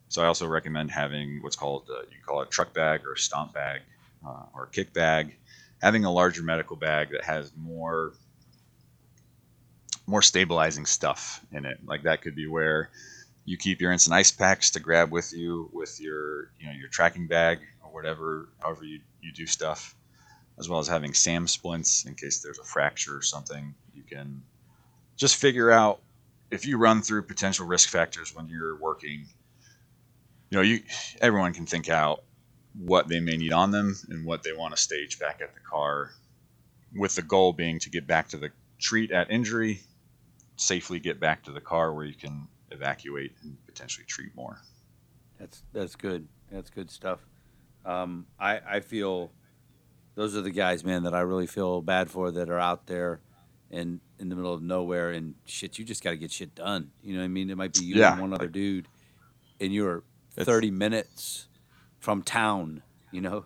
[0.09, 3.13] So I also recommend having what's called uh, you call it a truck bag or
[3.13, 3.81] a stomp bag
[4.27, 5.37] uh, or a kick bag.
[5.81, 8.13] Having a larger medical bag that has more
[10.07, 11.79] more stabilizing stuff in it.
[11.85, 12.89] Like that could be where
[13.45, 16.89] you keep your instant ice packs to grab with you with your you know your
[16.89, 19.95] tracking bag or whatever however you, you do stuff
[20.59, 24.41] as well as having sam splints in case there's a fracture or something you can
[25.15, 25.99] just figure out
[26.51, 29.25] if you run through potential risk factors when you're working
[30.49, 30.81] you know you
[31.19, 32.23] everyone can think out
[32.77, 35.59] what they may need on them and what they want to stage back at the
[35.59, 36.11] car
[36.95, 38.49] with the goal being to get back to the
[38.79, 39.81] treat at injury
[40.55, 44.59] safely get back to the car where you can evacuate and potentially treat more.
[45.39, 46.27] That's that's good.
[46.51, 47.19] That's good stuff.
[47.83, 49.31] Um, I I feel
[50.15, 53.21] those are the guys, man, that I really feel bad for that are out there
[53.71, 55.79] and in the middle of nowhere and shit.
[55.79, 56.91] You just got to get shit done.
[57.01, 57.49] You know what I mean?
[57.49, 58.11] It might be you Yeah.
[58.13, 58.87] and one other dude,
[59.59, 60.03] and you're
[60.35, 61.47] 30 minutes
[62.01, 62.83] from town.
[63.11, 63.45] You know?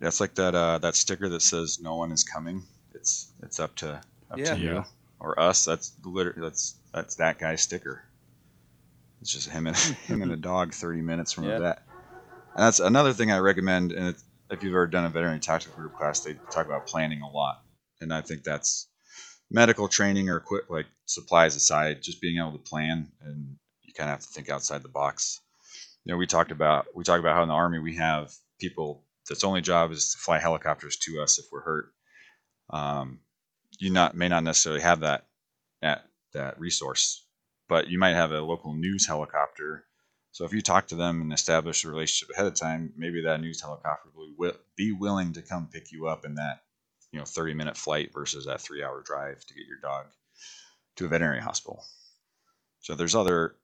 [0.00, 2.62] That's like that uh, that sticker that says "No one is coming."
[2.94, 4.00] It's it's up to
[4.30, 4.54] up Yeah.
[4.54, 4.84] to you Yeah.
[5.20, 5.64] or us.
[5.64, 8.02] That's literally that's that's that guy's sticker.
[9.20, 9.76] It's just him and
[10.08, 11.56] him and a dog, thirty minutes from Yeah.
[11.56, 11.82] a vet.
[12.54, 13.92] And that's another thing I recommend.
[13.92, 14.16] And it,
[14.50, 17.62] if you've ever done a veterinary tactical group class, they talk about planning a lot.
[18.00, 18.88] And I think that's
[19.50, 24.10] medical training or equip like supplies aside, just being able to plan and you kind
[24.10, 25.40] of have to think outside the box.
[26.06, 29.02] You know, we talked about we talked about how in the army we have people
[29.28, 31.92] that's only job is to fly helicopters to us if we're hurt.
[32.70, 33.18] Um,
[33.80, 35.26] you not may not necessarily have that
[35.82, 37.26] that that resource,
[37.68, 39.84] but you might have a local news helicopter.
[40.30, 43.40] So if you talk to them and establish a relationship ahead of time, maybe that
[43.40, 46.62] news helicopter will be willing to come pick you up in that
[47.10, 50.06] you know 30 minute flight versus that three hour drive to get your dog
[50.98, 51.84] to a veterinary hospital.
[52.78, 53.56] So there's other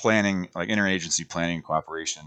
[0.00, 2.22] planning like interagency planning and cooperation.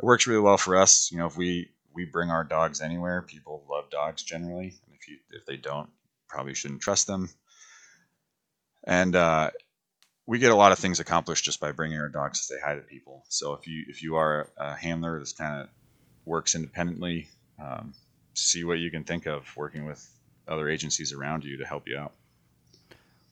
[0.00, 1.10] It works really well for us.
[1.12, 5.08] You know, if we we bring our dogs anywhere, people love dogs generally, and if
[5.08, 5.90] you if they don't,
[6.28, 7.28] probably shouldn't trust them.
[8.84, 9.50] And uh,
[10.26, 12.74] we get a lot of things accomplished just by bringing our dogs to say hi
[12.74, 13.24] to people.
[13.28, 15.68] So if you if you are a handler that's kind of
[16.24, 17.28] works independently,
[17.62, 17.94] um,
[18.34, 20.06] see what you can think of working with
[20.48, 22.12] other agencies around you to help you out.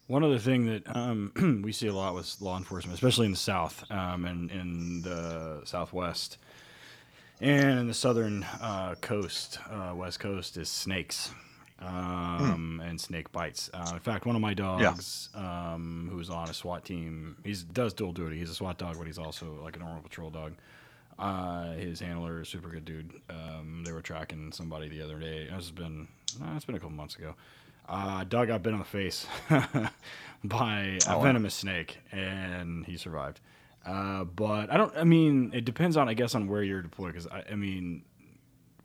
[0.07, 3.39] One other thing that um, we see a lot with law enforcement, especially in the
[3.39, 6.39] South um, and in the Southwest
[7.41, 11.31] and in the southern uh, coast, uh, West Coast, is snakes
[11.81, 13.71] um, and snake bites.
[13.75, 17.93] Uh, in fact, one of my dogs, um, who's on a SWAT team, he does
[17.93, 18.39] dual duty.
[18.39, 20.55] He's a SWAT dog, but he's also like a normal patrol dog.
[21.19, 23.13] Uh, his handler is a super good dude.
[23.31, 25.49] Um, they were tracking somebody the other day.
[25.51, 26.09] It's been
[26.43, 27.35] uh, it's been a couple months ago.
[27.89, 29.27] Uh, dog got bit on the face
[30.45, 31.23] by a Oh, wow.
[31.23, 33.41] venomous snake, and he survived.
[33.85, 34.97] Uh, but I don't.
[34.97, 37.13] I mean, it depends on, I guess, on where you're deployed.
[37.13, 38.03] Because I, I mean,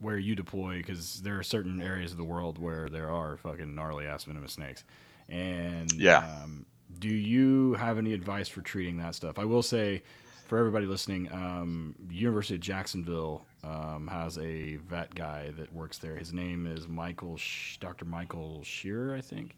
[0.00, 3.74] where you deploy, because there are certain areas of the world where there are fucking
[3.74, 4.84] gnarly ass venomous snakes.
[5.28, 6.18] And Yeah.
[6.42, 6.66] um,
[6.98, 9.38] do you have any advice for treating that stuff?
[9.38, 10.02] I will say,
[10.48, 16.16] for everybody listening, um, University of Jacksonville um, has a vet guy that works there.
[16.16, 18.04] His name is Michael, Sh- Dr.
[18.04, 19.56] Michael Shearer, I think.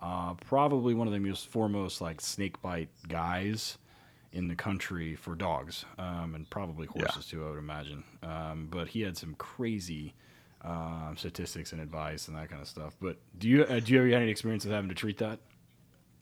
[0.00, 3.78] Uh, probably one of the most foremost like snake bite guys
[4.32, 7.02] in the country for dogs, um, and probably Yeah.
[7.04, 7.46] horses too.
[7.46, 8.04] I would imagine.
[8.22, 10.14] Um, but he had some crazy
[10.62, 12.96] um, statistics and advice and that kind of stuff.
[13.00, 15.38] But do you uh, do you ever have any experience of having to treat that?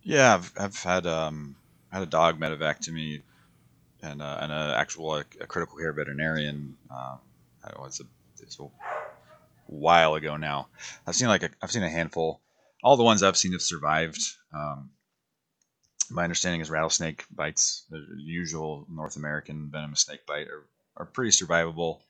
[0.03, 1.55] Yeah, I've, I've had um,
[1.91, 3.23] had a dog medevac to me,
[4.03, 6.77] and uh, and a actual like, a critical care veterinarian.
[6.91, 7.19] I
[7.69, 8.05] don't know, it's a
[8.41, 8.67] it's a
[9.67, 10.69] while ago now.
[11.07, 12.41] I've seen like a, I've seen a handful.
[12.83, 14.21] All the ones I've seen have survived.
[14.53, 14.91] Um,
[16.11, 20.67] my understanding is rattlesnake bites, the usual North American venomous snake bite, are,
[20.97, 22.01] are pretty survivable.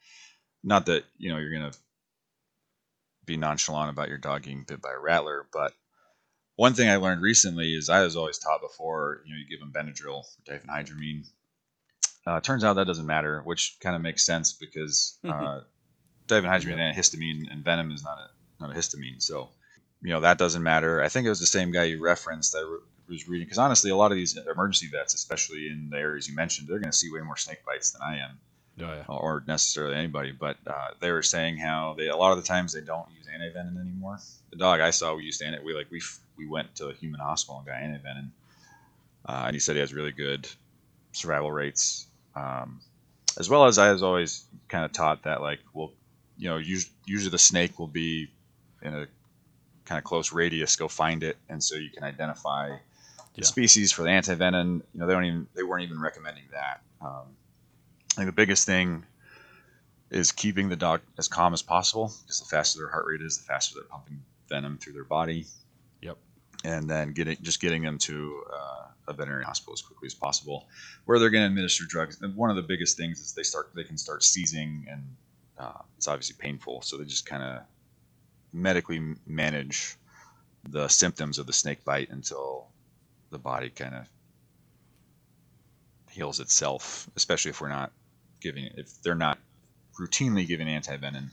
[0.64, 1.72] Not that you know you're gonna
[3.24, 5.46] be nonchalant about your dog getting bit by a rattler.
[5.52, 5.74] But
[6.56, 9.60] one thing I learned recently is I was always taught before, you know, you give
[9.60, 11.26] them Benadryl, or diphenhydramine.
[12.26, 15.60] Uh, turns out that doesn't matter, which kind of makes sense because uh,
[16.28, 19.20] diphenhydramine and histamine and venom is not a not a histamine.
[19.20, 19.48] So,
[20.02, 21.02] you know, that doesn't matter.
[21.02, 23.96] I think it was the same guy you referenced that was reading because honestly, a
[23.96, 27.10] lot of these emergency vets, especially in the areas you mentioned, they're going to see
[27.12, 28.38] way more snake bites than I am.
[28.80, 29.04] Oh, yeah.
[29.06, 32.72] or necessarily anybody, but uh, they were saying how they a lot of the times
[32.72, 34.18] they don't use antivenin anymore.
[34.50, 35.62] The dog I saw, we used anti.
[35.62, 36.00] We like we
[36.38, 38.30] we went to a human hospital and got antivenin,
[39.26, 40.48] uh, and he said he has really good
[41.12, 42.06] survival rates.
[42.34, 42.80] Um,
[43.38, 45.92] as well as I was always kind of taught that like well,
[46.38, 48.28] you know, usually, usually the snake will be
[48.82, 49.06] in a
[49.84, 50.76] kind of close radius.
[50.76, 52.68] Go find it, and so you can identify
[53.34, 53.46] the Yeah.
[53.46, 54.82] species for the antivenin.
[54.92, 56.82] You know, they don't even they weren't even recommending that.
[57.00, 57.24] Um,
[58.12, 59.04] I think the biggest thing
[60.10, 63.38] is keeping the dog as calm as possible because the faster their heart rate is,
[63.38, 65.46] the faster they're pumping venom through their body.
[66.02, 66.18] Yep.
[66.64, 70.68] And then getting just getting them to uh, a veterinary hospital as quickly as possible,
[71.04, 72.20] where they're going to administer drugs.
[72.20, 75.02] And one of the biggest things is they start they can start seizing, and
[75.58, 76.82] uh, it's obviously painful.
[76.82, 77.62] So they just kind of
[78.52, 79.96] medically manage
[80.68, 82.68] the symptoms of the snake bite until
[83.30, 84.06] the body kind of
[86.10, 87.08] heals itself.
[87.16, 87.92] Especially if we're not
[88.40, 89.38] giving if they're not
[90.00, 91.30] routinely giving antivenin.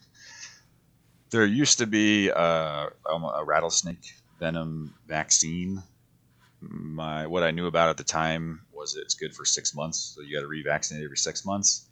[1.31, 5.83] There used to be a, a rattlesnake venom vaccine.
[6.61, 10.21] My what I knew about at the time was it's good for six months, so
[10.21, 11.85] you got to revaccinate every six months.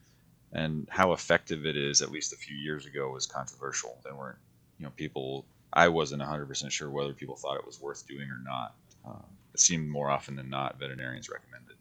[0.52, 3.98] And how effective it is, at least a few years ago, was controversial.
[4.04, 4.38] There weren't,
[4.80, 5.46] you know, people.
[5.74, 8.76] I wasn't 100% sure whether people thought it was worth doing or not.
[9.06, 11.76] Um, it seemed more often than not veterinarians recommended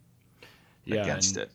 [0.85, 1.51] Yeah, against it.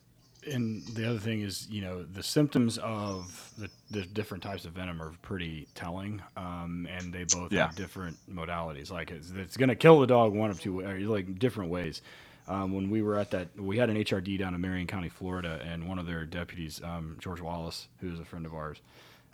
[0.49, 4.73] And the other thing is, you know, the symptoms of the, the different types of
[4.73, 7.67] venom are pretty telling, um, and they both Yeah.
[7.67, 8.91] have different modalities.
[8.91, 12.01] Like it's, it's going to kill the dog one of two, or like different ways.
[12.47, 15.61] Um, when we were at that, we had an HRD down in Marion County, Florida,
[15.63, 18.81] and one of their deputies, um, George Wallace, who's a friend of ours,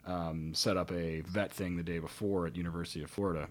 [0.06, 3.48] um, set up a vet thing the day before at University of Florida,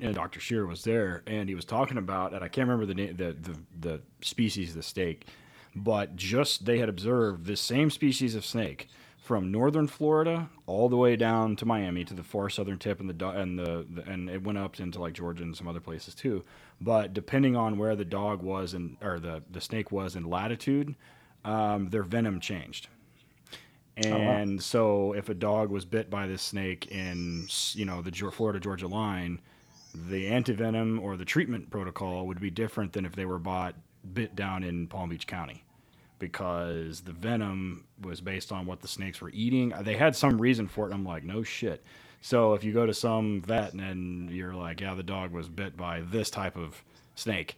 [0.00, 0.40] and Dr.
[0.40, 3.36] Shear was there, and he was talking about, and I can't remember the name, the,
[3.40, 5.26] the the species of the snake,
[5.74, 8.88] but just they had observed this same species of snake
[9.22, 13.08] from northern Florida all the way down to Miami to the far southern tip, and
[13.08, 16.14] the and the, the and it went up into like Georgia and some other places
[16.14, 16.44] too.
[16.80, 20.96] But depending on where the dog was and or the the snake was in latitude,
[21.44, 22.88] um, their venom changed.
[23.96, 28.58] And so, if a dog was bit by this snake in, you know, the Florida
[28.58, 29.40] Georgia line,
[29.94, 33.74] the antivenom or the treatment protocol would be different than if they were bought
[34.12, 35.64] bit down in Palm Beach County,
[36.18, 39.72] because the venom was based on what the snakes were eating.
[39.82, 40.94] They had some reason for it.
[40.94, 41.84] I'm like, no shit.
[42.20, 45.76] So if you go to some vet and you're like, yeah, the dog was bit
[45.76, 46.82] by this type of
[47.16, 47.56] snake,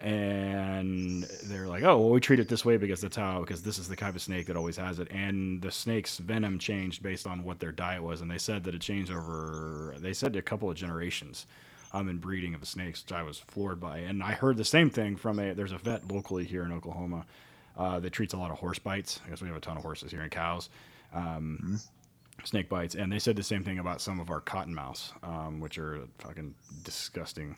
[0.00, 3.78] and they're like, oh, well, we treat it this way because that's how, because this
[3.78, 5.08] is the type of snake that always has it.
[5.12, 8.20] And the snake's venom changed based on what their diet was.
[8.20, 11.46] And they said that it changed over, they said a couple of generations
[11.94, 13.98] um, in breeding of the snakes, which I was floored by.
[13.98, 17.24] And I heard the same thing from a, there's a vet locally here in Oklahoma
[17.78, 19.20] uh, that treats a lot of horse bites.
[19.24, 20.68] I guess we have a ton of horses here and cows.
[21.14, 21.80] Um,
[22.42, 25.78] Snake bites, and they said the same thing about some of our cottonmouths, um, which
[25.78, 26.52] are fucking
[26.82, 27.56] disgusting.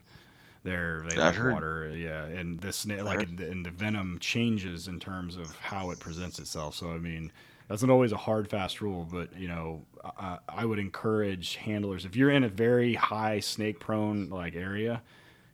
[0.64, 4.18] They're they like heard- water, yeah, and the snake like and the, and the venom
[4.20, 6.74] changes in terms of how it presents itself.
[6.74, 7.32] So I mean,
[7.68, 12.04] that's not always a hard fast rule, but you know, I, I would encourage handlers
[12.04, 15.02] if you're in a very high snake prone like area,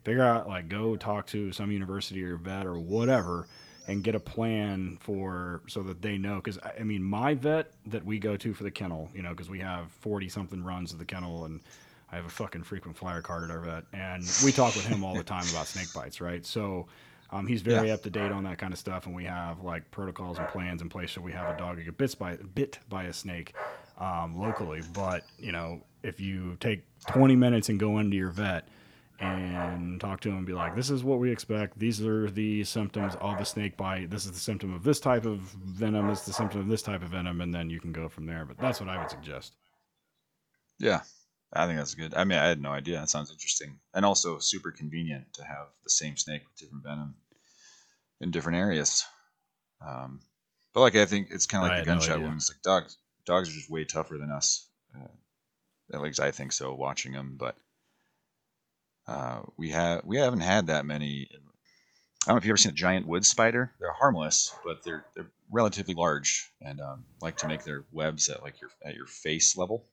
[0.05, 3.47] figure out like go talk to some university or vet or whatever
[3.89, 8.05] and get a plan for so that they know because I mean my vet that
[8.05, 10.99] we go to for the kennel you know because we have 40 something runs of
[10.99, 11.61] the kennel and
[12.11, 15.03] I have a fucking frequent flyer card at our vet and we talk with him
[15.03, 16.45] all the time about snake bites right?
[16.47, 16.87] So
[17.33, 17.95] um, he's very Yeah.
[17.95, 20.83] up to date on that kind of stuff and we have like protocols and plans
[20.83, 23.55] in place so we have a dog that get bit by bit by a snake
[23.99, 28.69] um, locally but you know if you take 20 minutes and go into your vet
[29.21, 31.79] and talk to him and be like, this is what we expect.
[31.79, 34.11] These are the symptoms of a snake bite.
[34.11, 36.09] This is the symptom of this type of venom.
[36.09, 37.41] This is the symptom of this type of venom.
[37.41, 38.45] And then you can go from there.
[38.45, 39.53] But that's what I would suggest.
[40.81, 41.03] Yeah,
[41.53, 42.15] I think that's good.
[42.15, 42.99] I mean, I had no idea.
[42.99, 47.15] That sounds interesting, and also super convenient to have the same snake with different venom
[48.23, 49.05] in different areas.
[49.87, 50.21] Um,
[50.73, 52.29] but like, I think it's kind of like had the gunshot idea.
[52.29, 52.51] wounds.
[52.51, 52.97] Like dogs,
[53.27, 54.67] dogs are just way tougher than us.
[54.97, 55.09] Uh,
[55.93, 56.73] at least I think so.
[56.75, 57.57] Watching them, but
[59.07, 61.29] uh, we have we haven't had that many.
[61.33, 61.37] I
[62.31, 63.73] don't know if you've ever seen a giant wood spider.
[63.81, 68.43] They're harmless, but they're they're relatively large and um, like to make their webs at
[68.43, 69.85] like your at your face level.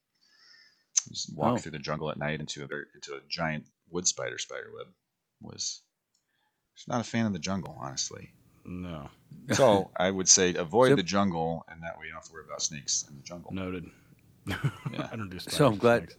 [1.08, 1.56] Just walk Oh.
[1.58, 4.86] through the jungle at night into a very, into a giant wood spider spider web.
[5.42, 5.82] Was
[6.80, 8.30] just not a fan of the jungle, honestly.
[8.64, 9.10] No.
[9.52, 12.32] So I would say avoid So- the jungle, and that way you don't have to
[12.32, 13.52] worry about snakes in the jungle.
[13.52, 13.84] Noted.
[14.48, 15.08] Yeah.
[15.12, 16.16] I don't do spiders So I'm glad, snakes.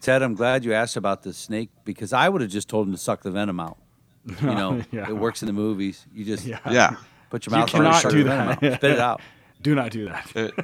[0.00, 0.22] Ted.
[0.22, 2.98] I'm glad you asked about the snake because I would have just told him to
[2.98, 3.78] suck the venom out.
[4.24, 5.08] You know, Yeah.
[5.08, 6.06] it works in the movies.
[6.14, 6.60] You just Yeah.
[6.70, 6.96] Yeah,
[7.28, 8.74] put your You mouth on it, cannot do the venom that.
[8.78, 9.20] spit it out.
[9.62, 10.30] Do not do that.
[10.36, 10.54] it,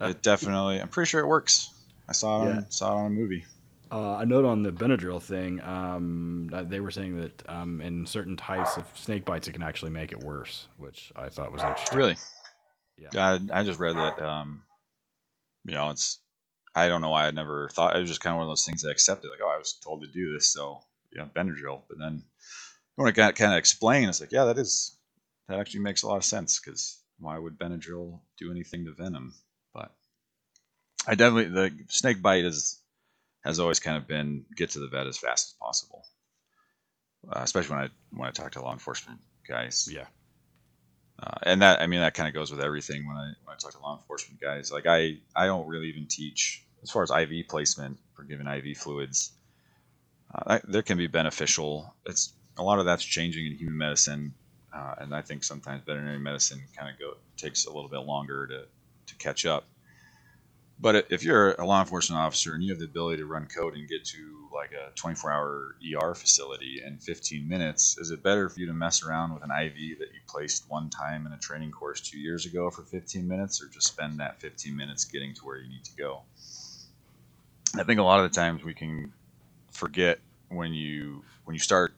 [0.00, 0.80] it definitely.
[0.80, 1.70] I'm pretty sure it works.
[2.08, 2.56] I saw it Yeah.
[2.56, 3.44] on saw it on a movie.
[3.92, 5.60] Uh, a note on the Benadryl thing.
[5.60, 9.90] Um, they were saying that um, in certain types of snake bites, it can actually
[9.90, 11.98] make it worse, which I thought was interesting.
[11.98, 12.16] Really?
[12.96, 13.38] Yeah.
[13.52, 14.18] I, I just read that.
[14.22, 14.62] Um,
[15.66, 16.18] you know, it's.
[16.74, 17.94] I don't know why I never thought.
[17.94, 19.28] It was just kind of one of those things I accepted.
[19.28, 20.80] Like, oh, I was told to do this, so
[21.14, 21.82] yeah, Benadryl.
[21.86, 22.22] But then
[22.96, 24.96] when it got kind of explained, it's like, yeah, that is
[25.48, 29.34] that actually makes a lot of sense because why would Benadryl do anything to venom?
[29.74, 29.92] But
[31.06, 32.81] I definitely the snake bite is
[33.44, 36.04] has always kind of been get to the vet as fast as possible,
[37.28, 39.88] uh, especially when I when I talk to law enforcement guys.
[39.90, 40.06] Yeah.
[41.22, 43.56] Uh, and that I mean that kind of goes with everything when I when I
[43.56, 44.72] talk to law enforcement guys.
[44.72, 48.76] Like I I don't really even teach as far as IV placement for giving IV
[48.78, 49.32] fluids.
[50.34, 51.94] Uh, I, there can be beneficial.
[52.06, 54.34] It's a lot of that's changing in human medicine,
[54.74, 58.46] uh, and I think sometimes veterinary medicine kind of go takes a little bit longer
[58.46, 58.64] to
[59.06, 59.64] to catch up.
[60.82, 63.76] But if you're a law enforcement officer and you have the ability to run code
[63.76, 68.58] and get to like a 24-hour ER facility in 15 minutes, is it better for
[68.58, 71.70] you to mess around with an IV that you placed one time in a training
[71.70, 75.44] course two years ago for 15 minutes, or just spend that 15 minutes getting to
[75.44, 76.22] where you need to go?
[77.78, 79.12] I think a lot of the times we can
[79.70, 80.18] forget
[80.48, 81.94] when you when you start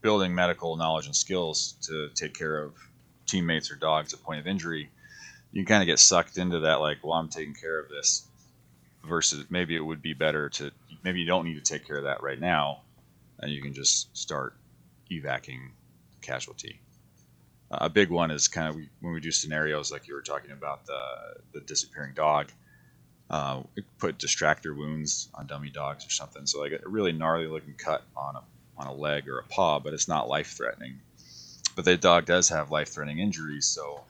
[0.00, 2.74] building medical knowledge and skills to take care of
[3.26, 4.90] teammates or dogs at point of injury,
[5.58, 8.26] you kind of get sucked into that like, well, I'm taking care of this
[9.04, 10.70] versus maybe it would be better to
[11.02, 12.80] maybe you don't need to take care of that right now
[13.40, 14.54] and you can just start
[15.10, 15.72] evacing
[16.22, 16.80] casualty.
[17.70, 20.52] Uh, a big one is kind of when we do scenarios like you were talking
[20.52, 21.00] about the
[21.52, 22.50] the disappearing dog.
[23.30, 23.62] Uh,
[23.98, 28.02] put distractor wounds on dummy dogs or something, so like a really gnarly looking cut
[28.16, 28.42] on a
[28.78, 30.98] on a leg or a paw, but it's not life threatening.
[31.76, 34.04] But the dog does have life threatening injuries, so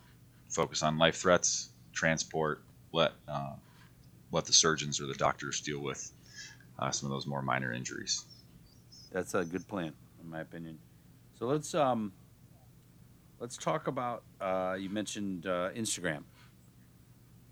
[0.48, 2.62] focus on life threats, transport,
[2.92, 3.52] let uh,
[4.32, 6.12] let the surgeons or the doctors deal with
[6.78, 8.24] uh, some of those more minor injuries.
[9.12, 9.92] That's a good plan,
[10.22, 10.78] in my opinion.
[11.38, 12.12] So let's um,
[13.38, 14.22] let's talk about.
[14.40, 16.24] Uh, you mentioned uh, Instagram.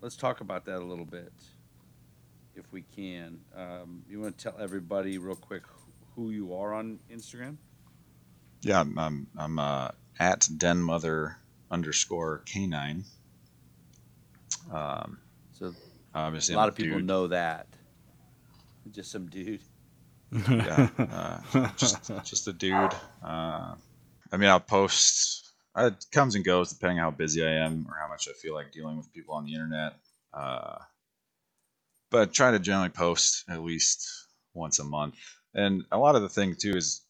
[0.01, 1.33] Let's talk about that a little bit,
[2.55, 3.39] if we can.
[3.55, 5.63] Um, you want to tell everybody real quick
[6.15, 7.57] who you are on Instagram?
[8.61, 11.35] Yeah, I'm I'm, I'm uh, at denmother
[11.71, 13.03] underscore canine.
[14.71, 15.19] Um,
[15.53, 15.73] So
[16.13, 17.07] obviously, a lot I'm of people dude.
[17.07, 17.67] know that.
[18.91, 19.61] Just some dude.
[20.49, 22.93] yeah, uh, just just a dude.
[23.23, 23.75] Uh,
[24.31, 25.43] I mean, I'll post.
[25.77, 28.53] It comes and goes depending on how busy I am or how much I feel
[28.53, 29.93] like dealing with people on the internet.
[30.33, 30.77] Uh,
[32.09, 34.09] but try to generally post at least
[34.53, 35.15] once a month.
[35.53, 37.01] And a lot of the thing too is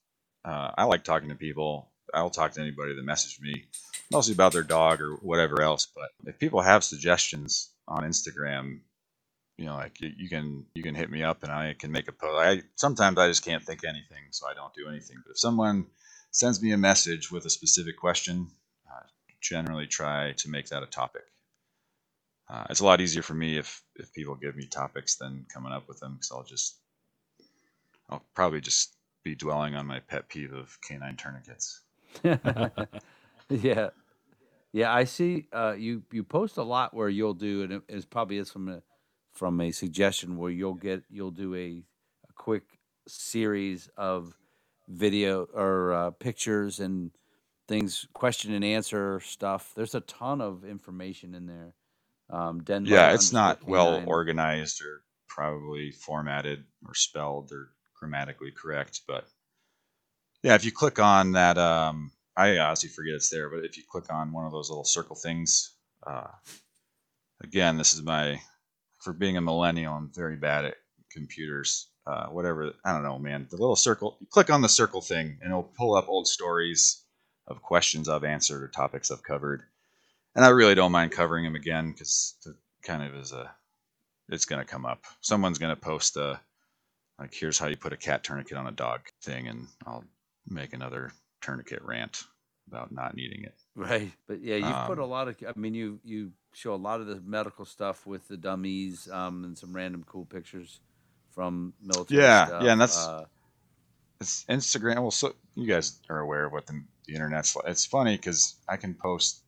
[0.46, 1.90] uh, I like talking to people.
[2.14, 3.66] I'll talk to anybody that message me,
[4.12, 5.88] mostly about their dog or whatever else.
[5.94, 8.80] But if people have suggestions on Instagram,
[9.58, 12.12] you know, like you, can you can hit me up and I can make a
[12.12, 12.40] post.
[12.40, 15.18] I sometimes I just can't think anything, so I don't do anything.
[15.26, 15.88] But if someone
[16.32, 18.48] sends me a message with a specific question,
[18.88, 19.02] I
[19.42, 21.24] generally try to make that a topic.
[22.50, 25.74] Uh, it's a lot easier for me if if people give me topics than coming
[25.74, 26.78] up with them because I'll just
[28.10, 28.94] I'll probably just
[29.24, 31.82] be dwelling on my pet peeve of canine tourniquets.
[33.50, 33.90] yeah,
[34.72, 34.94] yeah.
[34.94, 35.48] I see.
[35.52, 38.70] Uh, you you post a lot where you'll do, and it, it's probably is from
[38.70, 38.82] a
[39.34, 41.84] from a suggestion where you'll get you'll do a,
[42.30, 42.64] a quick
[43.08, 44.36] series of
[44.88, 47.12] video or uh, pictures and
[47.68, 49.74] things, question and answer stuff.
[49.76, 51.74] There's a ton of information in there.
[52.30, 59.02] Um, Denver yeah, it's not well organized or probably formatted or spelled or grammatically correct,
[59.08, 59.28] but
[60.48, 63.84] yeah, if you click on that, um, I honestly forget it's there, but if you
[63.90, 65.76] click on one of those little circle things,
[66.06, 66.28] uh,
[67.44, 68.40] again, this is my
[69.02, 70.76] for being a millennial, I'm very bad at
[71.12, 71.90] computers.
[72.06, 73.48] Uh, whatever, I don't know, man.
[73.50, 77.04] The little circle, you click on the circle thing, and it'll pull up old stories
[77.48, 79.64] of questions I've answered or topics I've covered
[80.38, 83.52] and I really don't mind covering them again because it kind of is a
[84.30, 85.04] it's going to come up.
[85.20, 86.40] Someone's going to post a
[87.20, 90.04] like here's how you put a cat tourniquet on a dog thing, and I'll
[90.50, 91.12] make another
[91.42, 92.24] tourniquet rant
[92.68, 93.56] about not needing it.
[93.76, 95.36] Right, but yeah, you've put a Um, lot of.
[95.48, 99.44] I mean, you you show a lot of the medical stuff with the dummies um,
[99.44, 100.80] and some random cool pictures.
[101.32, 102.20] from military.
[102.24, 102.64] Yeah, stuff.
[102.64, 103.26] yeah, and that's- uh,
[104.20, 104.96] it's Instagram.
[105.02, 107.66] Well, so you guys are aware of what the, the internet's like.
[107.68, 109.44] It's funny because I can post.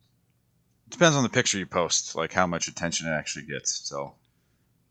[0.88, 3.88] Depends on the picture you post, like how much attention it actually gets.
[3.88, 4.14] So,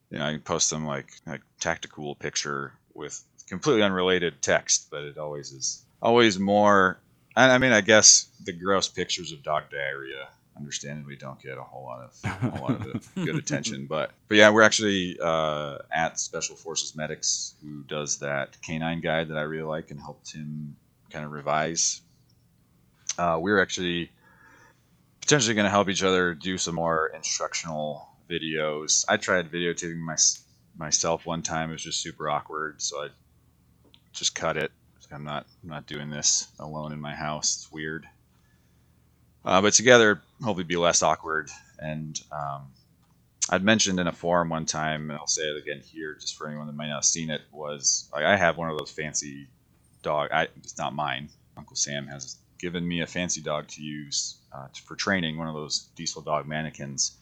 [0.09, 5.03] you know, I can post them like like tactical picture with completely unrelated text, but
[5.03, 6.99] it always is always more.
[7.35, 10.27] I, I mean, I guess the gross pictures of dog diarrhea,
[10.57, 13.85] understandably, don't get a whole lot of a whole lot of good attention.
[13.85, 19.29] But but yeah, we're actually uh, at Special Forces Medics, who does that canine guide
[19.29, 20.75] that I really like and helped him
[21.09, 22.01] kind of revise.
[23.17, 24.11] Uh, we're actually
[25.21, 29.03] potentially going to help each other do some more instructional videos.
[29.09, 30.15] I tried videotaping my,
[30.77, 33.09] myself one time; it was just super awkward, so I
[34.13, 34.71] just cut it.
[35.11, 37.57] I'm not I'm not doing this alone in my house.
[37.57, 38.07] It's weird.
[39.43, 41.49] Uh, but together, hopefully, be less awkward.
[41.79, 42.67] And um,
[43.49, 46.47] I'd mentioned in a forum one time, and I'll say it again here, just for
[46.47, 49.47] anyone that might not have seen it, was like I have one of those fancy
[50.01, 50.29] dog.
[50.31, 51.29] I, it's not mine.
[51.57, 55.37] Uncle Sam has given me a fancy dog to use uh, to, for training.
[55.37, 57.13] One of those diesel dog mannequins.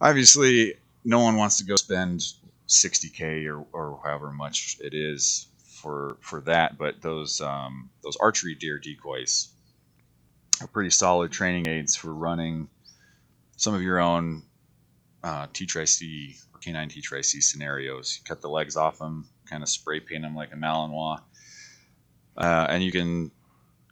[0.00, 0.74] Obviously,
[1.04, 2.24] no one wants to go spend
[2.68, 5.46] 60k or, or however much it is
[5.80, 6.78] for for that.
[6.78, 9.48] But those um, those archery deer decoys
[10.60, 12.68] are pretty solid training aids for running
[13.56, 14.42] some of your own
[15.22, 18.18] uh, TCCC or canine TCCC scenarios.
[18.18, 21.20] You cut the legs off them, kind of spray paint them like a Malinois,
[22.36, 23.30] uh, and you can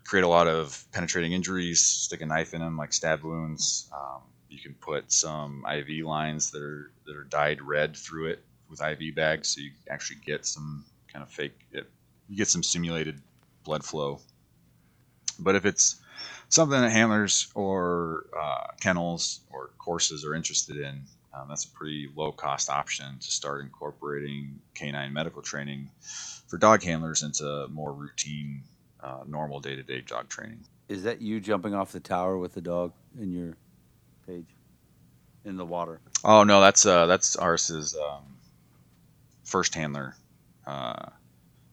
[0.04, 1.82] create a lot of penetrating injuries.
[1.82, 3.90] Stick a knife in them, like stab wounds.
[3.94, 8.44] Um, you can put some IV lines that are that are dyed red through it
[8.70, 10.84] with IV bags, so you actually get some
[11.18, 11.66] kind of fake.
[11.72, 11.90] It,
[12.28, 13.20] you get some simulated
[13.64, 14.20] blood flow.
[15.40, 15.96] But if it's
[16.48, 21.02] something that handlers or uh, kennels or courses are interested in,
[21.34, 25.90] um, that's a pretty low cost option to start incorporating canine medical training
[26.46, 28.62] for dog handlers into more routine,
[29.02, 30.60] uh, normal day to day dog training.
[30.88, 33.56] is that you jumping off the tower with the dog in your
[34.26, 34.46] page
[35.44, 36.00] in the water?
[36.24, 38.22] Oh no, that's uh, that's ours um,
[39.44, 40.14] first handler.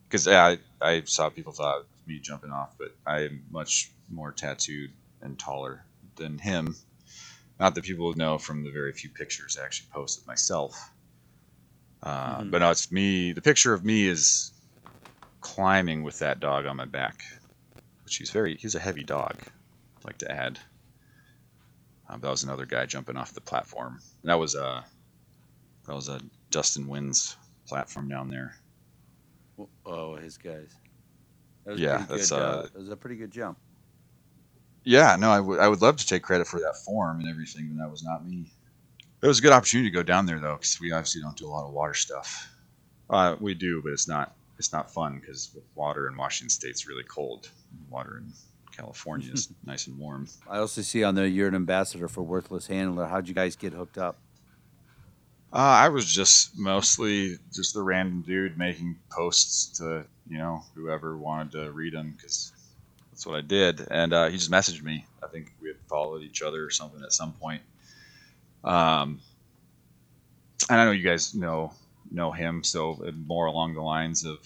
[0.07, 4.31] Because yeah, I, I saw people thought me jumping off, but I am much more
[4.31, 4.91] tattooed
[5.21, 5.85] and taller
[6.17, 6.75] than him.
[7.59, 10.91] Not that people would know from the very few pictures I actually posted myself.
[12.03, 12.51] Uh, Mhm.
[12.51, 13.33] But no, it's me.
[13.33, 14.51] The picture of me is
[15.41, 17.23] climbing with that dog on my back,
[18.03, 18.57] which he's very.
[18.57, 19.41] He's a heavy dog.
[19.97, 20.59] I'd like to add.
[22.09, 23.99] Um, that was another guy jumping off the platform.
[24.23, 24.83] And that was uh,
[25.87, 28.55] that was a Dustin Wins platform down there.
[29.85, 30.75] Oh, his guys.
[31.65, 33.57] That was Yeah, that's, good, uh, that was a pretty good jump.
[34.83, 37.73] Yeah, no, I would I would love to take credit for that form and everything,
[37.73, 38.51] but that was not me.
[39.21, 41.47] It was a good opportunity to go down there though, because we obviously don't do
[41.47, 42.51] a lot of water stuff.
[43.09, 47.03] Uh, we do, but it's not it's not fun because water in Washington State's really
[47.03, 47.49] cold.
[47.89, 48.31] Water in
[48.75, 50.27] California is nice and warm.
[50.47, 53.07] I also see on there you're an ambassador for Worthless Handler.
[53.07, 54.17] How'd you guys get hooked up?
[55.53, 61.17] Uh, I was just mostly just the random dude making posts to you know whoever
[61.17, 62.51] wanted to read them because
[63.11, 65.05] that's what I did, and uh, he just messaged me.
[65.23, 67.61] I think we had followed each other or something at some point.
[68.63, 69.21] Um,
[70.69, 71.73] and I know you guys know
[72.11, 74.37] know him, so more along the lines of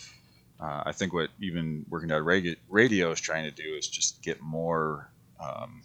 [0.60, 4.22] uh, I think what even working at radio, radio is trying to do is just
[4.22, 5.10] get more
[5.40, 5.82] um,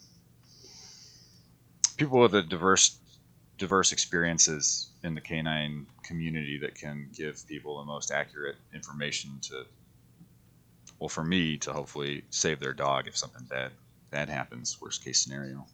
[1.97, 2.99] people with a diverse
[3.59, 9.65] diverse experiences in the canine community that can give people the most accurate information to
[10.99, 13.71] well for me to hopefully save their dog if something bad
[14.11, 15.67] bad happens worst case scenario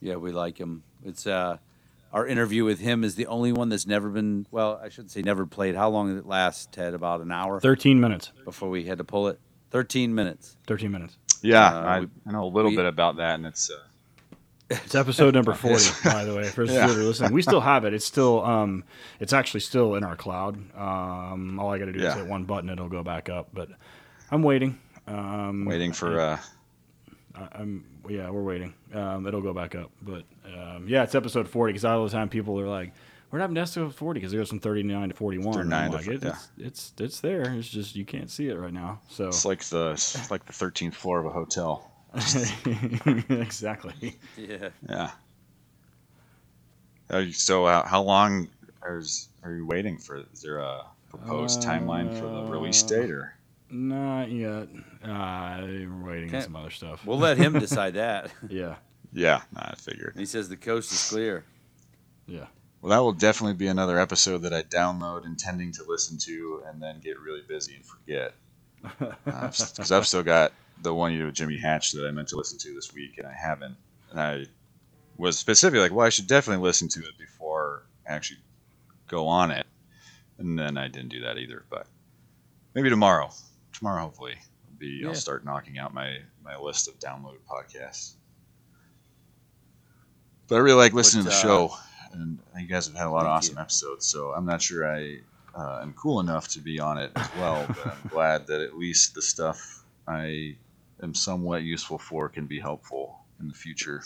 [0.00, 0.82] Yeah, we like him.
[1.04, 1.58] It's uh,
[2.12, 4.46] our interview with him is the only one that's never been.
[4.50, 5.74] Well, I shouldn't say never played.
[5.76, 6.94] How long did it last, Ted?
[6.94, 8.32] About an hour 13 minutes.
[8.44, 9.38] before we had to pull it.
[9.70, 10.56] Thirteen minutes.
[10.66, 11.16] 13 minutes.
[11.42, 13.78] yeah Uh, I, we- I know a little we- bit about that and it's uh,
[14.70, 16.86] It's episode number 40, by the way, for those Yeah.
[16.86, 17.32] that are listening.
[17.32, 17.92] We still have it.
[17.92, 18.84] It's still, um,
[19.18, 20.56] it's actually still in our cloud.
[20.76, 23.48] Um, all I got to do is hit one button, it'll go back up.
[23.52, 23.68] But
[24.30, 24.78] I'm waiting.
[25.08, 26.38] Um, waiting for uh,
[27.34, 28.74] I, I'm yeah, we're waiting.
[28.94, 32.28] Um, it'll go back up, but um, yeah, it's episode 40 because all the time
[32.28, 32.92] people are like,
[33.30, 35.52] "What happened to episode 40?" Because it goes from 39 to 41.
[35.54, 36.28] 39 like, it, yeah.
[36.30, 37.42] it's, it's it's there.
[37.54, 39.00] It's just you can't see it right now.
[39.08, 41.89] So it's like the it's like the 13th floor of a hotel
[43.30, 44.18] exactly.
[44.36, 44.70] Yeah.
[44.88, 45.10] yeah
[47.08, 48.48] Uh, so uh, how long
[48.88, 53.10] is, are you waiting for is there a proposed timeline for the release Uh, date
[53.10, 53.34] or
[53.70, 54.68] Not yet.
[55.04, 57.04] Uh, we're waiting on some other stuff.
[57.06, 58.30] We'll let him decide that.
[58.48, 58.76] yeah,
[59.12, 61.44] yeah nah, i figured he says the coast is clear.
[62.26, 62.46] yeah.
[62.80, 66.80] Well, that will definitely be another episode that I download intending to listen to and
[66.80, 68.34] then get really busy and forget.
[69.26, 70.52] Because uh, I've still got
[70.82, 73.26] the one you with Jimmy Hatch that I meant to listen to this week and
[73.26, 73.76] I haven't.
[74.10, 74.46] And I
[75.16, 78.40] was specifically like, well, I should definitely listen to it before I actually
[79.08, 79.66] go on it.
[80.38, 81.64] And then I didn't do that either.
[81.68, 81.86] But
[82.74, 83.30] maybe tomorrow.
[83.72, 84.34] Tomorrow, hopefully,
[84.68, 85.00] will be.
[85.02, 85.08] Yeah.
[85.08, 88.14] I'll start knocking out my my list of downloaded podcasts.
[90.48, 91.76] But I really like listening what, to the uh, show
[92.12, 93.62] and you guys have had a lot of awesome you.
[93.62, 94.06] episodes.
[94.06, 95.18] So I'm not sure I
[95.54, 98.76] uh, am cool enough to be on it as well, but I'm glad that at
[98.76, 100.56] least the stuff I
[101.02, 104.02] am somewhat useful for can be helpful in the future.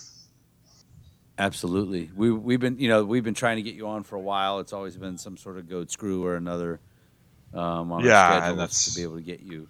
[1.38, 2.10] Absolutely.
[2.14, 4.60] We we've been you know we've been trying to get you on for a while.
[4.60, 6.80] It's always been some sort of goat screw or another
[7.52, 9.68] um, on yeah, our schedule that's, to be able to get you.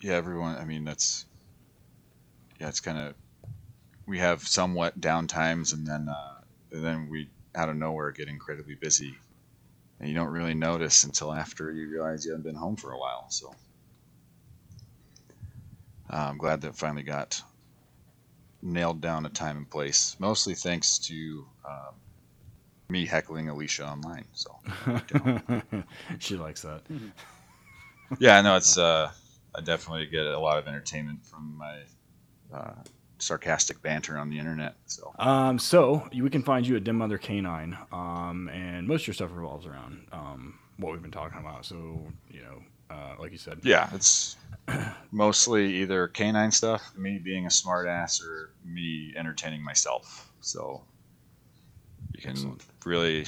[0.00, 0.56] Yeah, everyone.
[0.56, 1.26] I mean, that's
[2.60, 2.68] yeah.
[2.68, 3.14] It's kind of
[4.06, 6.40] we have somewhat down times, and then uh,
[6.72, 9.14] and then we out of nowhere get incredibly busy,
[10.00, 12.98] and you don't really notice until after you realize you haven't been home for a
[12.98, 13.26] while.
[13.28, 13.54] So
[16.12, 17.42] uh, I'm glad that it finally got
[18.60, 20.16] nailed down a time and place.
[20.18, 21.94] Mostly thanks to um,
[22.88, 24.26] me heckling Alicia online.
[24.32, 24.56] So
[26.18, 26.82] she likes that.
[28.18, 28.78] yeah, I know it's.
[28.78, 29.10] Uh,
[29.54, 31.82] I definitely get a lot of entertainment from my
[32.56, 32.74] uh,
[33.18, 34.76] sarcastic banter on the internet.
[34.86, 39.08] So, um, so we can find you at Dim Mother Canine, um, and most of
[39.08, 41.66] your stuff revolves around um, what we've been talking about.
[41.66, 44.36] So, you know, uh, like you said, yeah, it's
[45.12, 50.30] mostly either canine stuff, me being a smartass, or me entertaining myself.
[50.40, 50.82] So,
[52.14, 52.64] you can Excellent.
[52.84, 53.26] really,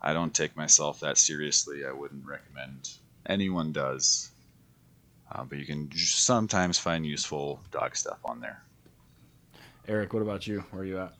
[0.00, 1.84] I don't take myself that seriously.
[1.84, 2.90] I wouldn't recommend
[3.26, 4.30] anyone does.
[5.30, 8.62] Uh, but you can sometimes find useful dog stuff on there.
[9.88, 10.64] Eric, what about you?
[10.70, 11.14] Where are you at?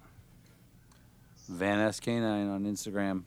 [1.48, 3.22] Van S Canine on Instagram.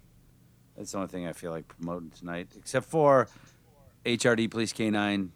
[0.78, 3.28] That's the only thing I feel like promoting tonight, except for
[4.06, 5.32] HRD Police Canine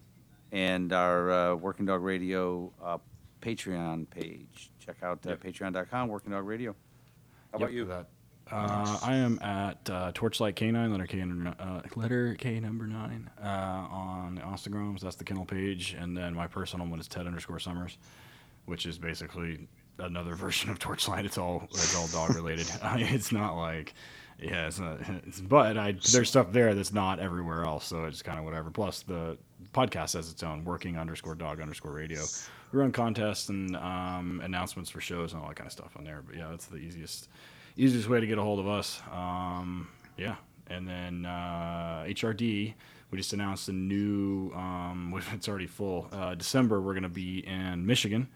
[0.52, 2.98] and our uh, Working Dog Radio uh,
[3.42, 4.72] Patreon page.
[4.80, 5.44] Check out uh, yep.
[5.44, 6.76] patreon.com, Working Dog Radio.
[7.52, 7.86] How about you?
[7.86, 8.08] That.
[8.52, 13.48] Uh, I am at uh, Torchlight Canine, letter K, uh, letter K number nine uh,
[13.48, 15.02] on Instagrams.
[15.02, 17.98] That's the kennel page, and then my personal one is Ted underscore Summers,
[18.66, 19.68] which is basically
[20.00, 21.26] another version of Torchlight.
[21.26, 22.68] It's all it's all dog related.
[22.84, 23.94] it's not like
[24.42, 25.00] yeah, it's not.
[25.28, 28.70] It's, but I there's stuff there that's not everywhere else, so it's kind of whatever.
[28.70, 29.38] Plus the
[29.74, 32.22] podcast has its own working underscore dog underscore radio.
[32.72, 36.04] We run contests and um, announcements for shows and all that kind of stuff on
[36.04, 36.24] there.
[36.26, 37.30] But yeah, that's the easiest
[37.78, 39.02] easiest way to get a hold of us.
[39.12, 40.36] Um, yeah,
[40.68, 42.74] and then uh, HRD.
[43.12, 44.52] We just announced a new.
[44.54, 46.08] Um, it's already full.
[46.12, 48.28] Uh, December we're going to be in Michigan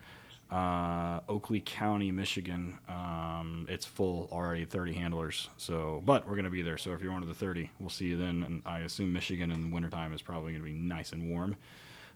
[0.53, 2.77] uh, Oakland County, Michigan.
[2.87, 5.49] Um, it's full already, 30 handlers.
[5.57, 6.77] So, but we're going to be there.
[6.77, 8.43] So if you're one of the 30, we'll see you then.
[8.43, 11.55] And I assume Michigan in the wintertime is probably going to be nice and warm,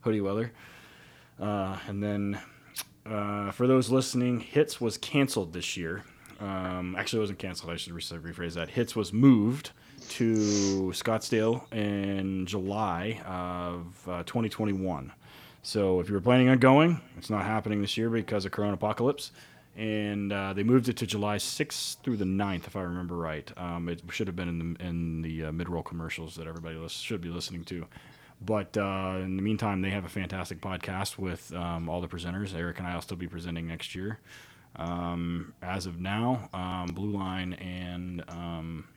[0.02, 0.52] hoodie weather.
[1.40, 2.40] Uh, and then
[3.08, 6.04] uh, for those listening, Hits was canceled this year.
[6.40, 7.72] Um, actually, it wasn't canceled.
[7.72, 8.70] I should rephrase that.
[8.70, 9.72] Hits was moved
[10.10, 15.12] to Scottsdale in July of uh, 2021.
[15.62, 18.74] So if you were planning on going, it's not happening this year because of Corona
[18.74, 19.32] Apocalypse.
[19.76, 23.52] And uh, they moved it to July 6th through the 9th, if I remember right.
[23.58, 26.80] Um, it should have been in the, in the uh, mid roll commercials that everybody
[26.88, 27.86] should be listening to.
[28.42, 32.56] But uh, in the meantime, they have a fantastic podcast with um, all the presenters.
[32.56, 34.20] Eric and I will still be presenting next year.
[34.76, 38.88] Um, as of now, um, Blue Line and um,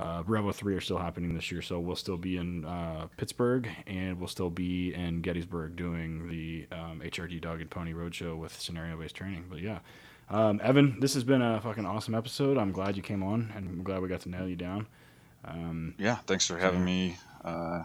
[0.00, 3.68] uh, Revo 3 are still happening this year, so we'll still be in uh, Pittsburgh
[3.86, 8.58] and we'll still be in Gettysburg doing the um, HRD Dog and Pony Roadshow with
[8.58, 9.44] scenario based training.
[9.50, 9.80] But yeah,
[10.30, 12.56] um, Evan, this has been a fucking awesome episode.
[12.56, 14.86] I'm glad you came on and I'm glad we got to nail you down.
[15.44, 17.16] Um, yeah, thanks for having me.
[17.44, 17.82] Uh,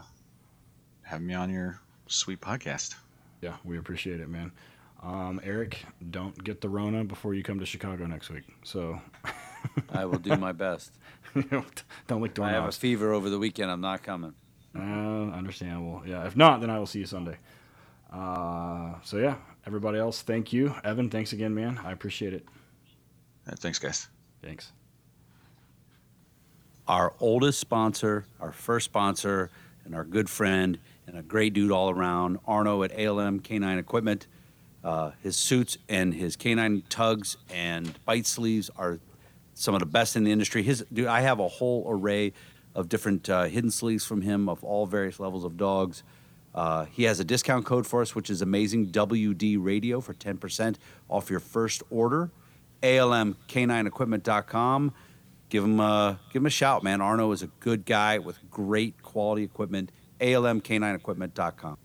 [1.02, 2.96] having me on your sweet podcast.
[3.42, 4.52] Yeah, we appreciate it, man.
[5.04, 8.44] Um, Eric, don't get the Rona before you come to Chicago next week.
[8.64, 9.00] So
[9.90, 10.92] I will do my best.
[11.34, 12.40] Don't lick doorknobs.
[12.40, 13.72] I have a fever over the weekend.
[13.72, 14.34] I'm not coming.
[14.78, 16.04] Uh, understandable.
[16.06, 16.26] Yeah.
[16.26, 17.38] If not, then I will see you Sunday.
[18.12, 19.36] Uh, so yeah,
[19.66, 21.10] everybody else, thank you, Evan.
[21.10, 21.80] Thanks again, man.
[21.84, 22.46] I appreciate it.
[23.48, 24.08] Uh, thanks, guys.
[24.42, 24.72] Thanks.
[26.88, 29.50] Our oldest sponsor, our first sponsor,
[29.86, 34.28] and our good friend, and a great dude all around, Arno at ALM Canine Equipment.
[34.84, 39.00] Uh, his suits and his canine tugs and bite sleeves are
[39.56, 40.62] some of the best in the industry.
[40.62, 42.34] His, dude, I have a whole array
[42.76, 46.04] of different uh, hidden sleeves from him of all various levels of dogs.
[46.54, 50.76] Uh, he has a discount code for us, which is amazing WD Radio for 10%
[51.10, 52.30] off your first order.
[52.84, 54.94] ALMK9equipment.com.
[55.50, 57.02] Give him a give him a shout, man.
[57.02, 59.92] Arno is a good guy with great quality equipment.
[60.20, 61.78] ALMK9equipment.com.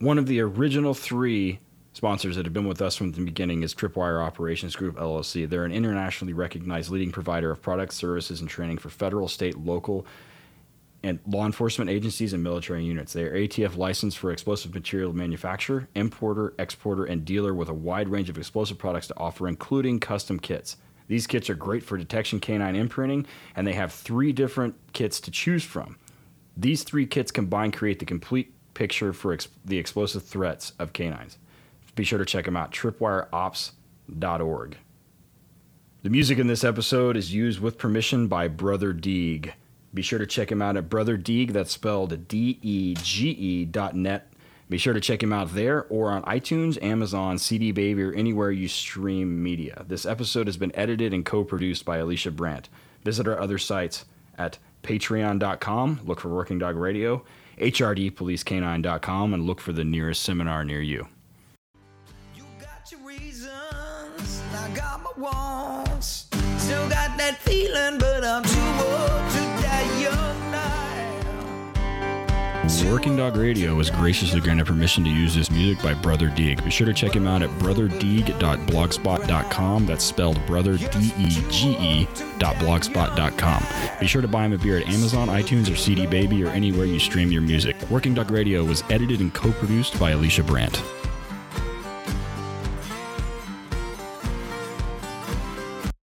[0.00, 1.60] One of the original three
[1.96, 5.48] sponsors that have been with us from the beginning is Tripwire Operations Group LLC.
[5.48, 10.06] They're an internationally recognized leading provider of products, services, and training for federal, state, local,
[11.02, 13.14] and law enforcement agencies and military units.
[13.14, 18.10] They are ATF licensed for explosive material manufacturer, importer, exporter, and dealer with a wide
[18.10, 20.76] range of explosive products to offer, including custom kits.
[21.08, 23.24] These kits are great for detection canine imprinting,
[23.54, 25.96] and they have three different kits to choose from.
[26.58, 31.38] These three kits combined create the complete picture for ex- the explosive threats of canines.
[31.96, 34.76] Be sure to check them out, tripwireops.org.
[36.02, 39.54] The music in this episode is used with permission by Brother Dege.
[39.92, 43.64] Be sure to check him out at Brother Dege, that's spelled D E G E
[43.64, 44.32] dot net.
[44.68, 48.50] Be sure to check him out there or on iTunes, Amazon, CD Baby, or anywhere
[48.50, 49.84] you stream media.
[49.88, 52.68] This episode has been edited and co produced by Alicia Brandt.
[53.04, 54.04] Visit our other sites
[54.36, 57.24] at patreon.com, look for Working Dog Radio,
[57.58, 60.98] hrdpolicecanine.com, and look for the nearest seminar near you.
[60.98, 61.08] You
[65.18, 70.66] Still got that feeling, but I'm too old to die young now.
[72.90, 76.62] Working Dog Radio was graciously granted permission to use this music by Brother Dege.
[76.62, 79.86] Be sure to check him out at brotherdege.blogspot.com.
[79.86, 82.06] That's spelled brother D E G E
[82.38, 83.64] dot blogspot.com.
[83.98, 86.84] Be sure to buy him a beer at Amazon, iTunes, or CD Baby, or anywhere
[86.84, 87.76] you stream your music.
[87.90, 90.82] Working Dog Radio was edited and co-produced by Alicia Brandt.